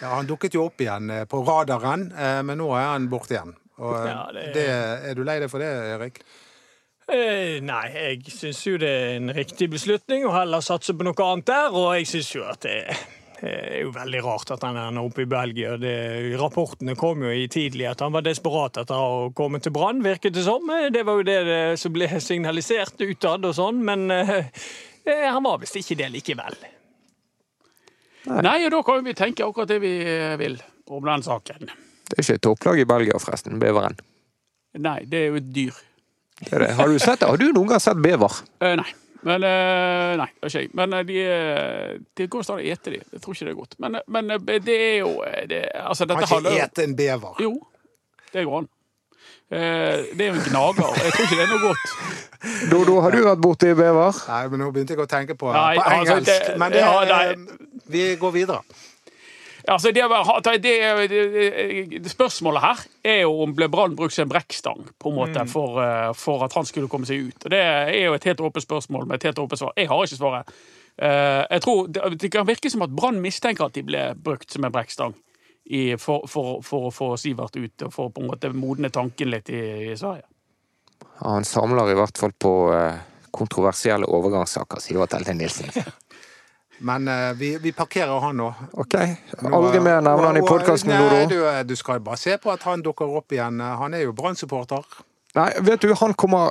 Ja, 0.00 0.14
Han 0.16 0.26
dukket 0.26 0.54
jo 0.54 0.64
opp 0.66 0.80
igjen 0.80 1.10
eh, 1.10 1.24
på 1.24 1.44
radaren, 1.46 2.08
eh, 2.12 2.42
men 2.42 2.58
nå 2.58 2.72
er 2.76 2.90
han 2.90 3.06
borte 3.08 3.34
igjen. 3.36 3.54
Og, 3.78 3.94
eh, 3.96 4.06
Ja, 4.12 4.26
det- 4.32 4.54
det, 4.54 4.68
er 5.10 5.14
du 5.14 5.24
lei 5.24 5.38
deg 5.40 5.50
for 5.50 5.58
det, 5.58 5.66
Erik? 5.96 6.22
Eh, 7.08 7.60
nei, 7.60 7.88
jeg 7.92 8.22
syns 8.32 8.62
jo 8.64 8.78
det 8.78 8.88
er 8.88 9.16
en 9.16 9.28
riktig 9.34 9.68
beslutning 9.70 10.24
å 10.24 10.32
heller 10.32 10.60
satse 10.64 10.94
på 10.96 11.04
noe 11.04 11.12
annet 11.26 11.44
der, 11.50 11.68
og 11.74 11.94
jeg 11.98 12.06
syns 12.06 12.30
jo 12.34 12.44
at 12.48 12.60
det 12.64 12.78
er 13.42 13.82
jo 13.82 13.90
veldig 13.92 14.22
rart 14.24 14.50
at 14.54 14.62
han 14.62 14.78
er 14.80 14.96
oppe 15.02 15.20
i 15.26 15.28
Belgia. 15.28 15.76
Det, 15.76 16.38
rapportene 16.40 16.94
kom 16.96 17.20
jo 17.26 17.28
i 17.28 17.46
tidlig 17.52 17.90
at 17.90 18.00
han 18.00 18.12
var 18.14 18.22
desperat 18.24 18.78
etter 18.80 18.94
å 18.96 19.34
komme 19.36 19.60
til 19.60 19.72
Brann, 19.72 20.00
virket 20.02 20.32
det 20.32 20.44
som. 20.46 20.64
Eh, 20.70 20.88
Det 20.88 21.04
var 21.04 21.18
jo 21.20 21.22
det, 21.28 21.44
det 21.44 21.78
som 21.78 21.92
ble 21.92 22.08
signalisert 22.08 22.96
utad 23.04 23.44
og 23.44 23.52
sånn, 23.54 23.82
men 23.84 24.10
eh, 24.10 24.48
eh, 25.04 25.28
han 25.28 25.42
var 25.44 25.58
visst 25.58 25.76
ikke 25.76 25.98
det 25.98 26.08
likevel. 26.14 26.56
Nei, 28.24 28.64
og 28.64 28.70
da 28.72 28.82
kan 28.82 29.04
vi 29.04 29.12
tenke 29.12 29.44
akkurat 29.44 29.68
det 29.68 29.80
vi 29.82 29.98
vil 30.40 30.56
om 30.88 31.04
den 31.04 31.22
saken. 31.22 31.68
Det 32.08 32.18
er 32.18 32.22
ikke 32.24 32.34
et 32.38 32.42
topplag 32.44 32.80
i 32.82 32.84
Belgia, 32.88 33.18
forresten. 33.22 33.58
Beveren. 33.62 33.96
Nei, 34.84 34.98
det 35.08 35.20
er 35.22 35.32
jo 35.32 35.38
et 35.40 35.48
dyr. 35.54 35.78
Det 36.42 36.52
er 36.52 36.64
det. 36.66 36.70
Har 36.76 36.90
du 36.90 36.98
sett 36.98 37.20
det? 37.22 37.28
Har 37.30 37.38
du 37.40 37.46
noen 37.54 37.70
gang 37.70 37.80
sett 37.82 38.00
bever? 38.02 38.40
Uh, 38.60 38.74
nei. 38.80 38.90
Men 39.24 39.40
eh, 39.48 40.10
Nei, 40.20 40.26
det 40.36 40.44
er 40.44 40.50
ikke 40.50 40.60
jeg. 40.60 40.70
Men 40.76 40.92
eh, 40.98 41.04
de, 41.08 41.20
det 42.20 42.26
går 42.28 42.42
stadig 42.44 42.66
å 42.66 42.72
ete 42.74 42.92
de. 42.92 42.98
Jeg 43.14 43.22
tror 43.24 43.36
ikke 43.36 43.46
det 43.48 43.52
er 43.54 43.56
godt. 43.56 43.76
Men, 43.80 43.96
men 44.12 44.32
det 44.66 44.74
er 44.76 44.96
jo 44.98 45.12
det, 45.48 45.60
Altså, 45.80 46.04
dette 46.04 46.18
kan 46.18 46.26
ikke 46.28 46.34
handler... 46.34 46.58
ete 46.66 46.84
en 46.84 46.96
bever. 46.98 47.40
Jo, 47.40 47.54
det 48.34 48.44
går 48.44 48.58
an. 48.58 48.68
Eh, 49.54 50.04
det 50.12 50.26
er 50.26 50.28
jo 50.28 50.36
en 50.36 50.44
gnager. 50.50 51.00
Jeg 51.06 51.14
tror 51.16 51.24
ikke 51.24 51.38
det 51.40 51.46
er 51.46 51.52
noe 51.54 51.62
godt. 51.64 51.94
Dodo, 52.74 52.98
har 53.00 53.16
du 53.16 53.22
vært 53.24 53.42
borti 53.46 53.72
bever? 53.78 54.20
Nei, 54.28 54.42
men 54.52 54.60
nå 54.60 54.68
begynte 54.76 54.92
jeg 54.98 55.00
å 55.06 55.08
tenke 55.08 55.38
på, 55.40 55.48
Nei, 55.56 55.78
på 55.78 55.86
altså, 55.88 56.18
engelsk. 56.18 56.28
det- 56.50 56.58
men 56.60 56.74
det, 56.76 56.82
ja, 56.84 56.92
nei. 57.08 57.80
vi 57.96 58.04
går 58.20 58.34
videre. 58.36 58.60
Altså, 59.68 59.92
det, 59.96 60.02
det, 60.60 61.08
det, 61.08 62.02
det, 62.04 62.10
Spørsmålet 62.12 62.60
her 62.60 62.80
er 63.04 63.20
jo 63.22 63.30
om 63.46 63.54
ble 63.56 63.68
Brann 63.72 63.94
brukt 63.96 64.12
som 64.12 64.26
en 64.26 64.32
brekkstang 64.34 64.82
på 65.00 65.08
en 65.08 65.16
måte 65.16 65.44
for, 65.48 65.78
eh, 65.80 66.10
for 66.20 66.44
at 66.44 66.52
han 66.52 66.68
skulle 66.68 66.90
komme 66.92 67.08
seg 67.08 67.30
ut. 67.30 67.46
Og 67.46 67.50
Det 67.54 67.60
er 67.64 68.04
jo 68.04 68.16
et 68.16 68.26
helt 68.28 68.42
åpent 68.44 68.66
spørsmål 68.66 69.06
med 69.08 69.16
et 69.16 69.30
helt 69.30 69.40
åpent 69.40 69.62
svar. 69.62 69.72
Jeg 69.80 69.88
har 69.88 70.04
ikke 70.04 70.20
svaret. 70.20 70.52
Eh, 70.98 71.46
Jeg 71.50 71.62
tror 71.64 71.88
Det, 71.88 72.20
det 72.20 72.32
kan 72.32 72.46
virke 72.46 72.70
som 72.70 72.82
at 72.82 72.92
Brann 72.92 73.20
mistenker 73.20 73.64
at 73.64 73.74
de 73.74 73.82
ble 73.82 74.04
brukt 74.14 74.50
som 74.52 74.64
en 74.64 74.72
brekkstang 74.72 75.14
i, 75.64 75.96
for, 75.96 76.28
for, 76.28 76.60
for 76.62 76.90
å 76.90 76.92
få 76.92 77.16
Sivert 77.16 77.56
ut 77.56 77.82
og 77.86 77.92
for 77.92 78.12
på 78.12 78.20
en 78.20 78.28
måte 78.28 78.52
modne 78.52 78.90
tanken 78.92 79.30
litt 79.32 79.48
i, 79.48 79.64
i 79.92 79.96
Sverige. 79.96 80.28
Ja, 81.22 81.28
Han 81.38 81.44
samler 81.44 81.88
i 81.88 81.96
hvert 81.96 82.18
fall 82.20 82.36
på 82.36 82.52
eh, 82.74 83.00
kontroversielle 83.32 84.06
overgangssaker, 84.06 84.82
sier 84.82 85.00
Elte 85.08 85.34
Nilsen. 85.34 85.72
Men 86.78 87.08
uh, 87.08 87.32
vi, 87.38 87.52
vi 87.62 87.72
parkerer 87.72 88.20
han 88.20 88.36
nå. 88.36 88.48
Ok, 88.72 88.94
aldri 89.46 89.80
mer 89.80 90.00
nevne 90.02 90.26
han 90.26 90.36
i 90.36 90.42
og- 90.42 90.48
podkasten, 90.48 90.90
Dodo. 90.90 91.22
du, 91.30 91.38
eh, 91.48 91.62
du 91.64 91.76
skal 91.76 92.00
bare 92.00 92.16
se 92.20 92.36
på 92.38 92.50
at 92.52 92.62
han 92.66 92.82
dukker 92.82 93.14
opp 93.20 93.32
igjen. 93.32 93.60
Han 93.60 93.94
er 93.94 94.04
jo 94.08 94.12
Brann-supporter. 94.12 94.84
Nei, 95.38 95.50
vet 95.66 95.80
du, 95.82 95.94
han 95.98 96.14
kommer 96.14 96.50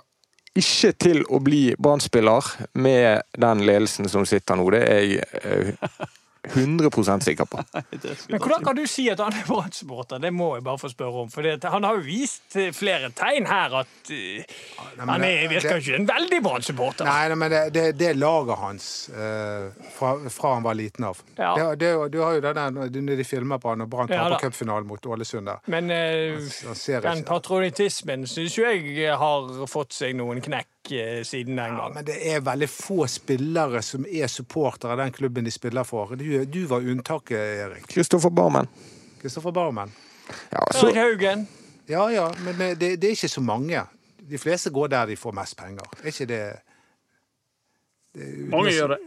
ikke 0.56 0.92
til 1.02 1.24
å 1.34 1.40
bli 1.44 1.76
Brann-spiller 1.82 2.46
med 2.76 3.24
den 3.42 3.64
ledelsen 3.68 4.10
som 4.10 4.26
sitter 4.30 4.56
nå. 4.60 4.68
Det 4.72 4.82
er 4.88 5.02
jeg 5.02 5.24
eh, 5.44 6.10
100 6.44 7.22
sikker 7.22 7.46
på. 7.46 7.64
Men 8.30 8.40
hvordan 8.40 8.64
kan 8.66 8.76
du 8.76 8.84
si 8.88 9.08
at 9.10 9.20
han 9.24 9.34
er 9.34 9.46
Brann-supporter? 9.48 10.20
Det 10.20 10.32
må 10.34 10.56
jeg 10.58 10.64
bare 10.64 10.80
få 10.82 10.90
spørre 10.92 11.24
om. 11.24 11.30
For 11.32 11.46
det, 11.46 11.64
han 11.64 11.84
har 11.88 12.00
jo 12.00 12.04
vist 12.04 12.58
flere 12.76 13.12
tegn 13.16 13.48
her 13.48 13.78
at 13.84 14.12
eh, 14.12 14.44
men 14.98 15.10
han 15.10 15.24
er, 15.24 15.48
virker 15.52 15.78
jo 15.78 15.84
ikke 15.86 16.02
en 16.02 16.10
veldig 16.10 16.42
Brann-supporter. 16.44 17.08
Nei, 17.08 17.30
nei, 17.32 17.40
men 17.40 17.54
det, 17.54 17.62
det, 17.76 17.86
det 18.00 18.10
er 18.12 18.20
laget 18.20 18.60
hans 18.60 18.90
uh, 19.16 19.72
fra, 19.96 20.16
fra 20.34 20.54
han 20.58 20.68
var 20.68 20.78
liten 20.80 21.08
av. 21.08 21.24
Ja. 21.38 21.54
Det, 21.56 21.70
det, 21.86 21.94
du 22.14 22.20
har 22.24 22.36
jo 22.38 22.44
det 22.44 22.56
der 22.60 23.16
de 23.24 23.28
filmer 23.28 23.62
på 23.64 23.74
han 23.74 23.86
og 23.86 23.92
Brann 23.94 24.12
taper 24.12 24.36
ja, 24.36 24.42
cupfinalen 24.44 24.88
mot 24.90 25.06
Ålesund 25.06 25.48
der. 25.48 25.64
Men 25.72 25.92
uh, 25.92 26.44
Han 26.68 26.76
han 26.76 27.02
den 27.08 27.24
ikke. 27.24 27.30
patriotismen 27.32 28.28
syns 28.28 28.58
jo 28.58 28.68
jeg 28.68 29.16
har 29.20 29.68
fått 29.70 29.96
seg 29.96 30.16
noen 30.20 30.44
knekk 30.44 30.73
eh, 30.92 31.24
siden 31.24 31.56
den 31.56 31.66
Ja, 31.74 31.78
gang. 31.78 31.94
men 31.94 32.06
det 32.06 32.18
er 32.34 32.42
veldig 32.42 32.70
få 32.70 33.08
spillere 33.08 33.82
som 33.82 34.06
er 34.10 34.28
supportere 34.28 34.92
av 34.92 34.98
den 34.98 35.12
klubben 35.12 35.44
de 35.46 35.52
spiller 35.52 35.84
for. 35.88 36.16
Du, 36.16 36.46
du 36.46 36.66
var 36.66 36.82
unntaket, 36.82 37.38
Erik. 37.38 37.88
Kristoffer 37.88 38.30
Barmen. 38.30 38.68
Kristoffer 39.22 39.52
Barmen. 39.52 39.92
Ja, 40.52 40.66
så, 40.72 40.88
Erik 40.90 40.96
Haugen. 40.98 41.48
Ja 41.88 42.10
ja, 42.12 42.30
men 42.46 42.58
det, 42.80 42.96
det 43.02 43.08
er 43.10 43.12
ikke 43.18 43.30
så 43.30 43.42
mange. 43.44 43.82
De 44.24 44.38
fleste 44.40 44.70
går 44.72 44.88
der 44.88 45.06
de 45.12 45.16
får 45.20 45.34
mest 45.36 45.58
penger. 45.60 45.84
Er 46.04 46.08
ikke 46.14 46.26
det, 46.30 46.44
det 48.16 48.24
er 48.30 48.46
Mange 48.54 48.72
gjør 48.72 48.94
det. 48.96 49.00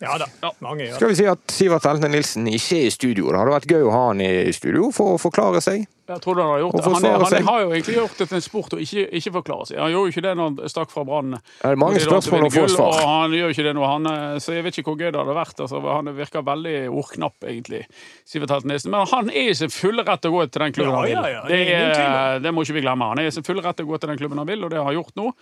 Ja 0.00 0.14
da, 0.22 0.28
mange 0.62 0.84
gjør 0.84 0.92
det. 0.92 0.96
skal 1.00 1.08
vi 1.10 1.16
si 1.18 1.24
at 1.26 1.52
Sivert 1.52 1.84
Helte 1.88 2.08
Nilsen 2.08 2.46
ikke 2.46 2.76
er 2.78 2.86
i 2.86 2.90
studio. 2.94 3.28
Det 3.32 3.40
hadde 3.40 3.54
vært 3.56 3.72
gøy 3.72 3.82
å 3.88 3.90
ha 3.92 4.02
han 4.12 4.20
i 4.22 4.52
studio 4.54 4.92
for 4.94 5.16
å 5.16 5.20
forklare 5.20 5.60
seg. 5.64 5.84
Jeg 6.08 6.22
tror 6.24 6.38
han 6.40 6.46
har 6.48 6.60
gjort 6.62 6.76
det. 6.76 6.82
Han, 6.88 7.04
er, 7.04 7.24
han 7.36 7.48
har 7.50 7.60
jo 7.60 7.72
egentlig 7.74 7.94
gjort 7.98 8.20
det 8.20 8.26
til 8.30 8.36
en 8.38 8.44
sport 8.44 8.74
å 8.74 8.78
ikke, 8.80 9.02
ikke 9.18 9.32
forklare 9.34 9.66
seg. 9.68 9.80
Han 9.82 9.90
gjorde 9.92 10.08
jo 10.08 10.14
ikke 10.14 10.22
det 10.24 10.30
når 10.38 10.46
han 10.48 10.72
stakk 10.72 10.92
fra 10.94 11.04
Brann. 11.04 11.34
Det 11.36 11.68
er 11.68 11.80
mange 11.82 12.00
spørsmål 12.00 12.46
å 12.46 12.50
forsvar. 12.54 12.94
Og 12.96 13.10
han 13.12 13.36
gjør 13.36 13.52
ikke 13.52 13.66
det 13.66 13.74
nå. 13.76 13.84
Han, 13.84 14.08
eh, 14.12 14.38
så 14.40 14.56
jeg 14.56 14.64
vet 14.64 14.80
ikke 14.80 14.94
hvor 14.94 15.02
gøy 15.02 15.10
det 15.12 15.20
hadde 15.20 15.36
vært. 15.36 15.60
Altså, 15.66 15.82
han 15.84 16.08
virker 16.16 16.46
veldig 16.48 16.74
ordknapp, 16.88 17.36
egentlig. 17.52 17.82
Sivert 18.28 18.64
Men 18.64 19.06
han 19.12 19.28
er 19.28 19.52
i 19.52 19.54
sin 19.58 19.72
fulle 19.74 20.06
rett 20.08 20.24
til 20.24 20.32
å 20.32 20.38
gå 20.38 20.48
til 20.48 20.64
den 20.64 20.76
klubben 20.78 20.94
Ja, 20.94 20.98
han 20.98 21.08
vil. 21.10 21.18
ja, 21.18 21.28
ja, 21.34 21.44
det 21.44 21.62
det, 21.68 22.08
er 22.08 22.44
det 22.46 22.54
må 22.56 22.64
ikke 22.64 22.78
vi 22.80 22.86
glemme. 22.88 23.12
Han 23.12 23.20
er 23.20 23.28
i 23.28 23.34
sin 23.36 23.44
fulle 23.44 23.64
rett 23.64 23.76
til 23.76 23.84
å 23.84 23.92
gå 23.92 24.00
til 24.00 24.14
den 24.14 24.20
klubben 24.22 24.40
han 24.40 24.48
vil, 24.48 24.64
og 24.64 24.72
det 24.72 24.80
har 24.80 24.88
han 24.88 24.96
gjort 24.96 25.16
nå. 25.20 25.32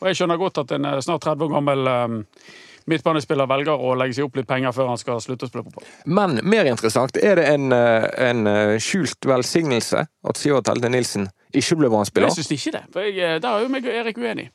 Og 0.00 0.10
jeg 0.10 0.18
skjønner 0.18 0.42
godt 0.42 0.64
at 0.64 0.74
en 0.74 0.90
eh, 0.90 1.02
snart 1.06 1.22
30 1.22 1.46
år 1.46 1.54
gammel 1.54 1.92
eh, 1.92 2.16
midtbanespiller 2.90 3.48
velger 3.50 3.82
å 3.82 3.94
legge 3.98 4.18
seg 4.18 4.28
opp 4.28 4.38
litt 4.38 4.48
penger 4.48 4.74
før 4.76 4.92
han 4.92 5.00
skal 5.00 5.20
slutte 5.22 5.48
å 5.48 5.50
spille 5.50 5.66
fotball. 5.66 5.86
Men 6.06 6.38
mer 6.46 6.68
interessant, 6.70 7.18
er 7.18 7.40
det 7.40 7.46
en, 7.50 7.68
eh, 7.74 8.08
en 8.28 8.46
eh, 8.50 8.76
skjult 8.82 9.26
velsignelse 9.26 10.06
at 10.06 10.40
Sivert 10.40 10.70
Helde 10.70 10.90
Nilsen 10.92 11.28
ikke 11.52 11.78
ble 11.80 11.90
Brann-spiller? 11.90 12.30
jeg 12.30 12.44
syns 12.44 12.54
ikke 12.56 12.76
det. 12.78 12.84
For 12.94 13.06
jeg, 13.06 13.18
eh, 13.18 13.38
der 13.42 13.48
er 13.50 13.64
jo 13.66 13.72
meg 13.72 13.88
og 13.88 14.00
Erik 14.02 14.20
uenig. 14.22 14.50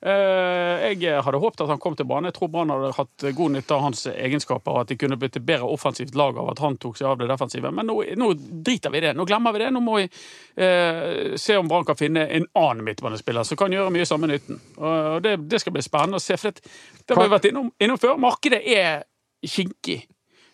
Eh, 0.00 0.92
Jeg 0.98 1.22
hadde 1.24 1.38
håpet 1.42 1.60
at 1.64 1.68
han 1.72 1.80
kom 1.82 1.96
til 1.98 2.06
banen. 2.06 2.28
Jeg 2.30 2.36
tror 2.38 2.50
Brann 2.52 2.70
hadde 2.70 2.92
hatt 2.94 3.24
god 3.34 3.50
nytte 3.54 3.74
av 3.74 3.80
hans 3.82 4.04
egenskaper, 4.06 4.70
og 4.72 4.80
at 4.84 4.92
de 4.92 4.96
kunne 5.00 5.18
blitt 5.18 5.36
et 5.36 5.44
bedre 5.46 5.66
offensivt 5.66 6.14
lag 6.18 6.38
av 6.38 6.50
at 6.52 6.62
han 6.62 6.76
tok 6.78 6.96
seg 7.00 7.08
av 7.10 7.18
det 7.18 7.28
defensive. 7.30 7.72
Men 7.74 7.86
nå, 7.90 7.96
nå 8.16 8.28
driter 8.38 8.94
vi 8.94 9.00
i 9.00 9.04
det. 9.08 9.14
Nå 9.18 9.26
glemmer 9.28 9.52
vi 9.56 9.62
det. 9.64 9.70
Nå 9.74 9.82
må 9.82 9.96
vi 9.98 10.06
eh, 10.62 11.34
se 11.36 11.56
om 11.58 11.68
Brann 11.70 11.84
kan 11.88 11.98
finne 11.98 12.28
en 12.28 12.46
annen 12.54 12.84
midtbanespiller 12.86 13.42
som 13.48 13.58
kan 13.58 13.74
gjøre 13.74 13.90
mye 13.94 14.06
samme 14.08 14.30
nytten. 14.30 14.60
Og 14.78 15.18
det, 15.26 15.36
det 15.50 15.60
skal 15.64 15.74
bli 15.74 15.82
spennende 15.86 16.20
å 16.20 16.24
se. 16.24 16.38
For 16.38 16.54
det, 16.54 16.62
det 17.04 17.18
har 17.18 17.26
vi 17.26 17.34
vært 17.34 17.50
innom, 17.50 17.72
innom 17.82 17.98
før. 17.98 18.16
Markedet 18.22 18.62
er 18.64 19.02
kinkig. 19.46 20.04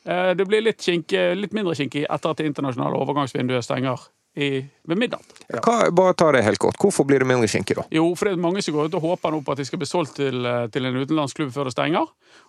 Eh, 0.09 0.33
Det 0.37 0.49
blir 0.49 0.65
litt, 0.65 0.81
kink, 0.85 1.13
litt 1.37 1.53
mindre 1.57 1.77
kinkig 1.79 2.07
etter 2.09 2.33
at 2.33 2.41
det 2.41 2.49
internasjonale 2.49 2.97
overgangsvinduet 3.05 3.65
stenger 3.65 4.09
i, 4.35 4.65
ved 4.83 4.99
middag 4.99 5.21
Hva, 5.49 5.91
bare 5.95 6.15
ta 6.19 6.31
det 6.35 6.43
helt 6.43 6.59
kort. 6.59 6.79
Hvorfor 6.81 7.07
blir 7.07 7.23
det 7.23 7.29
mindre 7.29 7.49
skinke, 7.51 7.77
da? 7.79 7.85
Jo, 7.95 8.09
for 8.19 8.27
det 8.27 8.35
er 8.35 8.43
mange 8.43 8.63
som 8.65 8.75
går 8.75 8.91
ut 8.91 8.97
og 8.99 9.05
håper 9.05 9.35
nå 9.35 9.43
på 9.47 9.55
at 9.55 9.61
de 9.63 9.67
skal 9.69 9.81
bli 9.83 9.89
solgt 9.89 10.17
til, 10.19 10.47
eh, 10.49 10.67
til 10.75 10.89
en 10.89 10.99
utenlandsk 10.99 11.39
klubb 11.39 11.53
før 11.55 11.71
det 11.71 11.75
stenger. 11.77 12.09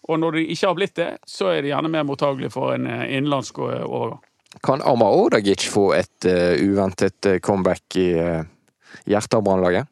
Og 0.10 0.22
når 0.22 0.40
de 0.40 0.46
ikke 0.54 0.70
har 0.70 0.78
blitt 0.78 0.96
det, 0.98 1.10
så 1.30 1.52
er 1.54 1.62
de 1.62 1.74
gjerne 1.74 1.92
mer 1.94 2.08
mottagelige 2.08 2.54
for 2.54 2.74
en 2.74 2.88
eh, 2.90 3.04
innenlandsk 3.18 3.62
eh, 3.68 3.84
overgang. 3.86 4.24
Kan 4.66 4.82
Amar 4.88 5.14
Odagic 5.20 5.66
få 5.68 5.90
et 5.98 6.26
uh, 6.32 6.56
uventet 6.64 7.28
comeback 7.44 7.98
i 8.00 8.06
uh, 8.16 8.46
hjertet 9.04 9.36
av 9.36 9.44
Brannlaget? 9.44 9.90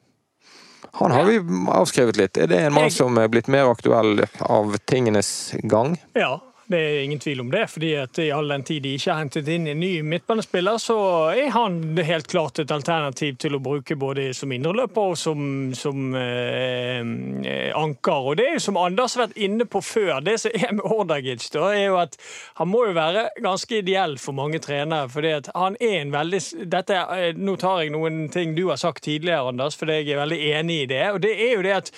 Han 1.01 1.11
har 1.11 1.27
vi 1.27 1.35
avskrevet 1.73 2.15
litt. 2.15 2.39
Er 2.39 2.47
det 2.47 2.61
en 2.63 2.75
mann 2.77 2.87
som 2.93 3.17
er 3.19 3.27
blitt 3.27 3.49
mer 3.51 3.67
aktuell 3.67 4.23
av 4.39 4.77
tingenes 4.87 5.51
gang? 5.67 5.97
Ja, 6.15 6.37
det 6.71 6.79
er 6.79 7.03
ingen 7.03 7.19
tvil 7.19 7.41
om 7.41 7.51
det. 7.51 7.67
fordi 7.67 7.93
at 7.99 8.19
I 8.19 8.31
all 8.31 8.47
den 8.47 8.63
tid 8.63 8.83
de 8.83 8.93
ikke 8.95 9.11
har 9.11 9.19
hentet 9.19 9.47
inn 9.51 9.67
en 9.67 9.79
ny 9.79 9.91
midtbanespiller, 10.07 10.77
så 10.81 10.97
er 11.35 11.49
han 11.51 11.79
helt 11.97 12.27
klart 12.31 12.59
et 12.59 12.71
alternativ 12.71 13.35
til 13.41 13.57
å 13.57 13.61
bruke 13.63 13.97
både 13.99 14.29
som 14.37 14.51
indreløper 14.55 15.13
og 15.13 15.17
som, 15.19 15.73
som 15.77 16.15
eh, 16.15 17.01
eh, 17.01 17.69
anker. 17.75 18.29
Og 18.31 18.37
det 18.39 18.47
er 18.47 18.57
jo 18.57 18.63
som 18.67 18.79
Anders 18.79 19.17
har 19.17 19.27
vært 19.27 19.41
inne 19.43 19.67
på 19.67 19.81
før, 19.83 20.21
det 20.23 20.37
som 20.43 20.55
er 20.55 20.75
med 20.77 20.87
Ordagic, 20.87 21.49
da, 21.53 21.67
er 21.73 21.85
jo 21.89 21.99
at 22.01 22.17
han 22.59 22.71
må 22.71 22.85
jo 22.87 22.95
være 22.97 23.27
ganske 23.43 23.81
ideell 23.83 24.17
for 24.21 24.37
mange 24.37 24.61
trenere. 24.63 25.09
fordi 25.09 25.35
at 25.39 25.51
han 25.55 25.77
er 25.81 25.99
en 26.01 26.15
veldig 26.15 26.41
dette, 26.71 27.03
eh, 27.17 27.31
Nå 27.43 27.57
tar 27.59 27.83
jeg 27.83 27.93
noen 27.93 28.27
ting 28.31 28.55
du 28.55 28.67
har 28.69 28.79
sagt 28.79 29.03
tidligere, 29.03 29.49
Anders, 29.51 29.75
for 29.75 29.91
jeg 29.91 30.07
er 30.07 30.21
veldig 30.21 30.39
enig 30.53 30.81
i 30.83 30.89
det. 30.93 31.03
og 31.11 31.21
det 31.21 31.33
er 31.33 31.55
jo 31.57 31.63
det 31.65 31.75
at 31.75 31.91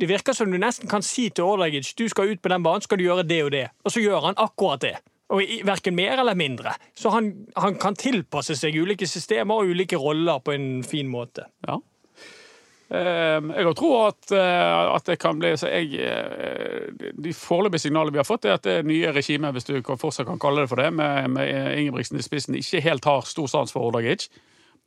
det 0.00 0.08
virker 0.08 0.36
som 0.36 0.50
du 0.50 0.58
nesten 0.58 0.88
kan 0.90 1.04
si 1.04 1.28
til 1.30 1.44
Ordagic 1.44 1.92
du 1.98 2.06
skal 2.08 2.32
ut 2.32 2.42
på 2.42 2.50
den 2.52 2.64
banen, 2.64 2.82
skal 2.84 2.98
du 2.98 3.04
gjøre 3.04 3.26
det 3.28 3.42
og 3.44 3.50
det. 3.54 3.66
Og 3.84 3.94
så 3.94 4.02
gjør 4.02 4.28
han 4.30 4.38
akkurat 4.40 4.82
det. 4.82 4.96
Og 5.32 5.42
Verken 5.64 5.96
mer 5.96 6.20
eller 6.20 6.36
mindre. 6.36 6.74
Så 6.94 7.12
han, 7.12 7.32
han 7.56 7.78
kan 7.80 7.96
tilpasse 7.96 8.56
seg 8.58 8.76
ulike 8.76 9.08
systemer 9.08 9.62
og 9.62 9.72
ulike 9.72 9.96
roller 9.96 10.42
på 10.44 10.52
en 10.52 10.84
fin 10.84 11.08
måte. 11.08 11.48
Ja. 11.68 11.78
Jeg 12.92 13.42
Jeg 13.56 13.76
tror 13.76 14.08
at, 14.08 14.32
eh, 14.32 14.94
at 14.94 15.06
det 15.06 15.18
kan 15.18 15.38
bli 15.38 15.56
så 15.56 15.68
jeg, 15.68 15.94
eh, 15.96 16.92
De 17.24 17.32
foreløpige 17.32 17.86
signalene 17.86 18.12
vi 18.12 18.18
har 18.18 18.28
fått, 18.28 18.44
er 18.44 18.58
at 18.58 18.64
det 18.64 18.84
nye 18.84 19.12
regimet, 19.12 19.52
hvis 19.52 19.64
du 19.64 19.80
fortsatt 19.82 20.26
kan 20.26 20.38
kalle 20.38 20.60
det 20.60 20.68
for 20.68 20.76
det, 20.76 20.92
med, 20.92 21.30
med 21.30 21.78
Ingebrigtsen 21.78 22.18
i 22.18 22.22
spissen, 22.22 22.54
ikke 22.54 22.80
helt 22.80 23.04
har 23.04 23.24
stor 23.24 23.46
sans 23.46 23.72
for 23.72 23.80
Ordagic. 23.80 24.28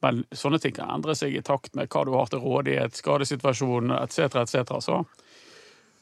Men 0.04 0.26
sånne 0.36 0.60
ting 0.62 0.74
kan 0.76 0.90
endre 0.92 1.16
seg 1.16 1.36
i 1.36 1.42
takt 1.42 1.76
med 1.76 1.90
hva 1.90 2.04
du 2.06 2.12
har 2.14 2.28
til 2.30 2.40
rådighet, 2.44 2.98
skadesituasjon 3.00 3.92
etc. 4.02 4.20
etc. 4.44 4.76
Så 4.84 5.06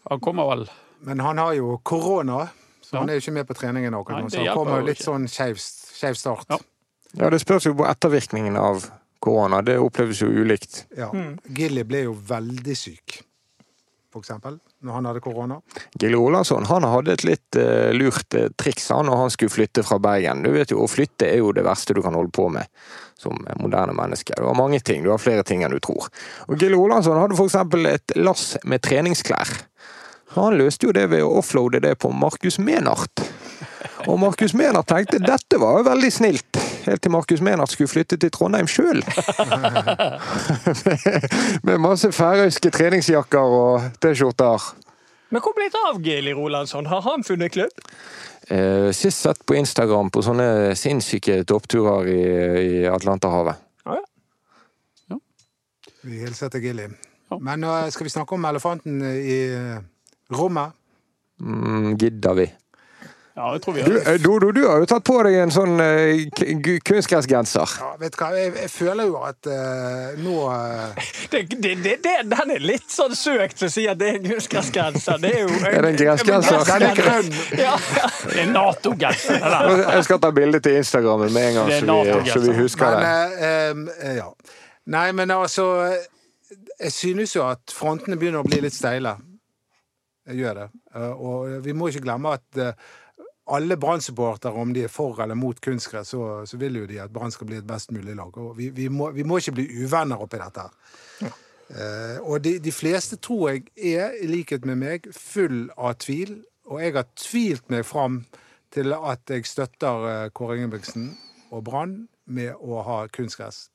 han 0.10 0.20
kommer 0.20 0.50
vel 0.50 0.66
Men 1.04 1.20
han 1.20 1.38
har 1.38 1.54
jo 1.54 1.78
korona, 1.84 2.48
så 2.82 2.94
Ja. 2.96 3.00
han 3.00 3.10
er 3.10 3.14
jo 3.20 3.20
ikke 3.22 3.34
med 3.34 3.48
på 3.48 3.54
treningen 3.60 3.92
nå. 3.92 4.04
Så 4.32 4.46
han 4.46 4.56
kommer 4.56 4.80
jo 4.80 4.86
litt 4.88 5.00
ikke. 5.00 5.10
sånn 5.12 5.28
skeiv 5.28 6.16
start. 6.16 6.46
Ja. 6.50 6.58
Ja, 7.14 7.30
Det 7.30 7.42
spørs 7.42 7.66
jo 7.66 7.74
på 7.74 7.86
ettervirkningen 7.86 8.56
av 8.58 8.86
korona. 9.20 9.62
Det 9.62 9.78
oppleves 9.80 10.22
jo 10.22 10.28
ulikt. 10.28 10.86
Ja. 10.98 11.12
Gilly 11.48 11.84
ble 11.84 12.04
jo 12.04 12.14
veldig 12.14 12.76
syk, 12.78 13.22
for 14.12 14.22
eksempel, 14.22 14.60
når 14.82 14.94
han 14.94 15.06
hadde 15.06 15.20
korona. 15.22 15.62
Gilly 16.00 16.16
Olansson 16.16 16.66
han 16.66 16.84
hadde 16.84 17.12
et 17.14 17.24
litt 17.24 17.56
uh, 17.56 17.92
lurt 17.94 18.34
eh, 18.34 18.50
triks 18.58 18.90
han 18.90 19.06
når 19.06 19.18
han 19.18 19.30
skulle 19.30 19.50
flytte 19.54 19.84
fra 19.84 20.00
Bergen. 20.00 20.44
Du 20.44 20.52
vet 20.52 20.72
jo, 20.72 20.80
Å 20.84 20.88
flytte 20.90 21.28
er 21.30 21.38
jo 21.38 21.52
det 21.52 21.64
verste 21.64 21.94
du 21.94 22.02
kan 22.02 22.14
holde 22.16 22.32
på 22.32 22.50
med 22.50 22.66
som 23.20 23.38
moderne 23.60 23.94
menneske. 23.98 24.36
Du 24.38 24.46
har 24.48 24.58
mange 24.58 24.80
ting, 24.80 25.04
du 25.04 25.12
har 25.14 25.22
flere 25.22 25.44
ting 25.44 25.64
enn 25.64 25.74
du 25.74 25.82
tror. 25.84 26.10
Og 26.48 26.58
Gille 26.60 26.80
Olansson 26.80 27.20
hadde 27.20 27.38
eksempel 27.40 27.88
et 27.94 28.16
lass 28.16 28.54
med 28.64 28.84
treningsklær. 28.84 29.52
Han 30.34 30.58
løste 30.58 30.88
jo 30.88 30.94
det 30.96 31.08
ved 31.12 31.22
å 31.22 31.38
offloade 31.40 31.84
det 31.84 31.96
på 32.02 32.10
Markus 32.10 32.58
Menart. 32.58 33.22
Og 34.10 34.18
Markus 34.20 34.56
Menart 34.58 34.90
tenkte 34.90 35.22
dette 35.22 35.60
var 35.62 35.80
jo 35.80 35.86
veldig 35.88 36.10
snilt, 36.12 36.60
helt 36.88 37.04
til 37.04 37.14
Markus 37.14 37.44
Menart 37.46 37.72
skulle 37.72 37.92
flytte 37.92 38.18
til 38.20 38.32
Trondheim 38.34 38.68
sjøl. 38.68 39.04
med 41.68 41.84
masse 41.84 42.12
færøyske 42.12 42.74
treningsjakker 42.74 43.58
og 43.60 43.92
T-skjorter. 44.04 44.74
Men 45.34 45.42
hvor 45.42 45.56
ble 45.58 45.66
det 45.74 45.80
av 45.90 46.02
Geli 46.06 46.34
Rolandsson? 46.38 46.86
Har 46.86 47.02
han 47.08 47.24
funnet 47.26 47.56
klubb? 47.56 47.80
Eh, 48.54 48.92
sist 48.94 49.24
sett 49.24 49.40
på 49.50 49.56
Instagram 49.58 50.12
på 50.14 50.22
sånne 50.22 50.76
sinnssyke 50.78 51.40
toppturer 51.50 52.10
i, 52.12 52.20
i 52.62 52.84
Atlanterhavet. 52.86 53.64
Ja, 53.88 53.98
ja. 55.10 55.18
Vi 56.04 56.20
hilser 56.22 56.54
til 56.54 56.68
Gilly. 56.68 56.86
Ja. 57.32 57.40
Men 57.40 57.64
nå 57.64 57.72
skal 57.96 58.06
vi 58.06 58.14
snakke 58.14 58.38
om 58.38 58.46
elefanten 58.46 59.02
i 59.10 59.40
eh, 59.58 59.80
rommet. 60.38 60.78
Mm, 61.42 61.96
gidder 61.98 62.38
vi. 62.38 62.48
Ja, 63.36 63.54
det 63.54 63.64
tror 63.64 63.74
vi 63.74 63.82
Du, 63.82 63.92
gjør 63.92 64.04
det. 64.04 64.12
eh, 64.14 64.20
Dodo, 64.22 64.52
du 64.52 64.60
har 64.68 64.78
jo 64.78 64.86
tatt 64.86 65.04
på 65.08 65.16
deg 65.26 65.40
en 65.42 65.52
sånn 65.54 65.80
uh, 65.82 66.76
kunstgressgenser. 66.86 67.72
Ja, 67.82 67.88
vet 67.98 68.14
du 68.14 68.20
hva, 68.22 68.28
jeg, 68.38 68.52
jeg 68.62 68.70
føler 68.70 69.10
jo 69.10 69.16
at 69.26 69.50
uh, 69.50 70.12
nå 70.22 70.36
uh... 70.54 71.08
Det, 71.34 71.42
det, 71.58 71.74
det, 71.82 72.14
den 72.30 72.54
er 72.54 72.62
litt 72.62 72.94
sånn 72.94 73.18
søkt 73.18 73.66
å 73.66 73.72
si 73.74 73.88
at 73.90 73.98
det 73.98 74.12
er 74.12 74.20
en 74.20 74.30
kunstgressgenser. 74.36 75.18
Det 75.26 75.34
er 75.34 75.42
jo 75.48 75.58
Er 75.66 75.80
det 75.82 75.92
en 75.96 76.00
gressgenser? 76.04 76.62
Den 76.70 76.88
er 76.92 77.02
grønn! 77.02 77.34
Ja, 77.58 77.74
Det 78.28 78.40
er 78.46 78.54
Nato-genser. 78.54 79.50
Jeg 79.82 80.08
skal 80.12 80.22
ta 80.22 80.34
bilde 80.36 80.62
til 80.62 80.78
Instagrammen 80.84 81.34
med 81.34 81.50
en 81.50 81.62
gang, 81.64 81.74
er 81.74 81.82
så 81.90 82.00
vi, 82.22 82.32
så 82.38 82.46
vi 82.46 82.58
husker 82.62 83.02
Men 83.02 83.86
det. 83.90 84.18
ja. 84.22 84.30
Nei, 84.94 85.08
men 85.16 85.32
altså 85.32 85.68
Jeg 85.90 86.92
synes 86.94 87.34
jo 87.34 87.48
at 87.50 87.74
frontene 87.74 88.20
begynner 88.20 88.44
å 88.44 88.46
bli 88.46 88.62
litt 88.62 88.78
steile. 88.78 89.18
Jeg 90.30 90.44
gjør 90.44 90.60
det. 90.62 90.74
Og 91.18 91.64
vi 91.66 91.74
må 91.74 91.90
ikke 91.90 92.06
glemme 92.06 92.38
at 92.38 92.68
alle 93.46 93.78
Brann-supportere, 93.78 94.54
om 94.54 94.74
de 94.74 94.86
er 94.86 94.92
for 94.92 95.20
eller 95.24 95.36
mot 95.36 95.60
kunstgress, 95.62 96.14
så, 96.14 96.46
så 96.48 96.58
vil 96.58 96.78
jo 96.80 96.86
de 96.88 97.02
at 97.04 97.12
Brann 97.14 97.32
skal 97.32 97.48
bli 97.50 97.58
et 97.60 97.68
best 97.68 97.92
mulig 97.92 98.16
lag. 98.16 98.38
Og 98.38 98.58
vi, 98.58 98.70
vi, 98.70 98.88
må, 98.88 99.12
vi 99.12 99.26
må 99.28 99.38
ikke 99.38 99.58
bli 99.60 99.68
uvenner 99.84 100.22
oppi 100.24 100.40
dette. 100.40 100.68
her. 101.20 101.34
Uh, 101.74 102.18
og 102.30 102.44
de, 102.44 102.58
de 102.60 102.72
fleste 102.72 103.18
tror 103.18 103.50
jeg 103.50 103.66
er, 103.96 104.16
i 104.22 104.28
likhet 104.30 104.66
med 104.66 104.80
meg, 104.80 105.08
full 105.12 105.68
av 105.78 105.98
tvil. 106.04 106.38
Og 106.70 106.80
jeg 106.84 106.96
har 106.96 107.10
tvilt 107.20 107.70
meg 107.74 107.86
fram 107.88 108.24
til 108.74 108.96
at 108.96 109.30
jeg 109.30 109.46
støtter 109.46 110.08
eh, 110.10 110.30
Kåre 110.34 110.56
Ingebrigtsen 110.58 111.12
og 111.54 111.66
Brann 111.68 112.08
med 112.26 112.56
å 112.58 112.80
ha 112.88 113.04
kunstgress. 113.14 113.68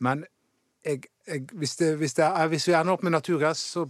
Men 0.00 0.24
jeg, 0.84 1.02
jeg, 1.28 1.42
hvis, 1.52 1.76
det, 1.76 1.90
hvis, 2.00 2.14
det 2.16 2.24
er, 2.24 2.48
hvis 2.48 2.68
vi 2.68 2.76
ender 2.78 2.94
opp 2.94 3.04
med 3.04 3.12
naturgress, 3.12 3.60
så, 3.74 3.84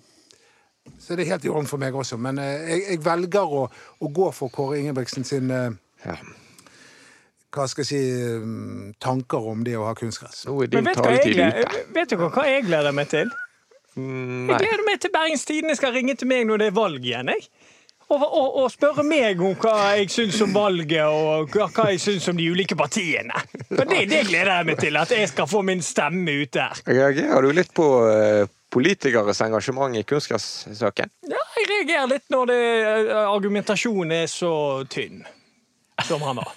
så 0.98 1.12
er 1.12 1.20
det 1.22 1.26
helt 1.28 1.44
i 1.44 1.50
orden 1.52 1.68
for 1.68 1.80
meg 1.80 1.94
også. 1.96 2.16
Men 2.20 2.38
eh, 2.38 2.64
jeg, 2.70 2.82
jeg 2.90 3.02
velger 3.04 3.54
å, 3.60 3.66
å 4.00 4.10
gå 4.20 4.30
for 4.36 4.52
Kåre 4.54 4.78
Ingebrigtsen 4.82 5.24
sin 5.28 5.50
eh, 5.54 5.70
Ja. 6.04 6.16
hva 7.54 7.64
skal 7.70 7.84
jeg 7.84 7.88
si 7.88 8.00
mm, 8.42 8.94
tanker 9.00 9.46
om 9.52 9.62
det 9.64 9.76
å 9.78 9.84
ha 9.88 9.94
kunstgress. 9.96 10.44
Nå 10.48 10.56
er 10.64 10.72
Men 10.74 10.84
din 10.84 10.88
vet, 10.90 10.96
du 10.96 11.02
hva 11.04 11.12
jeg, 11.14 11.22
taletid 11.22 11.60
ute. 11.64 11.84
vet 11.94 12.10
dere 12.14 12.30
hva 12.34 12.46
jeg 12.50 12.64
gleder 12.66 12.96
meg 12.96 13.08
til? 13.12 13.30
Mm, 13.94 14.48
Jeg 14.50 14.58
gleder 14.64 14.82
meg 14.88 14.98
til 15.04 15.12
Bergens 15.14 15.44
Tidende 15.46 15.76
skal 15.78 15.94
ringe 15.94 16.16
til 16.18 16.26
meg 16.28 16.48
når 16.48 16.64
det 16.64 16.66
er 16.72 16.76
valg 16.80 17.04
igjen. 17.06 17.30
jeg. 17.30 17.46
Og, 18.12 18.20
og, 18.20 18.48
og 18.60 18.66
spørre 18.74 19.00
meg 19.06 19.38
om 19.40 19.54
hva 19.62 19.76
jeg 19.96 20.10
syns 20.12 20.36
om 20.44 20.50
valget, 20.52 21.06
og 21.08 21.54
hva, 21.54 21.86
jeg 21.88 22.02
syns 22.02 22.26
om 22.28 22.36
de 22.36 22.50
ulike 22.52 22.76
partiene. 22.76 23.32
For 23.70 23.86
det, 23.88 24.02
det 24.10 24.18
gleder 24.28 24.50
jeg 24.58 24.66
meg 24.68 24.82
til, 24.82 24.98
at 25.00 25.14
jeg 25.14 25.30
skal 25.30 25.48
få 25.48 25.62
min 25.64 25.80
stemme 25.82 26.34
ut 26.42 26.52
der. 26.58 26.82
Reagerer 26.90 27.46
du 27.48 27.54
litt 27.56 27.72
på 27.74 27.86
eh, 28.10 28.50
politikeres 28.74 29.40
engasjement 29.44 29.96
i 29.96 30.02
kunstgressaken? 30.08 31.12
Ja, 31.30 31.40
jeg 31.60 31.70
reagerer 31.70 32.10
litt 32.10 32.26
når 32.34 32.50
det, 32.50 32.60
argumentasjonen 33.22 34.16
er 34.24 34.30
så 34.30 34.52
tynn 34.90 35.22
som 36.08 36.22
han 36.26 36.42
var. 36.42 36.50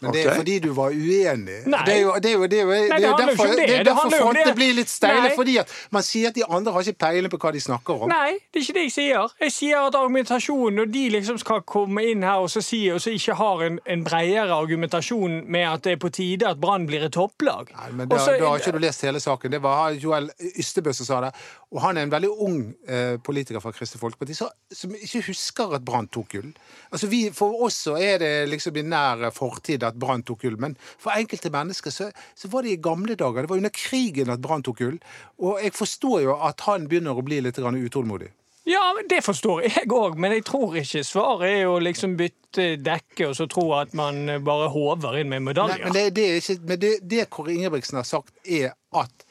Men 0.00 0.12
det 0.14 0.24
er 0.26 0.34
fordi 0.38 0.58
du 0.64 0.68
var 0.76 0.90
uenig. 0.94 1.58
Nei. 1.66 1.82
Det 1.86 1.94
er 1.94 2.00
jo, 2.00 2.12
det 2.22 2.30
er 2.30 2.36
jo, 2.36 2.46
det 2.46 2.58
er 2.58 2.62
jo, 2.62 2.70
det 2.70 2.78
er 2.78 2.88
det 2.88 3.08
handler 3.08 3.26
jo 3.26 3.32
ikke 3.32 3.48
om 3.48 3.56
det. 3.56 3.66
det 3.68 3.78
er 3.78 3.84
derfor 3.88 4.44
det. 4.44 4.54
blir 4.60 4.72
litt 4.78 4.90
steile. 4.92 5.30
Fordi 5.36 5.56
at 5.62 5.72
man 5.90 6.02
sier 6.06 6.28
at 6.28 6.34
de 6.38 6.44
andre 6.48 6.72
har 6.72 6.80
ikke 6.86 6.98
peiling 7.04 7.32
på 7.32 7.40
hva 7.42 7.52
de 7.56 7.60
snakker 7.60 8.04
om. 8.06 8.08
Nei, 8.12 8.32
det 8.52 8.60
er 8.62 8.66
ikke 8.66 8.76
det 8.78 8.84
jeg 8.88 8.94
sier. 8.98 9.34
Jeg 9.40 9.52
sier 9.52 9.86
at 9.88 9.94
argumentasjonen, 9.98 10.76
når 10.78 10.90
de 10.94 11.04
liksom 11.16 11.38
skal 11.42 11.62
komme 11.66 12.04
inn 12.10 12.22
her 12.26 12.44
og 12.44 12.50
så 12.52 12.62
si, 12.64 12.82
og 12.94 13.00
så 13.02 13.10
ikke 13.14 13.34
har 13.38 13.64
en, 13.66 13.80
en 13.86 14.04
bredere 14.06 14.54
argumentasjon 14.54 15.42
med 15.50 15.66
at 15.68 15.84
det 15.86 15.96
er 15.96 16.02
på 16.02 16.10
tide 16.14 16.48
at 16.48 16.60
Brann 16.60 16.86
blir 16.88 17.04
et 17.06 17.12
topplag 17.14 17.72
Nei, 17.74 17.90
men 17.92 18.08
da, 18.10 18.18
har 18.18 18.58
ikke 18.60 18.72
du 18.76 18.78
lest 18.82 19.02
hele 19.06 19.20
saken. 19.20 19.52
Det 19.52 19.62
var 19.62 19.96
Joel 19.98 20.30
Ystebø 20.58 20.92
som 20.96 21.06
sa 21.08 21.20
det. 21.26 21.32
Og 21.74 21.82
han 21.84 21.98
er 22.00 22.06
en 22.06 22.12
veldig 22.12 22.30
ung 22.44 22.60
eh, 22.88 23.16
politiker 23.24 23.60
fra 23.60 23.72
Kristelig 23.76 24.00
Folkeparti 24.00 24.34
så- 24.38 24.50
som 24.72 24.94
ikke 24.94 25.22
husker 25.26 25.74
at 25.76 25.84
Brann 25.84 26.08
tok 26.08 26.28
gull. 26.32 26.52
Altså 26.92 27.06
vi, 27.10 27.30
For 27.34 27.62
oss 27.64 27.82
så 27.88 27.96
er 28.00 28.18
det 28.18 28.48
liksom 28.48 28.76
i 28.76 28.82
nær 28.82 29.28
fortid 29.34 29.82
at 29.88 29.98
Brann 30.00 30.24
tok 30.26 30.42
gull, 30.44 30.58
men 30.60 30.76
for 30.98 31.14
enkelte 31.16 31.52
mennesker 31.54 31.94
så, 31.94 32.10
så 32.38 32.50
var 32.52 32.66
det 32.66 32.76
i 32.76 32.82
gamle 32.82 33.16
dager. 33.18 33.44
Det 33.44 33.52
var 33.52 33.62
under 33.62 33.74
krigen 33.74 34.32
at 34.34 34.42
Brann 34.44 34.64
tok 34.66 34.82
gull. 34.82 34.98
Og 35.42 35.62
jeg 35.62 35.74
forstår 35.76 36.26
jo 36.26 36.36
at 36.48 36.66
han 36.68 36.88
begynner 36.90 37.18
å 37.18 37.24
bli 37.24 37.40
litt 37.44 37.58
utålmodig. 37.58 38.32
Ja, 38.68 38.94
Det 39.08 39.22
forstår 39.24 39.62
jeg 39.64 39.88
òg, 39.88 40.18
men 40.20 40.34
jeg 40.36 40.44
tror 40.44 40.74
ikke 40.76 41.00
svaret 41.06 41.54
er 41.62 41.70
å 41.70 41.78
liksom 41.80 42.18
bytte 42.18 42.74
dekke 42.84 43.30
og 43.30 43.36
så 43.38 43.46
tro 43.48 43.70
at 43.78 43.94
man 43.96 44.26
bare 44.44 44.66
håver 44.74 45.22
inn 45.22 45.30
med 45.30 45.40
Nei, 45.40 45.46
medaljer. 45.46 45.86
men 45.86 45.94
det, 45.96 46.02
det, 46.18 46.26
er 46.28 46.42
ikke, 46.42 46.56
men 46.68 46.82
det, 46.82 46.90
det 47.08 47.28
Kåre 47.32 47.54
Ingebrigtsen 47.54 47.96
har 47.96 48.04
sagt, 48.04 48.34
er 48.44 48.74
at 48.92 49.24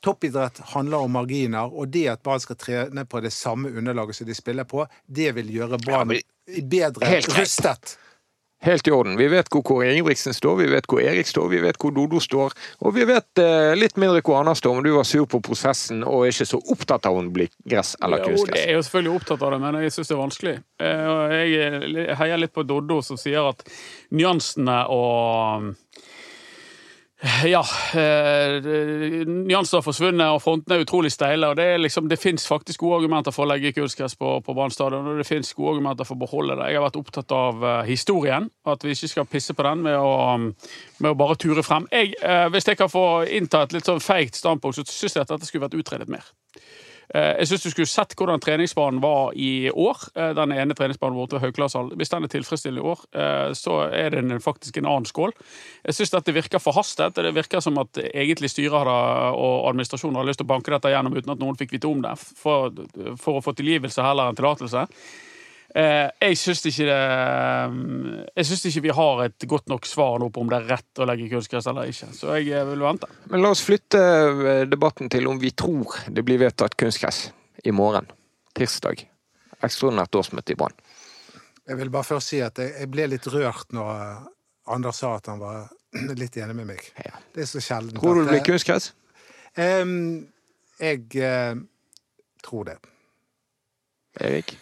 toppidrett 0.00 0.62
handler 0.76 1.08
om 1.08 1.12
marginer, 1.18 1.74
og 1.74 1.90
det 1.92 2.06
at 2.12 2.22
Brann 2.22 2.40
skal 2.40 2.58
trene 2.60 3.04
på 3.04 3.20
det 3.24 3.32
samme 3.34 3.72
underlaget 3.74 4.20
som 4.20 4.30
de 4.30 4.36
spiller 4.38 4.68
på, 4.68 4.86
det 5.06 5.32
vil 5.36 5.50
gjøre 5.56 5.80
Brann 5.82 6.14
bedre 6.70 7.18
rustet. 7.34 7.96
Helt 8.62 8.88
i 8.88 8.92
orden. 8.92 9.16
Vi 9.16 9.24
vet 9.32 9.48
hvor 9.48 9.62
Kåre 9.64 9.88
Ingebrigtsen 9.88 10.34
står, 10.36 10.58
vi 10.60 10.66
vet 10.68 10.84
hvor 10.90 11.00
Erik 11.00 11.28
står, 11.28 11.46
vi 11.48 11.62
vet 11.64 11.78
hvor 11.80 11.94
Dodo 11.96 12.20
står, 12.20 12.52
og 12.84 12.92
vi 12.92 13.06
vet 13.08 13.40
eh, 13.40 13.72
litt 13.78 13.96
mindre 13.96 14.20
hvor 14.20 14.36
Anna 14.42 14.52
står, 14.58 14.74
men 14.76 14.84
du 14.84 14.90
var 14.98 15.06
sur 15.08 15.24
på 15.30 15.40
prosessen 15.46 16.04
og 16.04 16.26
ikke 16.28 16.44
så 16.50 16.60
opptatt 16.74 17.08
av 17.08 17.16
om 17.16 17.30
det 17.30 17.36
blir 17.38 17.54
gress 17.64 17.94
eller 18.04 18.20
Jo, 18.28 18.44
jeg 18.50 18.66
er 18.66 18.76
jo 18.76 18.84
selvfølgelig 18.84 19.14
opptatt 19.16 19.46
av 19.46 19.54
det, 19.54 19.60
men 19.64 19.80
jeg 19.80 19.94
syns 19.96 20.12
det 20.12 20.16
er 20.18 20.20
vanskelig. 20.20 20.54
Eh, 20.84 21.36
Jeg 21.40 22.18
heier 22.20 22.42
litt 22.44 22.52
på 22.52 22.66
Doddo, 22.68 23.00
som 23.06 23.16
sier 23.20 23.48
at 23.48 23.64
nyansene 24.12 24.82
og 24.92 25.72
ja, 27.44 27.60
eh, 27.94 28.62
nyanser 29.28 29.76
har 29.76 29.84
forsvunnet, 29.84 30.32
og 30.32 30.40
frontene 30.40 30.78
er 30.78 30.84
utrolig 30.86 31.10
steile. 31.12 31.50
og 31.50 31.56
Det, 31.56 31.66
liksom, 31.80 32.08
det 32.08 32.18
fins 32.18 32.46
faktisk 32.48 32.80
gode 32.80 33.02
argumenter 33.02 33.34
for 33.34 33.44
å 33.44 33.50
legge 33.50 33.74
kunstgress 33.76 34.16
på, 34.16 34.38
på 34.40 34.54
Brann 34.56 34.72
og 34.80 35.18
det 35.18 35.26
fins 35.28 35.52
gode 35.52 35.76
argumenter 35.76 36.08
for 36.08 36.16
å 36.16 36.22
beholde 36.24 36.56
det. 36.56 36.70
Jeg 36.70 36.80
har 36.80 36.86
vært 36.86 36.96
opptatt 36.96 37.36
av 37.36 37.64
eh, 37.64 37.82
historien, 37.90 38.48
at 38.64 38.84
vi 38.84 38.96
ikke 38.96 39.12
skal 39.12 39.28
pisse 39.28 39.54
på 39.54 39.66
den 39.68 39.84
med 39.84 39.98
å, 40.00 40.38
med 40.40 41.10
å 41.10 41.18
bare 41.18 41.36
ture 41.36 41.64
frem. 41.66 41.88
Jeg, 41.92 42.14
eh, 42.24 42.46
hvis 42.54 42.72
jeg 42.72 42.80
kan 42.80 42.92
få 42.92 43.06
innta 43.28 43.66
et 43.66 43.76
litt 43.76 43.90
sånn 43.90 44.00
feigt 44.00 44.40
standpunkt, 44.40 44.80
så 44.80 44.86
syns 44.88 45.18
jeg 45.18 45.26
at 45.26 45.34
dette 45.34 45.50
skulle 45.50 45.68
vært 45.68 45.76
utredet 45.76 46.08
mer. 46.08 46.24
Eh, 47.14 47.36
Jeg 47.40 47.48
syns 47.50 47.64
du 47.64 47.70
skulle 47.72 47.90
sett 47.90 48.14
hvordan 48.14 48.40
treningsbanen 48.42 49.00
var 49.02 49.32
i 49.34 49.70
år. 49.70 49.96
eh, 50.14 50.32
Den 50.34 50.52
ene 50.52 50.74
treningsbanen 50.74 51.16
vår 51.18 51.32
ved 51.32 51.40
Hauglandshall. 51.40 51.90
Hvis 51.96 52.08
den 52.10 52.24
er 52.24 52.28
tilfredsstillende 52.28 52.82
i 52.84 52.90
år, 52.90 53.00
eh, 53.12 53.52
så 53.52 53.92
er 53.92 54.10
den 54.10 54.38
faktisk 54.40 54.76
en 54.78 54.86
annen 54.86 55.06
skål. 55.06 55.32
Jeg 55.84 55.94
syns 55.94 56.10
dette 56.10 56.32
virker 56.32 56.58
forhastet. 56.62 57.14
Det 57.14 57.34
virker 57.34 57.60
som 57.60 57.78
at 57.78 57.98
egentlig 58.14 58.50
styret 58.50 58.86
og 58.86 59.68
administrasjonen 59.70 60.16
har 60.16 60.24
lyst 60.24 60.38
til 60.38 60.46
å 60.46 60.54
banke 60.54 60.70
dette 60.70 60.88
gjennom 60.92 61.16
uten 61.16 61.32
at 61.32 61.38
noen 61.38 61.56
fikk 61.56 61.72
vite 61.72 61.88
om 61.88 62.00
det, 62.02 62.16
for, 62.18 62.70
for 63.16 63.40
å 63.40 63.42
få 63.42 63.54
tilgivelse 63.54 64.02
heller 64.02 64.28
enn 64.28 64.36
tillatelse. 64.36 64.86
Eh, 65.74 66.08
Jeg 66.18 66.38
syns 66.38 66.64
ikke 66.66 66.86
det 66.88 68.30
Jeg 68.34 68.46
syns 68.48 68.64
ikke 68.66 68.82
vi 68.88 68.94
har 68.96 69.20
et 69.22 69.44
godt 69.46 69.68
nok 69.70 69.86
svar 69.86 70.18
nå 70.18 70.26
på 70.34 70.42
om 70.42 70.48
det 70.50 70.58
er 70.58 70.68
rett 70.72 70.98
å 71.02 71.06
legge 71.06 71.28
kunstgress 71.30 71.68
eller 71.70 71.90
ikke. 71.92 72.08
Så 72.16 72.32
jeg 72.38 72.50
eh, 72.56 72.66
vil 72.66 72.82
vente. 72.82 73.06
Men 73.30 73.44
la 73.44 73.52
oss 73.54 73.62
flytte 73.62 74.00
eh, 74.00 74.64
debatten 74.70 75.10
til 75.12 75.28
om 75.30 75.38
vi 75.38 75.52
tror 75.54 75.94
det 76.10 76.24
blir 76.26 76.40
vedtatt 76.42 76.74
kunstgress 76.80 77.28
i 77.62 77.74
morgen, 77.76 78.08
tirsdag. 78.56 79.04
Ekstraordinært 79.60 80.16
årsmøte 80.16 80.54
i 80.54 80.58
Brann. 80.58 80.74
Jeg 81.68 81.78
vil 81.78 81.92
bare 81.92 82.08
først 82.08 82.32
si 82.32 82.40
at 82.42 82.58
jeg, 82.58 82.88
ble 82.90 83.06
litt 83.12 83.26
rørt 83.30 83.70
når 83.76 84.24
Anders 84.74 85.02
sa 85.04 85.12
at 85.18 85.28
han 85.30 85.38
var 85.42 85.68
litt 86.22 86.38
enig 86.40 86.56
med 86.56 86.72
meg. 86.72 86.82
Ja. 87.04 87.14
Det 87.34 87.44
er 87.44 87.50
så 87.52 87.62
sjelden. 87.62 88.00
Tror 88.00 88.18
du 88.18 88.24
det 88.24 88.34
blir 88.34 88.48
kunstgress? 88.48 88.90
em, 89.58 90.26
jeg 90.80 91.06
eh, 91.20 91.54
tror 92.42 92.66
det. 92.70 92.76
Erik? 94.18 94.56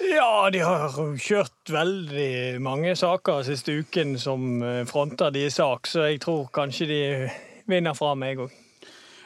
Ja, 0.00 0.48
de 0.52 0.62
har 0.64 0.94
kjørt 1.20 1.70
veldig 1.70 2.60
mange 2.64 2.94
saker 2.96 3.42
siste 3.44 3.74
uken 3.82 4.14
som 4.20 4.62
eh, 4.64 4.82
fronter 4.88 5.32
de 5.34 5.44
i 5.44 5.52
sak, 5.52 5.90
så 5.90 6.06
jeg 6.08 6.22
tror 6.24 6.48
kanskje 6.54 6.88
de 6.88 7.00
vinner 7.68 7.96
fra 7.98 8.14
meg 8.16 8.40
òg. 8.46 8.54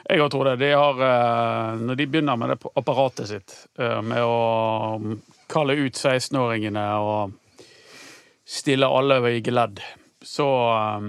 Jeg 0.05 0.21
òg 0.21 0.29
tror 0.33 0.49
det. 0.51 0.57
De 0.61 0.73
har, 0.75 0.99
eh, 1.01 1.79
når 1.79 1.95
de 1.95 2.07
begynner 2.11 2.37
med 2.37 2.53
det 2.53 2.73
apparatet 2.75 3.31
sitt, 3.31 3.55
eh, 3.79 4.01
med 4.03 4.21
å 4.21 4.99
mm, 5.01 5.15
kalle 5.49 5.77
ut 5.79 5.95
16-åringene 5.95 6.85
og 6.99 7.63
stille 8.45 8.91
alle 8.91 9.21
i 9.31 9.41
geledd, 9.45 9.79
så 10.21 10.49
eh, 10.75 11.07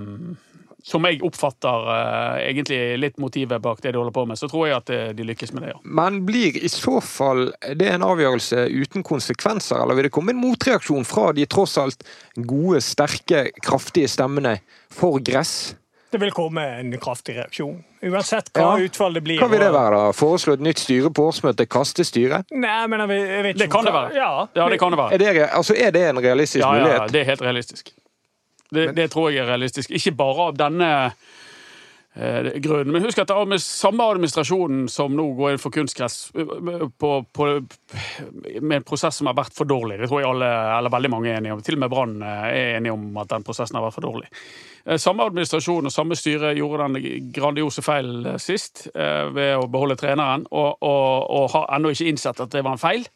Som 0.87 1.03
jeg 1.09 1.18
oppfatter 1.27 1.87
uh, 1.88 2.37
egentlig 2.46 2.77
litt 3.03 3.16
motivet 3.18 3.59
bak 3.64 3.81
det 3.83 3.90
de 3.90 3.99
holder 3.99 4.14
på 4.14 4.22
med, 4.31 4.38
så 4.38 4.46
tror 4.46 4.68
jeg 4.68 4.77
at 4.77 4.90
eh, 4.94 5.09
de 5.18 5.25
lykkes 5.27 5.51
med 5.57 5.64
det, 5.64 5.72
ja. 5.72 5.81
Men 5.83 6.20
blir 6.29 6.55
i 6.62 6.68
så 6.70 7.01
fall 7.03 7.49
det 7.75 7.88
en 7.90 8.05
avgjørelse 8.07 8.68
uten 8.70 9.03
konsekvenser, 9.03 9.81
eller 9.83 9.99
vil 9.99 10.07
det 10.07 10.12
komme 10.14 10.31
en 10.31 10.38
motreaksjon 10.44 11.03
fra 11.09 11.33
de 11.35 11.42
tross 11.51 11.75
alt 11.83 12.07
gode, 12.38 12.79
sterke, 12.87 13.49
kraftige 13.66 14.07
stemmene 14.14 14.61
for 14.94 15.18
gress? 15.27 15.75
Det 16.14 16.20
vil 16.22 16.31
komme 16.31 16.62
en 16.79 16.94
kraftig 17.03 17.35
reaksjon. 17.40 17.81
Uansett 18.07 18.53
hva 18.55 18.79
Ja. 18.79 18.87
utfallet 18.87 19.25
blir. 19.27 19.40
Hva 19.42 19.51
vil 19.51 19.59
det 19.66 19.72
være, 19.75 19.99
da? 19.99 20.12
Foreslå 20.14 20.55
et 20.55 20.62
nytt 20.62 20.79
styre 20.79 21.11
på 21.11 21.27
årsmøtet? 21.33 21.66
Kaste 21.68 22.07
styret? 22.07 22.46
Nei, 22.55 22.87
men 22.87 23.03
jeg, 23.03 23.09
vet- 23.11 23.27
ikke. 23.27 23.42
vet 23.51 23.59
Det 23.59 23.70
kan 23.75 23.85
det 23.90 23.92
være. 23.99 24.14
Ja, 24.14 24.31
Ja, 24.55 24.68
det 24.70 24.79
kan 24.79 24.94
det 24.94 25.03
være. 25.03 25.14
Er 25.14 25.18
det, 25.18 25.49
altså, 25.51 25.75
er 25.75 25.90
det 25.90 26.07
en 26.14 26.22
realistisk 26.22 26.62
Ja, 26.62 26.77
ja, 26.79 27.07
det 27.11 27.27
er 27.27 27.33
helt 27.35 27.42
realistisk. 27.42 27.90
Det, 28.71 28.91
det 28.97 29.11
tror 29.13 29.31
jeg 29.31 29.45
er 29.45 29.51
realistisk. 29.53 29.91
Ikke 29.95 30.15
bare 30.17 30.49
av 30.51 30.59
denne 30.59 30.91
eh, 32.17 32.51
grunnen. 32.65 32.93
Men 32.93 33.05
husk 33.07 33.21
at 33.23 33.31
det 33.31 33.37
er 33.37 33.51
med 33.51 33.63
samme 33.63 34.07
administrasjonen 34.13 34.87
som 34.93 35.15
nå 35.17 35.29
går 35.39 35.55
inn 35.55 35.63
for 35.63 35.75
kunstgress 35.75 36.19
eh, 36.35 36.87
på, 36.99 37.11
på, 37.33 37.49
med 38.61 38.79
en 38.81 38.87
prosess 38.87 39.21
som 39.21 39.31
har 39.31 39.39
vært 39.39 39.57
for 39.57 39.69
dårlig. 39.69 40.01
Det 40.03 40.11
tror 40.11 40.23
jeg 40.25 40.31
alle, 40.31 40.53
eller 40.79 40.97
veldig 40.97 41.13
mange 41.13 41.33
er 41.33 41.41
enige 41.41 41.59
om. 41.59 41.67
Til 41.67 41.79
og 41.79 41.85
med 41.85 41.93
Brann 41.93 42.17
eh, 42.23 42.49
er 42.53 42.79
enige 42.79 42.97
om 42.97 43.23
at 43.23 43.35
den 43.35 43.47
prosessen 43.47 43.79
har 43.79 43.87
vært 43.87 43.99
for 43.99 44.09
dårlig. 44.09 44.31
Eh, 44.87 44.99
Samme 45.03 45.27
administrasjon 45.27 45.89
og 45.89 45.93
samme 45.93 46.17
styre 46.19 46.55
gjorde 46.57 46.87
den 46.89 47.31
grandiose 47.35 47.83
feil 47.85 48.27
eh, 48.27 48.41
sist 48.43 48.87
eh, 48.95 49.27
ved 49.35 49.57
å 49.59 49.67
beholde 49.71 49.99
treneren, 49.99 50.47
og, 50.51 50.83
og, 50.83 51.31
og 51.39 51.49
har 51.57 51.71
ennå 51.77 51.95
ikke 51.95 52.11
innsett 52.13 52.43
at 52.43 52.55
det 52.55 52.63
var 52.67 52.79
en 52.79 52.83
feil. 52.83 53.07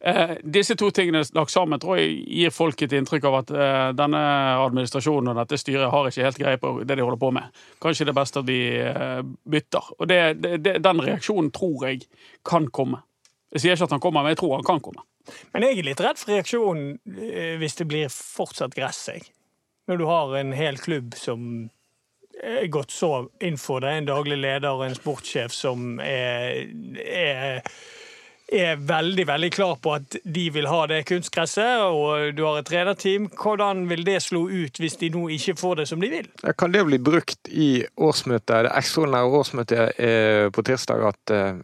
Eh, 0.00 0.30
disse 0.42 0.74
to 0.80 0.88
tingene 0.96 1.20
lagt 1.36 1.52
sammen 1.52 1.80
tror 1.80 1.98
jeg 2.00 2.14
gir 2.24 2.52
folk 2.54 2.80
et 2.82 2.94
inntrykk 2.96 3.26
av 3.28 3.34
at 3.42 3.50
eh, 3.52 3.88
denne 3.98 4.22
administrasjonen 4.62 5.34
og 5.34 5.40
dette 5.42 5.58
styret 5.60 5.92
har 5.92 6.08
ikke 6.08 6.24
helt 6.24 6.40
greie 6.40 6.60
på 6.62 6.72
det 6.88 6.96
de 6.96 7.04
holder 7.04 7.20
på 7.20 7.32
med. 7.36 7.60
Kanskje 7.84 8.06
det 8.08 8.14
er 8.14 8.20
best 8.20 8.40
at 8.40 8.48
vi 8.48 8.60
eh, 8.80 9.20
bytter. 9.52 9.92
Og 9.98 10.08
det, 10.08 10.20
det, 10.40 10.78
den 10.80 11.04
reaksjonen 11.04 11.52
tror 11.52 11.84
jeg 11.90 12.06
kan 12.48 12.70
komme. 12.72 13.02
Jeg 13.52 13.64
sier 13.64 13.76
ikke 13.76 13.90
at 13.90 13.96
han 13.98 14.02
kommer, 14.02 14.24
men 14.24 14.32
jeg 14.32 14.40
tror 14.40 14.56
han 14.56 14.64
kan 14.64 14.80
komme. 14.80 15.04
Men 15.52 15.66
jeg 15.66 15.78
er 15.78 15.88
litt 15.90 16.00
redd 16.00 16.20
for 16.22 16.32
reaksjonen 16.32 16.96
eh, 17.28 17.54
hvis 17.60 17.76
det 17.82 17.88
blir 17.90 18.08
fortsatt 18.14 18.76
gress. 18.78 19.02
Jeg. 19.12 19.28
Når 19.90 20.00
du 20.00 20.08
har 20.08 20.36
en 20.40 20.56
hel 20.56 20.80
klubb 20.80 21.12
som 21.18 21.68
er 22.40 22.70
gått 22.72 22.94
så 22.94 23.26
inn 23.44 23.58
for 23.60 23.84
det, 23.84 23.92
en 23.92 24.08
daglig 24.08 24.38
leder 24.40 24.72
og 24.72 24.86
en 24.86 24.96
sportssjef 24.96 25.52
som 25.52 25.98
er, 26.00 26.70
er 27.04 27.60
er 28.52 28.76
veldig 28.82 29.26
veldig 29.28 29.50
klar 29.54 29.76
på 29.82 29.94
at 29.94 30.16
de 30.24 30.44
vil 30.54 30.66
ha 30.70 30.80
det 30.90 31.04
kunstgresset, 31.08 31.82
og 31.86 32.34
du 32.36 32.44
har 32.46 32.60
et 32.60 32.68
trenerteam. 32.68 33.28
Hvordan 33.30 33.84
vil 33.90 34.04
det 34.06 34.20
slå 34.24 34.46
ut 34.50 34.80
hvis 34.82 34.98
de 35.00 35.10
nå 35.14 35.26
ikke 35.36 35.56
får 35.60 35.82
det 35.82 35.88
som 35.90 36.02
de 36.02 36.10
vil? 36.12 36.30
Kan 36.58 36.74
det 36.74 36.84
bli 36.88 36.98
brukt 36.98 37.50
i 37.50 37.84
årsmøtet, 37.96 38.66
det 38.66 38.72
ekstraordinære 38.78 39.42
årsmøtet 39.42 40.00
eh, 40.02 40.46
på 40.54 40.64
tirsdag, 40.66 41.04
at 41.12 41.34
eh, 41.36 41.60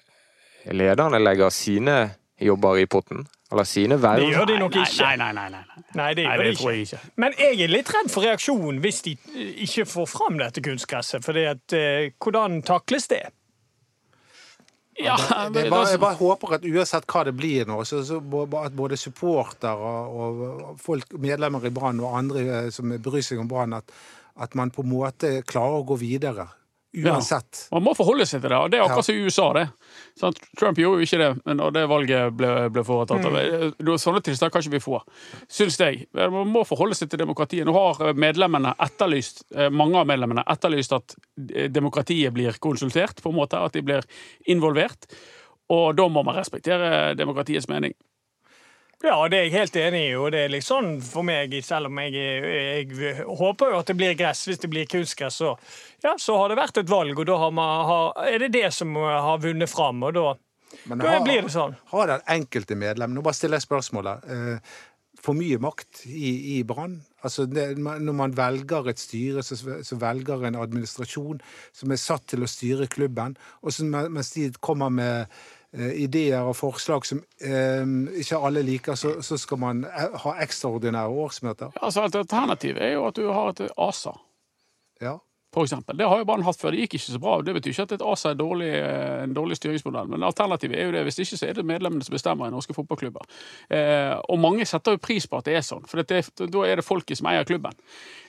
lederne 0.74 1.22
legger 1.22 1.50
sine 1.54 1.96
jobber 2.42 2.82
i 2.82 2.86
potten? 2.86 3.26
Eller 3.52 3.64
sine 3.64 3.94
verv? 4.02 4.18
Det 4.24 4.32
gjør 4.34 4.48
de 4.50 4.58
nok 4.58 4.76
ikke. 4.80 5.04
Nei, 5.04 5.16
nei, 5.20 5.32
nei. 5.32 5.48
nei, 5.52 5.62
nei. 5.62 5.82
Nei, 5.94 6.08
det 6.18 6.24
Nei, 6.26 6.36
det 6.40 6.46
de 6.48 6.56
tror 6.58 6.70
ikke. 6.70 6.76
jeg 6.76 6.86
ikke. 6.88 7.10
Men 7.22 7.36
jeg 7.38 7.60
er 7.62 7.70
litt 7.70 7.92
redd 7.94 8.10
for 8.10 8.26
reaksjonen 8.26 8.80
hvis 8.82 9.02
de 9.06 9.12
ikke 9.62 9.86
får 9.86 10.08
fram 10.10 10.38
dette 10.40 10.62
kunstgresset. 10.66 11.22
For 11.24 11.38
eh, 11.38 12.08
hvordan 12.18 12.58
takles 12.66 13.06
det? 13.12 13.22
Ja, 14.98 15.16
Det 15.16 15.50
men 15.52 15.66
er 15.66 15.70
bare, 15.70 15.88
jeg 15.92 16.00
bare 16.00 16.16
håper 16.16 16.54
at 16.56 16.64
uansett 16.64 17.06
hva 17.10 17.24
det 17.28 17.34
blir 17.36 17.68
nå, 17.68 17.82
så, 17.84 18.00
så 18.06 18.20
at 18.62 18.76
både 18.76 18.96
supporter 18.96 19.76
og, 19.76 20.14
og 20.16 20.78
folk, 20.80 21.10
medlemmer 21.20 21.66
i 21.68 21.72
Brann 21.74 22.00
og 22.00 22.16
andre 22.16 22.44
eh, 22.46 22.68
som 22.72 22.94
bryr 23.04 23.24
seg 23.24 23.42
om 23.42 23.50
Brann, 23.50 23.76
at, 23.76 23.92
at 24.40 24.56
man 24.56 24.72
på 24.72 24.84
en 24.84 24.92
måte 24.94 25.32
klarer 25.48 25.82
å 25.82 25.88
gå 25.90 25.98
videre. 26.00 26.48
Uansett. 26.96 27.66
Man 27.74 27.84
må 27.84 27.92
forholde 27.96 28.24
seg 28.28 28.40
til 28.40 28.52
det, 28.52 28.58
og 28.58 28.70
det 28.72 28.78
er 28.78 28.86
akkurat 28.86 29.06
som 29.08 29.16
i 29.16 29.26
USA. 29.26 29.46
det. 29.56 29.66
Sant? 30.16 30.40
Trump 30.56 30.78
gjorde 30.80 31.02
jo 31.02 31.08
ikke 31.08 31.20
det 31.20 31.30
men 31.44 31.60
når 31.60 31.74
det 31.76 31.84
valget 31.90 32.36
ble, 32.36 32.52
ble 32.72 32.84
foretatt. 32.86 33.26
Mm. 33.26 33.96
Sånne 34.00 34.22
tilstander 34.24 34.54
kan 34.54 34.64
ikke 34.64 34.76
vi 34.76 34.82
få, 34.82 35.00
syns 35.52 35.78
jeg. 35.80 36.06
Man 36.16 36.50
må 36.52 36.64
forholde 36.68 36.96
seg 36.98 37.10
til 37.12 37.20
demokratiet. 37.20 37.68
Nå 37.68 37.74
har 37.76 38.16
medlemmene 38.16 38.74
etterlyst, 38.86 39.44
eh, 39.54 39.70
mange 39.70 40.00
av 40.00 40.08
medlemmene 40.08 40.46
etterlyst 40.56 40.96
at 40.96 41.16
eh, 41.52 41.68
demokratiet 41.72 42.34
blir 42.34 42.56
konsultert, 42.62 43.20
på 43.22 43.32
en 43.32 43.38
måte, 43.38 43.60
at 43.60 43.76
de 43.76 43.84
blir 43.86 44.06
involvert. 44.52 45.08
Og 45.72 45.96
da 45.98 46.06
må 46.08 46.22
man 46.26 46.38
respektere 46.38 47.14
demokratiets 47.18 47.68
mening. 47.68 47.94
Ja, 49.04 49.16
det 49.28 49.36
er 49.36 49.44
jeg 49.44 49.52
helt 49.52 49.76
enig 49.76 50.00
i. 50.06 50.14
og 50.16 50.30
det 50.32 50.46
er 50.46 50.52
litt 50.54 50.64
sånn 50.64 50.96
for 51.04 51.26
meg, 51.26 51.52
selv 51.64 51.90
om 51.90 52.00
jeg, 52.00 52.16
jeg 52.16 53.26
håper 53.28 53.74
jo 53.74 53.82
at 53.82 53.92
det 53.92 53.96
blir 53.98 54.16
gress. 54.16 54.46
Hvis 54.48 54.62
det 54.62 54.70
blir 54.72 54.88
kunstgress, 54.88 55.36
så, 55.42 55.52
ja, 56.04 56.14
så 56.20 56.38
har 56.40 56.50
det 56.50 56.58
vært 56.58 56.80
et 56.80 56.90
valg, 56.90 57.18
og 57.18 57.28
da 57.28 57.36
har 57.44 57.52
man, 57.54 57.84
har, 57.90 58.10
er 58.32 58.46
det 58.46 58.54
det 58.56 58.70
som 58.74 58.96
har 58.96 59.42
vunnet 59.44 59.70
fram. 59.70 60.00
og 60.08 60.16
da, 60.16 60.26
Men 60.88 61.04
da 61.04 61.18
blir 61.20 61.44
det 61.44 61.52
sånn. 61.52 61.76
Har 61.92 62.12
den 62.14 62.24
enkelte 62.38 62.78
medlem 62.78 63.12
Nå 63.14 63.24
bare 63.26 63.36
stiller 63.36 63.60
jeg 63.60 63.68
spørsmålet. 63.68 64.30
Eh, 64.32 64.78
for 65.20 65.36
mye 65.36 65.58
makt 65.60 66.06
i, 66.08 66.32
i 66.56 66.62
Brann? 66.64 67.00
Altså, 67.26 67.46
det, 67.50 67.74
når 67.80 68.16
man 68.16 68.36
velger 68.36 68.88
et 68.90 69.00
styre, 69.00 69.44
så, 69.44 69.56
så 69.58 69.98
velger 70.00 70.44
en 70.46 70.58
administrasjon 70.60 71.40
som 71.74 71.92
er 71.92 72.00
satt 72.00 72.26
til 72.32 72.44
å 72.44 72.50
styre 72.50 72.88
klubben, 72.92 73.34
og 73.62 73.74
så, 73.74 73.86
mens 73.88 74.32
de 74.36 74.50
kommer 74.62 74.92
med 74.92 75.24
eh, 75.24 75.46
ideer 75.74 76.46
og 76.46 76.56
forslag 76.56 77.06
som 77.08 77.22
eh, 77.40 77.84
ikke 78.22 78.40
alle 78.48 78.62
liker, 78.64 78.94
så, 78.98 79.16
så 79.22 79.38
skal 79.40 79.60
man 79.60 79.84
eh, 79.88 80.18
ha 80.22 80.36
ekstraordinære 80.44 81.08
årsmøter. 81.26 81.74
Ja, 81.76 81.84
altså, 81.88 82.06
Alternativet 82.06 82.82
er 82.82 82.96
jo 82.96 83.06
at 83.08 83.16
du 83.16 83.26
har 83.30 83.52
et 83.52 83.66
ASA. 83.76 84.14
Ja. 85.02 85.18
For 85.56 85.64
eksempel. 85.64 85.96
det 85.96 86.04
har 86.04 86.18
jo 86.20 86.24
Brann 86.28 86.42
hatt 86.44 86.58
før. 86.60 86.74
Det 86.74 86.82
gikk 86.84 86.98
ikke 86.98 87.12
så 87.14 87.18
bra. 87.22 87.38
Det 87.40 87.54
betyr 87.56 87.72
ikke 87.72 87.84
at 87.86 87.92
et 87.96 88.02
ASA 88.04 88.34
er 88.34 88.36
dårlig, 88.36 88.68
eh, 88.76 89.22
en 89.22 89.32
dårlig 89.32 89.56
styringsmodell, 89.56 90.10
men 90.12 90.26
alternativet 90.26 90.76
er 90.76 90.84
jo 90.84 90.92
det. 90.92 91.04
Hvis 91.06 91.22
ikke 91.24 91.38
så 91.40 91.48
er 91.48 91.56
det 91.56 91.64
medlemmene 91.64 92.04
som 92.04 92.12
bestemmer 92.12 92.50
i 92.50 92.52
norske 92.52 92.76
fotballklubber. 92.76 93.24
Eh, 93.72 94.12
og 94.28 94.42
mange 94.42 94.66
setter 94.68 94.98
jo 94.98 95.00
pris 95.06 95.24
på 95.24 95.40
at 95.40 95.48
det 95.48 95.56
er 95.56 95.64
sånn, 95.64 95.86
for 95.88 96.02
det, 96.02 96.20
da 96.52 96.66
er 96.66 96.76
det 96.76 96.84
folket 96.84 97.16
som 97.16 97.30
eier 97.32 97.48
klubben. 97.48 97.72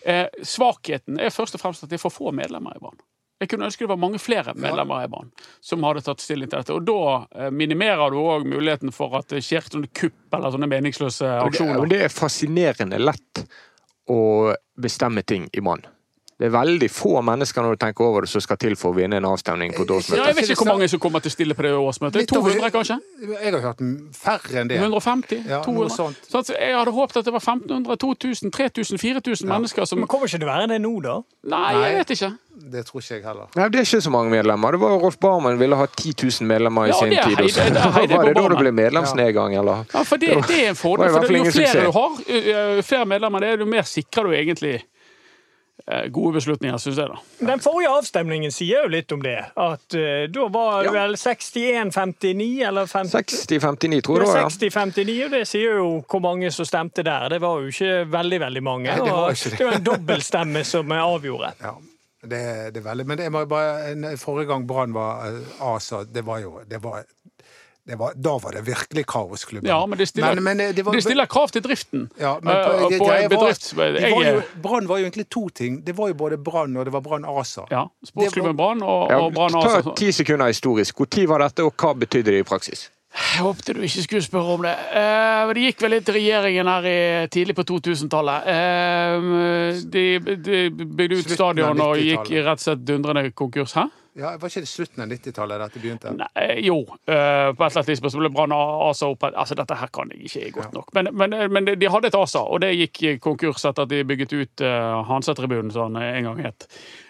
Eh, 0.08 0.24
svakheten 0.40 1.20
er 1.20 1.36
først 1.36 1.60
og 1.60 1.66
fremst 1.66 1.84
at 1.84 1.92
det 1.92 2.00
er 2.00 2.06
for 2.06 2.16
få 2.16 2.32
medlemmer 2.32 2.80
i 2.80 2.84
Brann. 2.86 3.04
Jeg 3.38 3.52
kunne 3.52 3.68
ønske 3.70 3.86
det 3.86 3.92
var 3.92 4.00
mange 4.02 4.20
flere 4.22 4.56
medlemmer 4.58 5.04
i 5.06 5.10
banen 5.12 5.30
som 5.62 5.84
hadde 5.86 6.02
tatt 6.06 6.24
stilling 6.24 6.50
til 6.50 6.58
dette. 6.58 6.74
Og 6.74 6.86
da 6.88 7.02
eh, 7.38 7.52
minimerer 7.54 8.14
du 8.14 8.18
òg 8.22 8.48
muligheten 8.50 8.94
for 8.96 9.14
at 9.20 9.30
det 9.34 9.44
skjer 9.46 9.68
sånne 9.68 9.92
kupp 9.94 10.34
eller 10.34 10.56
sånne 10.56 10.70
meningsløse 10.72 11.36
aksjoner. 11.44 11.86
Det 11.92 12.02
er 12.08 12.14
fascinerende 12.14 13.02
lett 13.02 13.44
å 14.10 14.20
bestemme 14.80 15.22
ting 15.28 15.46
i 15.54 15.62
Brann. 15.62 15.86
Det 16.38 16.46
er 16.46 16.52
veldig 16.54 16.88
få 16.94 17.16
mennesker 17.26 17.64
når 17.66 17.72
du 17.74 17.80
tenker 17.82 18.06
over 18.06 18.22
det 18.22 18.30
som 18.30 18.42
skal 18.46 18.60
til 18.62 18.76
for 18.78 18.94
å 18.94 18.96
vinne 19.00 19.18
en 19.18 19.26
avstemning 19.26 19.72
på 19.74 19.82
et 19.82 19.90
Ja, 19.90 19.96
årsmøte. 19.96 20.26
jeg 20.28 20.36
vet 20.38 20.50
ikke 20.54 20.58
hvor 20.62 20.68
mange 20.70 20.88
som 20.92 21.00
kommer 21.02 21.20
til 21.26 21.32
å 21.32 21.34
stille 21.34 21.56
på 21.58 21.64
det 21.66 21.72
årsmøtet. 21.74 22.28
200, 22.30 22.70
kanskje? 22.76 22.98
Jeg 23.42 23.54
har 23.56 23.62
hørt 23.64 23.82
færre 24.14 24.60
enn 24.62 24.70
det. 24.70 24.78
150? 24.78 25.40
Ja, 25.50 25.64
noe 25.66 25.88
200? 25.90 25.96
sånt. 25.96 26.18
Så 26.30 26.44
jeg 26.54 26.76
hadde 26.78 26.92
håpet 26.94 27.18
at 27.18 27.26
det 27.26 27.34
var 27.34 27.42
1500, 27.42 27.98
2000, 27.98 28.52
3000, 28.54 29.00
4000 29.02 29.50
mennesker 29.50 29.86
som 29.90 29.98
Men 29.98 30.08
kommer 30.08 30.28
ikke 30.30 30.38
det 30.44 30.46
være 30.52 30.68
det 30.70 30.78
nå, 30.82 30.92
da? 31.02 31.16
Nei, 31.50 31.74
jeg 31.88 31.96
vet 32.04 32.10
ikke. 32.20 32.30
Det 32.70 32.84
tror 32.86 33.02
ikke 33.02 33.14
jeg 33.18 33.24
heller. 33.26 33.48
Nei, 33.56 33.70
det 33.70 33.80
er 33.80 33.86
ikke 33.90 34.02
så 34.06 34.12
mange 34.14 34.30
medlemmer. 34.30 34.72
Det 34.72 34.80
var 34.80 34.94
Rolf 35.02 35.18
Barmen 35.18 35.58
ville 35.60 35.76
ha 35.76 35.86
10 35.88 36.14
000 36.22 36.48
medlemmer 36.48 36.86
i 36.86 36.90
Ja, 36.94 37.00
sin 37.02 37.10
tid. 37.10 37.38
Heide- 37.38 37.74
det 37.74 37.82
er 37.82 37.92
Heide 37.98 38.14
var 38.18 38.26
det 38.30 38.36
da 38.38 38.48
det 38.54 38.58
ble 38.62 38.72
medlemsnedgang, 38.72 39.56
eller? 39.58 39.86
Ja, 39.94 40.04
for 40.04 40.18
det, 40.22 40.30
det 40.48 40.62
er 40.66 40.70
en 40.70 40.76
fordel. 40.78 41.10
For 41.18 41.26
det, 41.26 41.42
jo 41.46 41.52
flere 41.52 41.86
du 41.86 41.92
har, 41.98 42.22
jo- 42.30 42.76
jo 42.78 42.82
flere 42.86 43.06
medlemmer 43.10 43.40
det 43.42 43.50
er, 43.56 43.58
jo 43.58 43.66
mer 43.66 43.82
sikrer 43.90 44.30
du 44.30 44.38
egentlig 44.38 44.84
gode 46.12 46.34
beslutninger, 46.36 46.78
syns 46.84 46.98
jeg. 47.00 47.08
da. 47.08 47.46
Den 47.48 47.62
forrige 47.64 47.90
avstemningen 47.96 48.52
sier 48.52 48.84
jo 48.84 48.90
litt 48.92 49.12
om 49.16 49.22
det. 49.24 49.38
At 49.56 49.96
uh, 49.96 50.26
da 50.28 50.48
var 50.52 50.84
det 50.84 50.90
Ja. 50.92 50.96
vel 50.98 51.16
61-59, 51.16 52.68
eller 52.68 52.86
50 52.92 53.18
60-59, 53.48 54.02
tror 54.04 54.24
jeg 54.26 54.36
Ja, 54.36 54.48
60-59, 54.48 55.26
og 55.26 55.32
det 55.32 55.44
sier 55.48 55.78
jo 55.80 55.90
hvor 56.10 56.24
mange 56.24 56.52
som 56.52 56.68
stemte 56.68 57.04
der. 57.08 57.30
Det 57.32 57.40
var 57.44 57.62
jo 57.64 57.72
ikke 57.72 57.94
veldig 58.12 58.40
veldig 58.46 58.64
mange. 58.64 58.90
Nei, 58.92 58.96
det 59.06 59.12
var 59.14 59.28
og 59.30 59.32
ikke 59.38 59.50
det. 59.54 59.60
det 59.62 59.68
var 59.70 59.78
en 59.80 59.88
dobbeltstemme 59.92 60.64
som 60.68 60.92
avgjorde. 60.92 61.54
Ja, 61.64 61.74
det, 62.28 62.42
det 62.76 62.82
er 62.82 62.88
veldig 62.90 63.06
Men 63.08 63.18
det 63.22 63.32
var 63.34 63.46
bare, 63.46 63.92
en- 63.94 64.18
forrige 64.18 64.48
gang 64.52 64.68
Brann 64.68 64.94
var 64.94 65.24
A, 65.60 65.76
ASA, 65.76 66.04
det 66.04 66.26
var 66.26 66.40
jo 66.44 66.60
det 66.68 66.82
var, 66.84 67.04
var, 67.96 68.14
Da 68.16 68.38
var 68.38 68.52
det 68.52 68.66
virkelig 68.68 69.06
kaosklubben. 69.08 69.70
Ja, 69.70 69.86
men 69.86 69.98
det 69.98 70.08
stiller, 70.08 70.36
Men- 70.36 70.44
men, 70.44 70.60
eh, 70.60 70.74
det 70.76 70.84
var- 70.86 70.94
de 70.94 71.02
stiller 71.02 71.26
krav 71.26 71.48
til 71.52 71.62
driften. 71.62 72.10
Ja, 72.20 72.40
men 72.44 72.56
Eh, 72.58 72.64
på, 72.66 72.90
det, 72.90 73.00
på 73.00 73.12
en 73.12 73.30
bedrift. 73.30 74.62
Brann 74.62 74.88
var 74.88 74.98
jo 74.98 75.06
egentlig 75.06 75.30
to 75.30 75.48
ting. 75.50 75.82
Det 75.86 75.96
var 75.98 76.08
jo 76.08 76.14
både 76.14 76.38
Brann 76.38 76.76
og 76.78 76.86
det 76.86 76.94
var 76.94 77.02
Brann 77.02 77.26
ASA. 77.26 77.66
ja, 77.72 77.86
Sportsklubben 78.06 78.58
Brann 78.58 78.82
og, 78.84 79.10
Ja, 79.12 79.20
og 79.20 79.34
Brann 79.34 79.52
ta 79.52 79.94
ti 79.96 80.12
sekunder 80.12 80.48
historisk. 80.48 80.96
Når 81.00 81.28
var 81.28 81.38
dette, 81.40 81.64
og 81.64 81.74
hva 81.78 81.94
betydde 81.94 82.32
det 82.32 82.40
i 82.40 82.44
praksis? 82.44 82.90
Jeg 83.18 83.42
håpte 83.42 83.74
du 83.74 83.82
ikke 83.82 84.04
skulle 84.04 84.22
spørre 84.22 84.54
om 84.54 84.62
det. 84.62 84.76
Eh, 84.94 85.54
det 85.54 85.64
gikk 85.64 85.82
vel 85.82 85.92
litt 85.96 86.06
til 86.06 86.14
regjeringen 86.20 86.68
her 86.70 86.86
i, 86.86 87.28
tidlig 87.34 87.56
på 87.56 87.64
2000-tallet. 87.66 88.46
Eh, 88.46 89.80
de, 89.90 90.20
de 90.20 90.70
bygde 90.70 91.18
ut 91.24 91.30
stadion 91.32 91.82
og 91.82 91.98
gikk 91.98 92.30
i 92.36 92.44
rett 92.44 92.60
og 92.60 92.66
slett 92.66 92.86
dundrende 92.86 93.32
konkurs. 93.34 93.74
Hæ? 93.74 93.88
Ja, 94.18 94.34
Var 94.42 94.50
ikke 94.50 94.64
det 94.66 94.70
slutten 94.72 95.04
av 95.04 95.12
90-tallet 95.12 95.62
dette 95.62 95.82
begynte? 95.82 96.12
Nei, 96.18 96.46
jo, 96.66 96.80
uh, 96.90 97.04
på 97.06 97.14
et 97.14 97.60
eller 97.62 97.68
annet 97.68 97.90
tidspunkt 97.92 98.18
ble 98.18 98.32
Brann 98.34 98.56
ASA 98.56 99.12
opp 99.14 99.28
Altså, 99.28 99.58
dette 99.60 99.78
her 99.78 99.92
kan 99.94 100.14
jeg 100.14 100.32
ikke 100.32 100.56
godt 100.56 100.74
nok. 100.74 100.90
Men, 100.98 101.12
men, 101.14 101.36
men 101.54 101.70
de 101.70 101.92
hadde 101.94 102.10
et 102.10 102.18
ASA, 102.18 102.42
og 102.42 102.64
det 102.64 102.74
gikk 102.74 103.22
konkurs 103.22 103.66
etter 103.68 103.86
at 103.86 103.94
de 103.94 104.02
bygget 104.08 104.34
ut 104.34 104.66
uh, 104.66 105.04
Hansa-tribunen, 105.08 105.70
som 105.74 105.94
den 105.94 106.02
en 106.02 106.32
gang 106.32 106.42
het. 106.48 106.66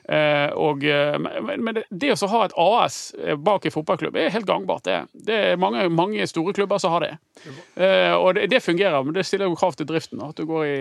Uh, 0.07 0.51
og, 0.55 0.83
eh, 0.87 1.17
men 1.19 1.63
men 1.63 1.75
det, 1.75 1.81
det 1.91 2.13
å 2.15 2.29
ha 2.31 2.45
et 2.45 2.53
AS 2.63 2.99
bak 3.43 3.65
en 3.67 3.73
fotballklubb 3.75 4.15
er 4.15 4.31
helt 4.31 4.47
gangbart. 4.47 4.85
Det, 4.87 5.01
det 5.27 5.39
er 5.49 5.59
mange, 5.59 5.83
mange 5.91 6.27
store 6.31 6.53
klubber 6.55 6.79
som 6.79 6.95
har 6.95 7.03
det. 7.03 7.13
Uh, 7.75 8.15
og 8.15 8.35
det, 8.37 8.47
det 8.51 8.63
fungerer, 8.63 9.03
men 9.03 9.15
det 9.17 9.25
stiller 9.27 9.51
jo 9.51 9.59
krav 9.59 9.75
til 9.75 9.89
driften. 9.89 10.23
At 10.23 10.39
du 10.39 10.47
går 10.47 10.63
i 10.67 10.79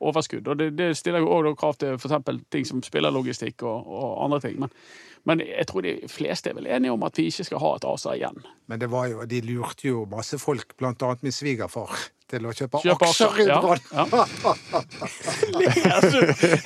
overskudd. 0.00 0.48
Og 0.48 0.58
det, 0.60 0.70
det 0.78 0.92
stiller 0.98 1.24
jo 1.24 1.30
også 1.32 1.54
krav 1.60 1.74
til 1.80 1.96
f.eks. 1.98 2.14
ting 2.52 2.66
som 2.68 2.82
spillerlogistikk 2.84 3.62
og, 3.66 3.86
og 3.86 4.24
andre 4.26 4.40
ting. 4.44 4.58
Men, 4.62 4.72
men 5.28 5.40
jeg 5.44 5.66
tror 5.70 5.84
de 5.86 5.94
fleste 6.10 6.50
er 6.50 6.58
vel 6.58 6.68
enige 6.68 6.92
om 6.94 7.02
at 7.06 7.18
vi 7.18 7.28
ikke 7.30 7.46
skal 7.48 7.62
ha 7.62 7.70
et 7.78 7.86
ASA 7.88 8.16
igjen. 8.18 8.42
Men 8.70 8.82
det 8.82 8.90
var 8.92 9.08
jo, 9.12 9.24
de 9.28 9.40
lurte 9.46 9.88
jo 9.88 10.04
masse 10.10 10.38
folk, 10.42 10.76
blant 10.80 11.02
annet 11.06 11.24
min 11.24 11.34
svigerfar, 11.34 11.94
til 12.30 12.46
å 12.48 12.52
kjøpe, 12.56 12.80
Kjøpe 12.80 13.08
aksjer 13.10 13.40
i 13.44 13.46
ja, 13.50 13.58
Brann. 13.60 13.82
ja. 13.92 14.04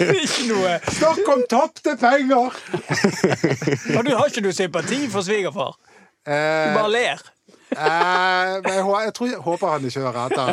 er 0.06 0.20
ikke 0.22 0.44
noe 0.52 0.76
Snakk 0.86 1.32
om 1.34 1.42
tapte 1.50 1.96
penger! 1.98 2.54
Og 3.98 4.06
du 4.06 4.12
har 4.14 4.30
ikke 4.30 4.44
noe 4.46 4.54
sympati 4.54 5.00
for 5.10 5.26
svigerfar? 5.26 5.74
Du 5.78 6.34
Eh, 6.34 6.74
bare 6.74 6.90
ler. 6.92 7.20
Eh, 7.70 8.52
men 8.64 8.72
jeg, 8.72 8.84
jeg, 9.04 9.14
tror, 9.14 9.26
jeg 9.26 9.40
håper 9.44 9.72
han 9.72 9.84
ikke 9.88 10.00
hører 10.00 10.20
etter. 10.26 10.46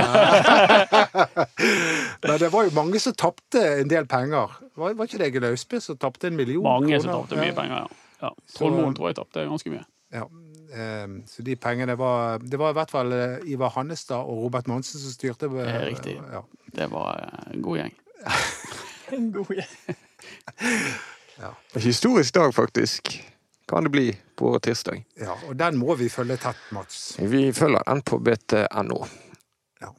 Men 2.25 2.39
det 2.41 2.49
var 2.53 2.63
jo 2.67 2.73
mange 2.75 2.99
som 2.99 3.15
tapte 3.17 3.61
en 3.81 3.89
del 3.91 4.07
penger. 4.09 4.57
Var, 4.75 4.95
var 4.97 5.07
ikke 5.07 5.21
det 5.21 5.27
Egil 5.29 5.47
Austbø 5.51 5.79
som 5.83 5.97
tapte 5.97 6.27
en 6.27 6.35
million 6.35 6.63
Mange 6.63 6.99
som 7.01 7.09
kroner? 7.09 7.21
tapte 7.21 7.39
mye 7.39 7.55
penger, 7.55 7.85
ja. 7.85 7.87
ja. 8.27 8.31
Trond 8.57 8.75
Moen 8.79 8.97
tror 8.97 9.11
jeg 9.11 9.19
tapte 9.19 9.45
ganske 9.47 9.71
mye. 9.73 9.85
Ja. 10.15 10.25
Eh, 10.75 11.07
så 11.29 11.45
de 11.45 11.55
pengene 11.55 11.95
var 11.97 12.41
Det 12.43 12.59
var 12.59 12.73
i 12.73 12.77
hvert 12.77 12.91
fall 12.91 13.13
eh, 13.15 13.37
Ivar 13.53 13.71
Hannestad 13.77 14.25
og 14.25 14.43
Robert 14.47 14.67
Monsen 14.67 14.99
som 14.99 15.13
styrte. 15.13 15.49
Det 15.51 15.67
er 15.69 15.85
riktig. 15.87 16.17
Ja. 16.33 16.43
Det 16.75 16.89
var 16.91 17.23
en 17.53 17.61
god 17.63 17.83
gjeng. 17.83 17.95
En 19.15 19.31
god 19.33 19.55
gjeng. 19.55 19.95
En 21.75 21.81
historisk 21.81 22.35
dag, 22.35 22.53
faktisk. 22.55 23.15
Kan 23.67 23.83
det 23.83 23.89
bli 23.89 24.11
på 24.37 24.59
tirsdag. 24.61 25.03
ja, 25.19 25.33
og 25.47 25.55
den 25.57 25.77
må 25.77 25.95
vi 25.97 26.09
følge 26.09 26.37
tett, 26.37 26.57
Mats. 26.71 27.15
Vi 27.19 27.51
følger 27.53 27.81
den 27.87 28.01
på 28.01 28.19
bt.no. 28.19 29.05
Ja. 29.81 29.89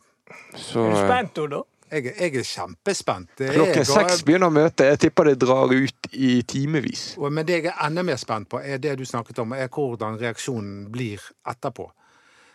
Så 0.55 0.85
Er 0.87 0.91
du 0.91 0.97
spent, 1.07 1.39
Odo? 1.39 1.65
Jeg, 1.91 2.07
er- 2.07 2.15
jeg 2.21 2.37
er 2.37 2.43
kjempespent. 2.43 3.29
Det 3.39 3.49
er- 3.49 3.55
klokken 3.55 3.85
seks 3.85 4.23
begynner 4.23 4.51
møtet. 4.51 4.87
Jeg 4.87 4.99
tipper 4.99 5.25
det 5.25 5.39
drar 5.41 5.71
ut 5.73 6.09
i 6.13 6.43
timevis. 6.43 7.17
Men 7.19 7.47
det 7.47 7.63
jeg 7.63 7.67
er 7.73 7.87
enda 7.87 8.03
mer 8.03 8.17
spent 8.17 8.49
på, 8.49 8.59
er 8.65 8.79
det 8.79 8.97
du 8.99 9.05
snakket 9.05 9.39
om, 9.39 9.53
er 9.53 9.69
hvordan 9.69 10.19
reaksjonen 10.21 10.89
blir 10.91 11.19
etterpå. 11.47 11.91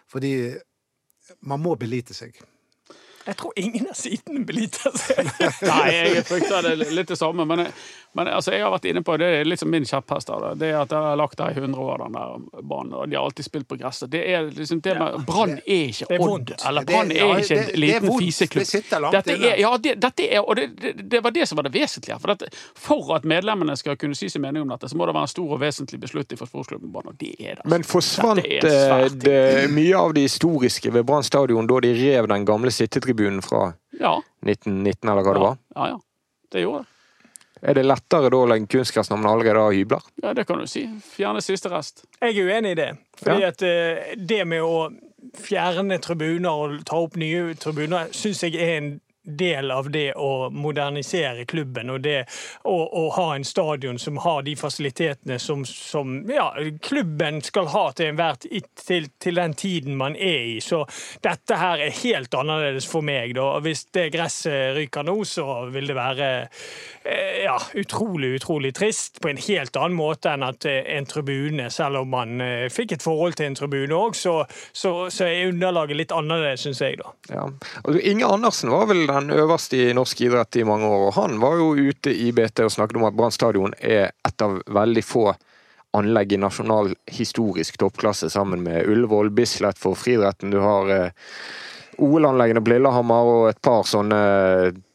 Fordi 0.08 0.56
man 1.42 1.60
må 1.62 1.76
belite 1.80 2.14
seg. 2.14 2.36
Jeg 3.32 3.38
tror 3.40 3.54
ingen 3.56 3.88
av 3.88 3.96
sidene 3.96 4.44
beliter 4.48 4.92
seg. 5.00 5.30
Nei, 5.72 5.88
jeg 5.96 6.24
frykter 6.28 6.66
det 6.68 6.90
litt 6.92 7.08
det 7.14 7.16
samme. 7.20 7.46
Men, 7.48 7.62
jeg, 7.64 7.72
men 8.20 8.28
altså, 8.28 8.52
jeg 8.52 8.66
har 8.66 8.74
vært 8.74 8.88
inne 8.92 9.04
på 9.08 9.16
det 9.22 9.30
er 9.40 9.48
liksom 9.48 9.70
min 9.72 9.86
kjepphest. 9.88 10.32
Det 10.60 10.68
er 10.68 10.82
at 10.82 10.92
jeg 10.92 11.06
har 11.06 11.16
lagt 11.20 11.38
der 11.40 11.54
i 11.56 11.62
100 11.62 11.80
år, 11.86 12.04
den 12.04 12.18
der 12.18 12.62
banen. 12.68 12.92
Og 13.00 13.08
de 13.08 13.16
har 13.16 13.24
alltid 13.30 13.48
spilt 13.48 13.68
på 13.72 13.78
gresset. 13.80 14.12
Det 14.12 14.24
er 14.36 14.50
liksom 14.52 14.82
det 14.84 14.98
med 15.00 15.24
Brann 15.30 15.54
er 15.64 15.86
ikke 15.94 16.10
er 16.18 16.26
Odd. 16.26 16.52
Eller 16.68 16.88
Brann 16.90 17.14
er 17.16 17.32
ikke 17.40 17.48
det- 17.48 17.62
en 17.62 17.66
det 17.68 17.74
er 17.78 17.80
liten 17.86 18.10
vondt. 18.10 18.26
fiseklubb. 18.26 18.66
Det 18.66 18.68
sitter 18.74 19.00
langt 19.06 19.16
Dette 19.16 19.38
inne. 19.38 19.54
er, 19.54 19.62
ja, 19.64 19.72
det, 19.88 19.96
dette 20.04 20.28
er, 20.28 20.42
og 20.44 20.60
det, 20.60 20.68
det, 20.82 20.94
det 21.16 21.24
var 21.24 21.32
det 21.38 21.48
som 21.48 21.62
var 21.62 21.70
det 21.70 21.74
vesentlige. 21.78 22.20
For, 22.20 22.34
dette, 22.36 22.52
for 22.76 23.14
at 23.16 23.24
medlemmene 23.32 23.78
skal 23.80 23.96
kunne 24.02 24.18
si 24.20 24.28
sin 24.34 24.44
mening 24.44 24.66
om 24.66 24.74
dette, 24.76 24.90
så 24.92 25.00
må 25.00 25.08
det 25.08 25.16
være 25.16 25.30
en 25.30 25.34
stor 25.38 25.56
og 25.56 25.62
vesentlig 25.64 26.02
beslutning 26.04 26.42
for 26.42 26.52
sportsklubben 26.52 26.92
Brann. 26.92 27.08
Og 27.14 27.18
det 27.22 27.32
er 27.40 27.62
det. 27.62 27.70
Men 27.72 27.88
forsvant 27.88 28.44
er 28.44 28.68
eh, 28.68 29.08
det 29.24 29.40
mye 29.72 29.96
av 30.04 30.12
det 30.18 30.28
historiske 30.28 30.92
ved 30.92 31.08
Brann 31.08 31.24
stadion 31.24 31.70
da 31.70 31.80
de 31.86 31.94
rev 31.96 32.28
den 32.28 32.44
gamle 32.50 32.72
sittetribunen 32.74 33.20
fra 33.46 33.74
Ja, 34.00 34.16
1919, 34.46 35.10
eller 35.10 35.24
hva 35.24 35.34
det 35.34 35.42
var? 35.46 35.58
ja, 35.76 35.88
ja. 35.94 36.00
Det 36.52 36.62
gjorde 36.66 36.80
det. 36.84 36.88
Er 37.62 37.74
det 37.78 37.84
lettere 37.86 38.30
da 38.34 38.38
å 38.42 38.48
legge 38.50 38.66
kunstgress 38.74 39.12
når 39.12 39.18
man 39.22 39.32
allerede 39.36 39.62
har 39.62 39.72
hybler? 39.72 40.02
Ja, 40.24 40.32
det 40.34 40.48
kan 40.50 40.58
du 40.58 40.66
si. 40.68 40.82
Fjerne 41.14 41.42
siste 41.46 41.70
rest. 41.70 42.04
Jeg 42.20 42.34
er 42.38 42.48
uenig 42.50 42.72
i 42.72 42.76
det. 42.80 42.88
Fordi 43.22 43.42
Ja. 43.44 43.48
at 43.54 43.62
eh, 43.62 44.16
det 44.18 44.40
med 44.48 44.62
å 44.66 44.90
fjerne 45.38 46.00
tribuner 46.02 46.50
og 46.50 46.84
ta 46.86 46.96
opp 46.98 47.16
nye 47.22 47.54
tribuner, 47.54 48.10
syns 48.12 48.42
jeg 48.44 48.56
er 48.56 48.78
en 48.80 48.90
del 49.24 49.72
av 49.72 49.90
det 49.92 50.14
å 50.18 50.50
modernisere 50.50 51.46
klubben 51.46 51.92
og 51.94 52.02
det 52.02 52.24
å, 52.66 53.10
ha 53.12 53.28
en 53.36 53.46
stadion 53.46 54.00
som 54.00 54.18
har 54.24 54.42
de 54.48 54.56
fasilitetene 54.58 55.38
som, 55.40 55.66
som 55.66 56.22
ja, 56.30 56.48
klubben 56.82 57.42
skal 57.46 57.70
ha 57.74 57.84
til 57.94 58.12
enhver 58.12 58.40
tid 58.42 58.70
til, 58.82 59.10
til 59.22 59.38
den 59.38 59.54
tiden 59.58 59.98
man 60.00 60.16
er 60.16 60.48
i. 60.56 60.56
Så 60.64 60.84
dette 61.22 61.58
her 61.60 61.84
er 61.86 61.94
helt 62.02 62.34
annerledes 62.38 62.88
for 62.90 63.06
meg. 63.06 63.36
Da. 63.38 63.60
Hvis 63.62 63.86
det 63.94 64.10
gresset 64.16 64.76
ryker 64.78 65.06
nå, 65.06 65.18
så 65.28 65.46
vil 65.74 65.92
det 65.92 65.98
være 65.98 66.30
eh, 66.42 67.44
ja, 67.46 67.58
utrolig, 67.78 68.34
utrolig 68.40 68.74
trist 68.78 69.22
på 69.22 69.30
en 69.32 69.42
helt 69.42 69.78
annen 69.78 69.98
måte 69.98 70.34
enn 70.34 70.48
at 70.48 70.66
eh, 70.70 70.82
en 70.98 71.10
tribune, 71.10 71.70
selv 71.74 72.02
om 72.02 72.12
man 72.16 72.42
eh, 72.42 72.68
fikk 72.74 72.98
et 72.98 73.06
forhold 73.06 73.38
til 73.38 73.52
en 73.52 73.60
tribune 73.60 73.98
òg, 73.98 74.18
så, 74.18 74.40
så, 74.74 74.96
så 75.14 75.28
er 75.30 75.52
underlaget 75.52 76.00
litt 76.00 76.16
annerledes, 76.16 76.66
syns 76.66 76.82
jeg. 76.82 77.02
da. 77.02 77.14
Ja. 77.30 77.48
Inge 78.02 78.30
Andersen 78.32 78.72
var 78.74 78.88
vel 78.90 79.06
den 79.20 79.32
øverste 79.36 79.78
i 79.78 79.94
norsk 79.96 80.22
idrett 80.26 80.56
i 80.60 80.66
mange 80.68 80.88
år, 80.88 81.08
og 81.10 81.16
han 81.18 81.40
var 81.42 81.58
jo 81.60 81.74
ute 81.76 82.14
i 82.14 82.32
BT 82.36 82.66
og 82.66 82.74
snakket 82.74 83.00
om 83.00 83.08
at 83.10 83.18
Brann 83.18 83.34
stadion 83.36 83.76
er 83.80 84.12
et 84.28 84.46
av 84.46 84.60
veldig 84.68 85.04
få 85.06 85.32
anlegg 85.98 86.34
i 86.34 86.40
nasjonal 86.40 86.94
historisk 87.12 87.78
toppklasse, 87.82 88.30
sammen 88.32 88.64
med 88.64 88.88
Ullevål, 88.88 89.34
Bislett 89.36 89.80
for 89.80 90.00
friidretten. 90.00 90.54
Du 90.54 90.62
har 90.64 90.92
eh, 90.96 91.30
OL-anleggene 92.02 92.64
på 92.64 92.72
Lillehammer 92.72 93.32
og 93.36 93.48
et 93.50 93.62
par 93.64 93.84
sånne 93.88 94.22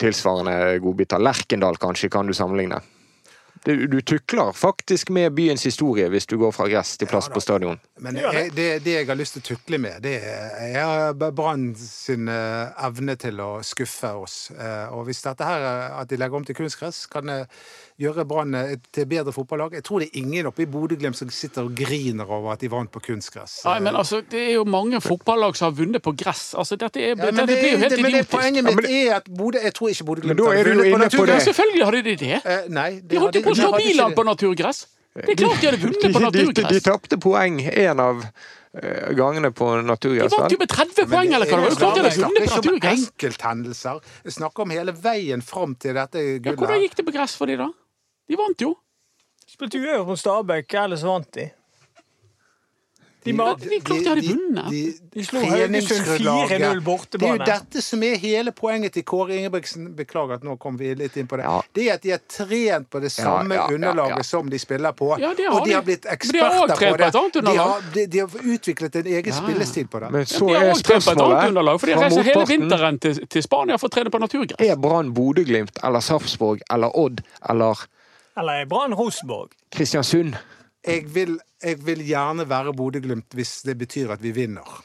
tilsvarende 0.01 0.79
godbiter. 0.83 1.21
Lerkendal 1.23 1.77
kanskje 1.81 2.11
kan 2.13 2.29
du 2.29 2.35
sammenligne. 2.37 2.81
Du, 3.67 3.87
du 3.91 3.99
tukler 4.07 4.53
faktisk 4.55 5.11
med 5.11 5.33
byens 5.35 5.65
historie 5.67 6.07
hvis 6.13 6.29
du 6.31 6.37
går 6.39 6.53
fra 6.55 6.69
gress 6.71 6.95
til 7.01 7.09
plass 7.11 7.27
på 7.33 7.41
stadion. 7.43 7.81
Men 7.99 8.15
det. 8.15 8.23
jeg, 8.23 8.53
det, 8.55 8.67
det 8.85 8.95
jeg 8.95 9.09
har 9.09 9.19
lyst 9.19 9.35
til 9.35 9.43
å 9.43 9.49
tukle 9.49 9.81
med, 9.83 9.99
det 10.05 10.21
er 10.23 11.17
Brann 11.35 11.73
sin 11.81 12.31
eh, 12.31 12.87
evne 12.87 13.17
til 13.19 13.43
å 13.43 13.51
skuffe 13.67 14.13
oss. 14.23 14.37
Eh, 14.55 14.95
Og 14.95 15.09
hvis 15.09 15.25
dette 15.27 15.49
her, 15.49 15.67
eh, 15.67 15.99
at 15.99 16.13
de 16.13 16.21
legger 16.21 16.39
om 16.39 16.47
til 16.47 16.59
kunstgress, 16.59 17.07
kan 17.11 17.33
eh, 17.33 17.67
gjøre 18.01 18.25
Brann 18.29 18.55
eh, 18.55 18.75
til 18.93 19.07
bedre 19.09 19.33
fotballag 19.33 19.77
Jeg 19.79 19.85
tror 19.87 20.03
det 20.03 20.11
er 20.11 20.19
ingen 20.21 20.49
oppe 20.51 20.65
i 20.65 20.69
Bodø-Glimt 20.71 21.17
som 21.17 21.31
sitter 21.33 21.65
og 21.65 21.77
griner 21.77 22.29
over 22.29 22.53
at 22.53 22.65
de 22.65 22.71
vant 22.73 22.91
på 22.93 23.01
kunstgress. 23.09 23.59
Nei, 23.65 23.79
men 23.87 23.97
altså, 23.97 24.21
Det 24.31 24.43
er 24.43 24.53
jo 24.59 24.65
mange 24.69 25.01
fotballag 25.05 25.57
som 25.57 25.71
har 25.71 25.79
vunnet 25.79 26.05
på 26.05 26.13
gress. 26.19 26.51
Altså, 26.59 26.77
Dette, 26.81 27.01
er, 27.01 27.15
Ja, 27.15 27.21
men 27.25 27.41
dette 27.41 27.47
det, 27.53 27.61
blir 27.63 27.73
jo 27.73 27.79
helt 27.85 27.97
det, 27.97 28.03
men 28.03 28.13
det, 28.13 28.21
Men 28.21 28.29
poenget 28.33 28.69
mitt 28.69 28.91
er 28.91 29.15
at 29.21 29.31
Bodø 29.31 29.63
Jeg 29.63 29.75
tror 29.79 29.95
ikke 29.95 30.05
Men 30.05 30.37
Bodø-Glimt 30.37 30.85
har 30.85 30.93
vunnet 30.93 31.17
på 31.17 31.27
Ja, 31.31 31.39
selvfølgelig 31.49 31.89
hadde 31.89 32.03
de 32.11 32.17
det. 32.27 32.43
Eh, 32.45 32.69
nei, 32.69 32.91
De 33.01 33.23
holdt 33.23 33.41
jo 33.41 33.47
på 33.49 33.57
å 33.57 33.59
slå 33.63 33.73
Milan 33.81 34.15
på 34.19 34.27
naturgress. 34.29 34.87
Det 35.17 35.33
er 35.33 35.41
klart 35.41 35.63
de 35.63 35.71
hadde 35.71 35.81
vunnet 35.81 36.13
på 36.13 36.21
De, 36.21 36.31
de, 36.37 36.53
de, 36.53 36.69
de 36.75 36.81
tapte 36.85 37.17
poeng 37.17 37.57
en 37.65 38.01
av 38.05 38.21
eh, 38.77 39.15
gangene 39.17 39.49
på 39.57 39.71
De 39.73 39.89
vant 39.89 40.05
jo 40.53 40.61
med 40.61 40.69
30 40.69 41.09
poeng, 41.09 41.33
eller 41.33 41.49
hva 41.49 41.63
det 41.63 41.71
var. 41.71 41.79
Klart 41.81 41.97
de 41.97 42.05
hadde 42.05 42.13
Jeg 42.13 42.21
vunnet 42.21 42.21
på 42.21 42.21
snakker 42.21 42.45
ikke 42.45 42.53
om 42.53 42.77
naturgress. 42.77 43.07
enkelthendelser. 43.09 44.05
Jeg 44.29 44.37
snakker 44.37 44.67
om 44.67 44.77
hele 44.77 44.93
veien 44.93 45.41
fram 45.41 45.75
til 45.81 45.97
dette 45.97 46.29
Ja, 46.37 46.53
hvordan 46.53 46.85
gikk 46.85 47.01
det 47.01 47.07
på 47.09 47.17
gress 47.17 47.37
for 47.41 47.49
de 47.49 47.57
da? 47.65 47.71
De 48.27 48.37
vant 48.39 48.61
jo. 48.61 48.75
Spilte 49.47 49.79
uavgjort 49.79 50.11
mot 50.11 50.19
Stabæk, 50.21 50.75
ellers 50.83 51.05
vant 51.07 51.31
de. 51.37 51.51
De, 53.27 53.33
de, 53.33 54.71
de. 54.71 54.93
De 55.15 55.25
slo 55.25 55.41
Haugesund 55.41 56.07
4-0 56.07 56.81
bortebane. 56.85 57.19
Det 57.19 57.27
er 57.27 57.33
jo 57.33 57.47
dette 57.49 57.83
som 57.83 58.03
er 58.07 58.21
hele 58.23 58.53
poenget 58.55 58.95
til 58.95 59.03
Kåre 59.09 59.35
Ingebrigtsen. 59.35 59.89
Beklager 59.99 60.39
at 60.39 60.45
nå 60.47 60.55
kom 60.63 60.77
vi 60.79 60.93
litt 60.95 61.17
inn 61.19 61.27
på 61.27 61.41
det. 61.41 61.47
Ja. 61.49 61.57
Det 61.75 61.87
er 61.89 61.97
at 61.97 62.05
de 62.05 62.13
har 62.15 62.23
trent 62.31 62.91
på 62.93 63.03
det 63.03 63.11
samme 63.11 63.57
ja, 63.57 63.65
ja, 63.65 63.75
underlaget 63.75 64.23
ja. 64.23 64.27
som 64.29 64.51
de 64.51 64.61
spiller 64.63 64.95
på. 64.95 65.11
Ja, 65.19 65.33
har 65.33 65.57
og 65.57 65.65
de 65.65 65.73
de. 65.73 65.75
har 65.75 65.83
blitt 65.89 66.07
de 66.07 66.13
eksperter 66.15 66.77
trent 66.77 66.95
på 66.95 67.03
det. 67.03 67.11
På 67.35 67.45
De 67.49 67.57
har, 67.59 67.91
de, 67.97 68.07
de 68.15 68.23
har 68.23 68.39
utviklet 68.55 69.01
en 69.03 69.11
egen 69.17 69.33
Ja. 69.33 69.41
spillestil 69.41 69.91
på 69.91 70.05
det. 70.05 70.13
Men 70.15 70.27
så 70.31 70.47
de 70.47 70.55
har 70.55 70.69
er 70.69 70.77
også 70.77 70.89
trent 70.93 71.09
på 71.09 71.11
et 71.11 71.19
annet 71.19 71.27
spørsmålet 71.27 71.49
underlag, 71.49 71.81
for 71.81 71.87
de 71.91 71.99
reiser 72.05 72.31
hele 72.31 72.47
vinteren 72.53 73.03
til, 73.03 73.21
til 73.27 73.43
Spania 73.43 73.83
for 73.83 73.91
å 73.91 73.97
trene 73.97 74.15
på 74.15 74.23
naturgress. 74.23 74.63
Er 74.63 74.79
Brann 74.79 75.11
Bodø-Glimt 75.17 75.83
eller 75.83 76.05
Sarpsborg 76.05 76.63
eller 76.71 76.95
Odd 76.95 77.25
eller 77.51 77.87
Eller 78.39 78.53
er 78.63 78.67
Brann 78.71 78.95
Rosenborg. 78.95 79.55
Kristiansund? 79.73 80.35
Jeg 80.87 81.07
vil, 81.15 81.39
jeg 81.65 81.79
vil 81.87 82.03
gjerne 82.07 82.45
være 82.49 82.75
Bodø-Glimt 82.77 83.33
hvis 83.35 83.61
det 83.67 83.79
betyr 83.81 84.13
at 84.15 84.23
vi 84.23 84.31
vinner. 84.37 84.83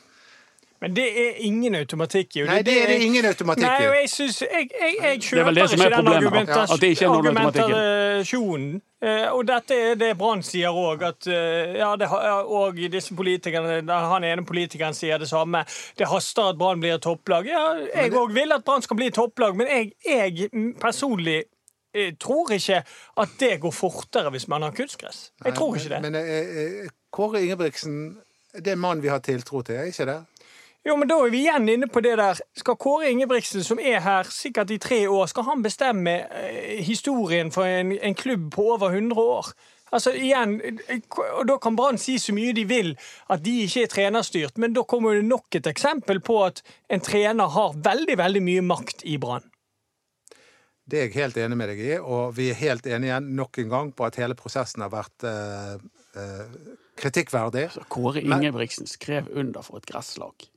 Men 0.82 0.96
det 0.98 1.04
er 1.22 1.36
ingen 1.46 1.76
automatikk 1.78 2.40
i. 2.40 2.44
Nei, 2.48 2.62
det 2.66 2.74
er 2.82 2.88
det 2.90 3.02
ingen 3.06 3.26
automatikk 3.30 3.68
Nei, 3.68 3.84
og 3.86 3.96
jeg, 4.00 4.08
synes, 4.10 4.40
jeg, 4.42 4.70
jeg, 4.82 4.96
jeg 4.98 5.12
er 5.12 5.20
kjøper 5.22 5.52
ikke 5.52 5.68
den 5.78 6.08
argumentasjonen. 6.08 6.24
argumentas- 6.26 6.74
at 6.74 6.82
det 6.82 6.90
ikke 6.96 7.06
er 7.06 7.12
noen 7.12 7.28
automatikk 7.28 7.62
i 7.62 7.68
det. 7.68 7.82
argumentasjonen. 7.84 8.82
Eh, 9.02 9.28
Og 9.34 9.44
dette 9.50 9.78
er 9.92 9.96
det 10.02 10.10
Brann 10.18 10.42
sier 10.46 10.74
òg, 10.74 11.04
at 11.06 11.28
eh, 11.30 11.78
ja, 11.78 11.92
det, 12.02 12.10
og 12.10 12.82
disse 12.96 13.14
politikerne, 13.18 13.78
han 13.86 14.26
ene 14.26 14.46
politikeren 14.46 14.98
sier 14.98 15.22
det 15.22 15.30
samme. 15.30 15.62
Det 16.02 16.10
haster 16.10 16.50
at 16.50 16.58
Brann 16.58 16.82
blir 16.82 16.98
et 16.98 17.06
topplag. 17.06 17.46
Ja, 17.50 17.64
jeg 18.02 18.14
òg 18.18 18.34
vil 18.34 18.58
at 18.58 18.66
Brann 18.66 18.82
skal 18.82 18.98
bli 18.98 19.12
et 19.14 19.18
topplag, 19.22 19.54
men 19.62 19.70
jeg, 19.70 19.92
jeg 20.06 20.50
personlig 20.82 21.44
eh, 21.94 22.14
tror 22.20 22.52
ikke 22.56 22.84
at 23.24 23.38
det 23.40 23.54
går 23.62 23.72
fortere 23.76 24.34
hvis 24.34 24.48
man 24.48 24.62
har 24.62 24.76
kunstgress. 24.76 25.32
Jeg 25.46 25.56
tror 25.56 25.76
ikke 25.76 25.96
det. 25.96 26.02
Men 26.02 26.16
eh, 26.16 26.84
eh, 26.86 26.92
Kåre 27.12 27.44
Ingebrigtsen 27.44 28.18
det 28.52 28.68
er 28.68 28.76
en 28.76 28.84
mann 28.84 29.02
vi 29.02 29.08
har 29.08 29.20
tiltro 29.24 29.62
til, 29.62 29.76
er 29.76 29.88
ikke 29.92 30.06
det? 30.06 30.20
Jo, 30.88 30.96
men 30.96 31.08
Da 31.08 31.16
er 31.22 31.30
vi 31.30 31.44
igjen 31.46 31.70
inne 31.70 31.88
på 31.88 32.02
det 32.02 32.18
der. 32.18 32.40
Skal 32.58 32.76
Kåre 32.76 33.12
Ingebrigtsen, 33.12 33.64
som 33.64 33.80
er 33.80 34.00
her 34.02 34.24
sikkert 34.24 34.72
i 34.72 34.78
tre 34.78 35.10
år, 35.10 35.26
skal 35.30 35.44
han 35.44 35.62
bestemme 35.64 36.16
eh, 36.26 36.82
historien 36.84 37.52
for 37.52 37.64
en, 37.64 37.92
en 37.92 38.16
klubb 38.16 38.52
på 38.52 38.66
over 38.74 38.90
100 38.90 39.22
år? 39.22 39.54
Altså 39.92 40.14
igjen, 40.16 40.62
og 41.38 41.48
Da 41.48 41.58
kan 41.58 41.76
Brann 41.76 41.98
si 42.00 42.16
så 42.20 42.34
mye 42.34 42.54
de 42.56 42.64
vil 42.68 42.94
at 43.30 43.44
de 43.46 43.58
ikke 43.66 43.84
er 43.84 43.92
trenerstyrt, 43.92 44.58
men 44.58 44.74
da 44.74 44.84
kommer 44.88 45.14
det 45.14 45.26
nok 45.28 45.56
et 45.56 45.68
eksempel 45.68 46.22
på 46.24 46.40
at 46.46 46.64
en 46.90 47.04
trener 47.04 47.52
har 47.52 47.76
veldig 47.76 48.18
veldig 48.18 48.44
mye 48.44 48.62
makt 48.62 49.04
i 49.04 49.18
Brann. 49.18 49.51
Det 50.90 50.98
er 51.00 51.08
jeg 51.08 51.16
helt 51.20 51.38
enig 51.38 51.58
med 51.60 51.70
deg 51.72 51.82
i, 51.86 51.92
og 52.02 52.34
vi 52.36 52.50
er 52.52 52.58
helt 52.60 52.88
enige 52.90 53.12
igjen 53.12 53.28
nok 53.38 53.60
en 53.62 53.70
gang 53.72 53.92
på 53.96 54.06
at 54.08 54.18
hele 54.20 54.36
prosessen 54.36 54.82
har 54.84 54.92
vært 54.92 55.26
eh, 55.28 55.76
eh, 56.20 56.56
kritikkverdig. 57.00 57.68
Kåre 57.92 58.24
Men- 58.26 58.42
Ingebrigtsen 58.42 58.90
skrev 58.90 59.30
under 59.38 59.62
for 59.66 59.78
et 59.78 59.86
gresslag. 59.86 60.48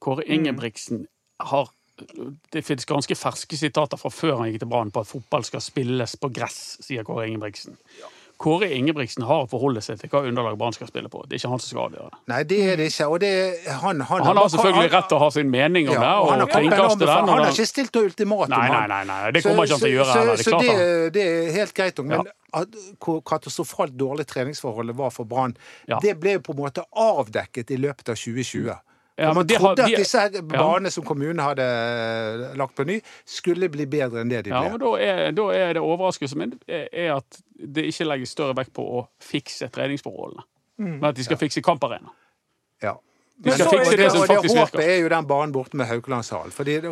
Kåre 0.00 0.24
Ingebrigtsen 0.26 1.06
har 1.40 1.70
Det 2.50 2.64
finnes 2.66 2.88
ganske 2.90 3.14
ferske 3.14 3.54
sitater 3.54 3.96
fra 3.96 4.10
før 4.10 4.40
han 4.40 4.48
gikk 4.50 4.64
til 4.64 4.68
Brann 4.72 4.90
på 4.90 5.04
at 5.04 5.06
fotball 5.06 5.44
skal 5.46 5.60
spilles 5.62 6.16
på 6.18 6.26
gress, 6.34 6.56
sier 6.82 7.04
Kåre 7.06 7.28
Ingebrigtsen. 7.28 7.76
Kåre 8.38 8.66
Ingebrigtsen 8.74 9.22
har 9.24 9.44
å 9.44 9.48
forholde 9.48 9.80
seg 9.84 10.00
til 10.00 10.10
hva 10.10 10.24
underlag 10.26 10.56
Brann 10.58 10.74
skal 10.74 10.88
spille 10.90 11.08
på. 11.08 11.22
Det 11.28 11.36
er 11.36 11.42
ikke 11.42 11.50
han 11.52 11.60
som 11.62 11.70
skal 11.70 11.82
avgjøre 11.86 12.08
det. 12.10 12.18
Nei, 12.32 12.40
det 12.50 12.58
er 12.72 12.76
det 12.80 12.86
ikke. 12.90 13.06
Det, 13.22 13.30
han, 13.82 14.00
han, 14.00 14.24
Han 14.26 14.36
har 14.40 14.48
selvfølgelig 14.52 14.90
rett 14.92 15.08
til 15.08 15.16
å 15.16 15.20
ha 15.22 15.28
sin 15.36 15.50
mening 15.52 15.88
om 15.88 15.94
ja, 15.94 16.00
det, 16.00 16.06
han 16.06 16.42
har 16.42 16.54
den. 16.54 17.08
Han 17.14 17.28
har 17.34 17.50
ikke 17.52 17.66
stilt 17.70 17.94
noe 17.94 18.08
ultimatum. 18.10 18.54
Nei, 18.56 18.68
nei, 18.74 18.86
nei, 18.90 19.02
nei, 19.10 19.20
det 19.36 19.44
kommer 19.46 19.68
ikke 19.68 19.78
han 19.78 19.84
til 19.84 19.90
å 19.90 19.94
gjøre 19.94 20.16
så. 20.16 20.24
Det 20.34 20.46
så, 20.48 20.62
det, 20.64 21.12
det 21.14 21.26
er 21.28 21.52
helt 21.60 21.76
greit 21.78 22.02
nok. 22.02 22.10
Men 22.14 22.32
Ja. 22.54 22.64
hvor 23.02 23.22
katastrofalt 23.26 23.94
dårlig 23.98 24.26
treningsforholdet 24.30 24.94
var 24.98 25.10
for 25.10 25.24
Brann, 25.26 25.56
Ja. 25.90 25.98
det 26.02 26.18
ble 26.22 26.36
jo 26.36 26.42
på 26.46 26.52
en 26.54 26.60
måte 26.66 26.84
avdekket 26.94 27.70
i 27.74 27.78
løpet 27.82 28.08
av 28.12 28.18
2020. 28.20 28.74
Ja, 29.16 29.28
men 29.30 29.34
man 29.34 29.48
har- 29.48 29.58
trodde 29.60 29.76
de- 29.86 29.94
at 29.94 29.98
disse 30.00 30.42
banene 30.42 30.86
Ja. 30.86 30.90
som 30.90 31.04
kommunen 31.04 31.38
hadde 31.38 31.62
eh, 31.62 32.56
lagt 32.58 32.74
på 32.74 32.84
ny, 32.86 33.00
skulle 33.24 33.68
bli 33.70 33.86
bedre 33.86 34.20
enn 34.20 34.28
det 34.28 34.44
de 34.44 34.50
Ja, 34.50 34.60
ble. 34.62 34.72
og 34.74 34.80
da 34.80 35.02
er, 35.02 35.30
da 35.32 35.44
er 35.54 35.72
det 35.74 35.82
overraskelsen 35.82 36.36
min 36.38 36.54
er 36.68 37.14
at 37.16 37.38
det 37.54 37.86
ikke 37.90 38.06
legges 38.08 38.34
større 38.34 38.56
vekt 38.58 38.72
på 38.74 38.84
å 38.98 39.06
fikse 39.22 39.68
treningsforholdene. 39.72 40.42
Men 40.78 41.04
at 41.04 41.16
de 41.16 41.24
skal 41.24 41.38
fikse 41.38 41.62
kamparena. 41.62 42.10
Ja. 42.82 42.96
De 43.36 43.50
skal 43.50 43.66
så- 43.66 43.70
fikse 43.78 43.90
det, 43.90 43.98
det 43.98 44.10
som 44.12 44.20
og 44.20 44.28
det 44.28 44.50
håpet 44.50 44.80
er 44.80 45.00
jo 45.02 45.08
den 45.08 45.26
banen 45.26 45.52
borte 45.52 45.74
med 45.74 45.86
Haukelandshallen. 45.86 46.52
Fordi 46.54 46.76
det, 46.80 46.90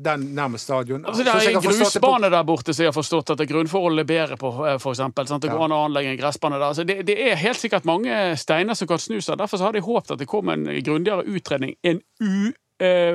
den 0.00 0.20
nærmest 0.34 0.64
stadion 0.64 1.04
Altså, 1.04 1.22
det 1.24 1.34
er 1.34 1.56
en 1.56 1.62
grusbane 1.62 2.30
der 2.30 2.42
borte 2.48 2.72
som 2.72 2.82
jeg 2.84 2.88
har 2.92 2.96
forstått 2.96 3.30
at 3.30 3.38
det 3.38 3.48
grunnforholdet 3.50 4.00
er 4.00 4.08
bedre 4.08 4.36
på, 4.40 4.52
f.eks. 4.52 4.82
for 4.82 4.92
eksempel. 4.92 5.26
Det 5.40 5.50
går 5.50 5.64
an 5.64 5.74
å 5.76 5.82
anlegge 5.84 6.14
en 6.14 6.16
gressbane 6.18 6.56
der. 6.58 6.68
Altså, 6.72 6.84
det, 6.84 7.06
det 7.06 7.18
er 7.20 7.36
helt 7.36 7.60
sikkert 7.60 7.84
mange 7.84 8.36
steiner 8.40 8.74
som 8.74 8.88
kan 8.88 8.98
snus 8.98 9.28
av. 9.28 9.36
Derfor 9.36 9.60
så 9.60 9.68
hadde 9.68 9.82
jeg 9.82 9.84
håpet 9.84 10.10
at 10.16 10.18
det 10.18 10.28
kom 10.28 10.48
en 10.48 10.64
grundigere 10.82 11.24
utredning. 11.28 11.76
En 11.84 12.00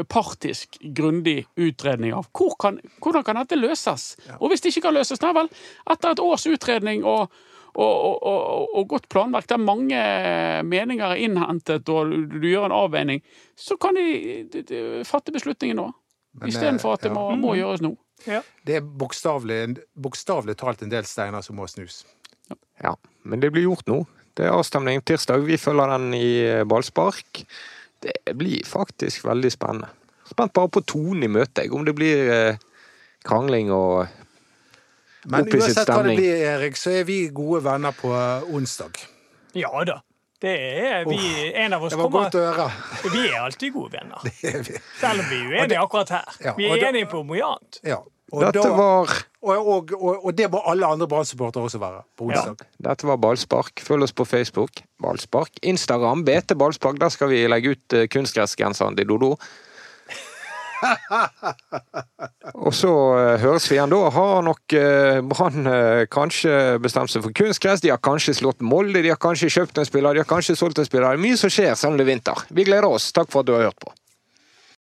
upartisk, 0.02 0.80
grundig 0.96 1.42
utredning 1.56 2.16
av 2.16 2.30
hvor 2.36 2.56
kan, 2.62 2.80
hvordan 3.04 3.26
kan 3.28 3.40
dette 3.42 3.60
løses. 3.60 4.16
Og 4.40 4.52
hvis 4.52 4.64
det 4.64 4.74
ikke 4.74 4.88
kan 4.88 4.98
løses, 4.98 5.22
nei 5.24 5.34
vel, 5.36 5.52
etter 5.92 6.16
et 6.16 6.24
års 6.24 6.48
utredning 6.50 7.06
og 7.08 7.28
og, 7.78 7.94
og, 7.94 8.24
og, 8.26 8.72
og 8.74 8.88
godt 8.90 9.04
planverk 9.14 9.46
der 9.52 9.60
mange 9.62 10.00
meninger 10.66 11.12
er 11.14 11.20
innhentet, 11.22 11.90
og 11.94 12.10
du, 12.10 12.40
gjør 12.50 12.72
en 12.72 12.74
avveining, 12.74 13.22
så 13.54 13.78
kan 13.78 13.94
de, 13.94 14.48
de, 14.50 14.64
de 14.66 14.80
fatte 15.06 15.34
beslutningen 15.36 15.78
nå. 15.78 15.92
Istedenfor 16.48 16.98
at 16.98 17.06
det 17.06 17.12
ja. 17.12 17.14
må, 17.14 17.28
må 17.38 17.54
gjøres 17.58 17.84
nå. 17.86 17.94
Ja. 18.26 18.42
Det 18.66 18.80
er 18.80 18.86
bokstavelig 18.86 20.58
talt 20.58 20.82
en 20.82 20.94
del 20.94 21.06
steiner 21.06 21.46
som 21.46 21.60
må 21.60 21.68
snus. 21.70 22.02
Ja, 22.82 22.96
men 23.26 23.42
det 23.44 23.52
blir 23.54 23.68
gjort 23.68 23.86
nå. 23.90 24.04
Det 24.38 24.46
er 24.46 24.54
avstemning 24.54 25.02
tirsdag. 25.06 25.46
Vi 25.46 25.58
følger 25.58 25.96
den 25.96 26.14
i 26.14 26.28
eh, 26.46 26.64
ballspark. 26.70 27.42
Det 28.08 28.34
blir 28.40 28.64
faktisk 28.66 29.26
veldig 29.28 29.52
spennende. 29.52 29.90
Spent 30.28 30.54
bare 30.54 30.72
på 30.72 30.82
tonen 30.84 31.24
i 31.24 31.30
møtet, 31.32 31.66
jeg, 31.66 31.74
om 31.76 31.86
det 31.88 31.94
blir 31.96 32.32
eh, 32.32 32.60
krangling 33.28 33.72
og 33.72 34.08
Men 35.28 35.48
uansett 35.48 35.90
hva 35.90 36.02
det 36.06 36.18
blir, 36.20 36.44
Erik, 36.54 36.78
så 36.80 36.92
er 37.00 37.08
vi 37.08 37.22
gode 37.36 37.64
venner 37.66 37.96
på 37.96 38.12
eh, 38.16 38.50
onsdag. 38.56 39.00
Ja 39.58 39.72
da. 39.88 40.02
Det 40.42 40.54
er 40.54 41.06
vi, 41.10 41.52
En 41.56 41.74
av 41.74 41.84
oss 41.84 41.96
Det 41.96 41.98
var 41.98 42.12
kommer 42.12 42.28
godt 42.28 42.36
å 42.38 42.42
høre. 42.46 42.68
Vi 43.10 43.24
er 43.26 43.40
alltid 43.42 43.74
gode 43.74 43.98
venner. 43.98 44.28
er 44.52 44.60
vi. 44.68 44.76
Selv 45.00 45.24
om 45.24 45.32
vi 45.32 45.40
er 45.40 45.56
uenige 45.56 45.82
akkurat 45.82 46.14
her. 46.14 46.38
Ja, 46.46 46.54
Vi 46.60 46.68
er 46.70 46.84
enige 46.92 47.10
på 47.10 47.24
mye 47.26 47.48
annet. 47.56 47.80
Ja. 47.88 48.04
Dette 48.28 48.60
da, 48.60 48.72
var, 48.76 49.12
og, 49.40 49.56
og, 49.56 49.92
og, 49.96 50.26
og 50.28 50.34
det 50.36 50.50
må 50.52 50.60
alle 50.68 50.88
andre 50.88 51.08
Brann-supportere 51.08 51.64
også 51.64 51.80
være 51.80 52.02
på 52.20 52.28
onsdag. 52.28 52.66
dette 52.84 53.08
var 53.08 53.20
Ballspark. 53.24 53.80
Følg 53.80 54.04
oss 54.04 54.12
på 54.16 54.26
Facebook. 54.28 54.82
Ballspark. 55.04 55.62
Instagram. 55.64 56.26
BT 56.28 56.58
Ballspark. 56.60 57.00
Der 57.00 57.14
skal 57.14 57.32
vi 57.32 57.46
legge 57.48 57.78
ut 57.78 57.96
eh, 57.96 58.10
kunstgressgenseren 58.12 58.98
til 59.00 59.08
Dodo. 59.08 59.38
Og 62.68 62.74
så 62.76 62.92
eh, 63.16 63.40
høres 63.46 63.70
vi 63.72 63.78
igjen 63.78 63.96
da. 63.96 64.02
Har 64.12 64.44
nok 64.44 64.76
eh, 64.76 65.22
Brann 65.24 65.72
kanskje 66.12 66.76
bestemt 66.84 67.14
seg 67.14 67.24
for 67.24 67.38
kunstgress. 67.38 67.86
De 67.86 67.94
har 67.94 68.04
kanskje 68.04 68.36
slått 68.42 68.60
Molde, 68.60 69.00
de 69.06 69.14
har 69.14 69.22
kanskje 69.24 69.54
kjøpt 69.56 69.80
en 69.80 69.88
spiller, 69.88 70.20
de 70.20 70.26
har 70.26 70.28
kanskje 70.28 70.58
solgt 70.60 70.84
en 70.84 70.90
spiller. 70.90 71.08
Det 71.08 71.22
er 71.22 71.26
mye 71.30 71.40
som 71.40 71.54
skjer 71.54 71.80
selv 71.80 71.96
om 71.96 72.02
det 72.02 72.10
er 72.10 72.12
vinter. 72.12 72.44
Vi 72.52 72.68
gleder 72.68 72.92
oss. 72.92 73.14
Takk 73.16 73.32
for 73.32 73.46
at 73.46 73.48
du 73.48 73.56
har 73.56 73.70
hørt 73.70 73.80
på. 73.80 73.96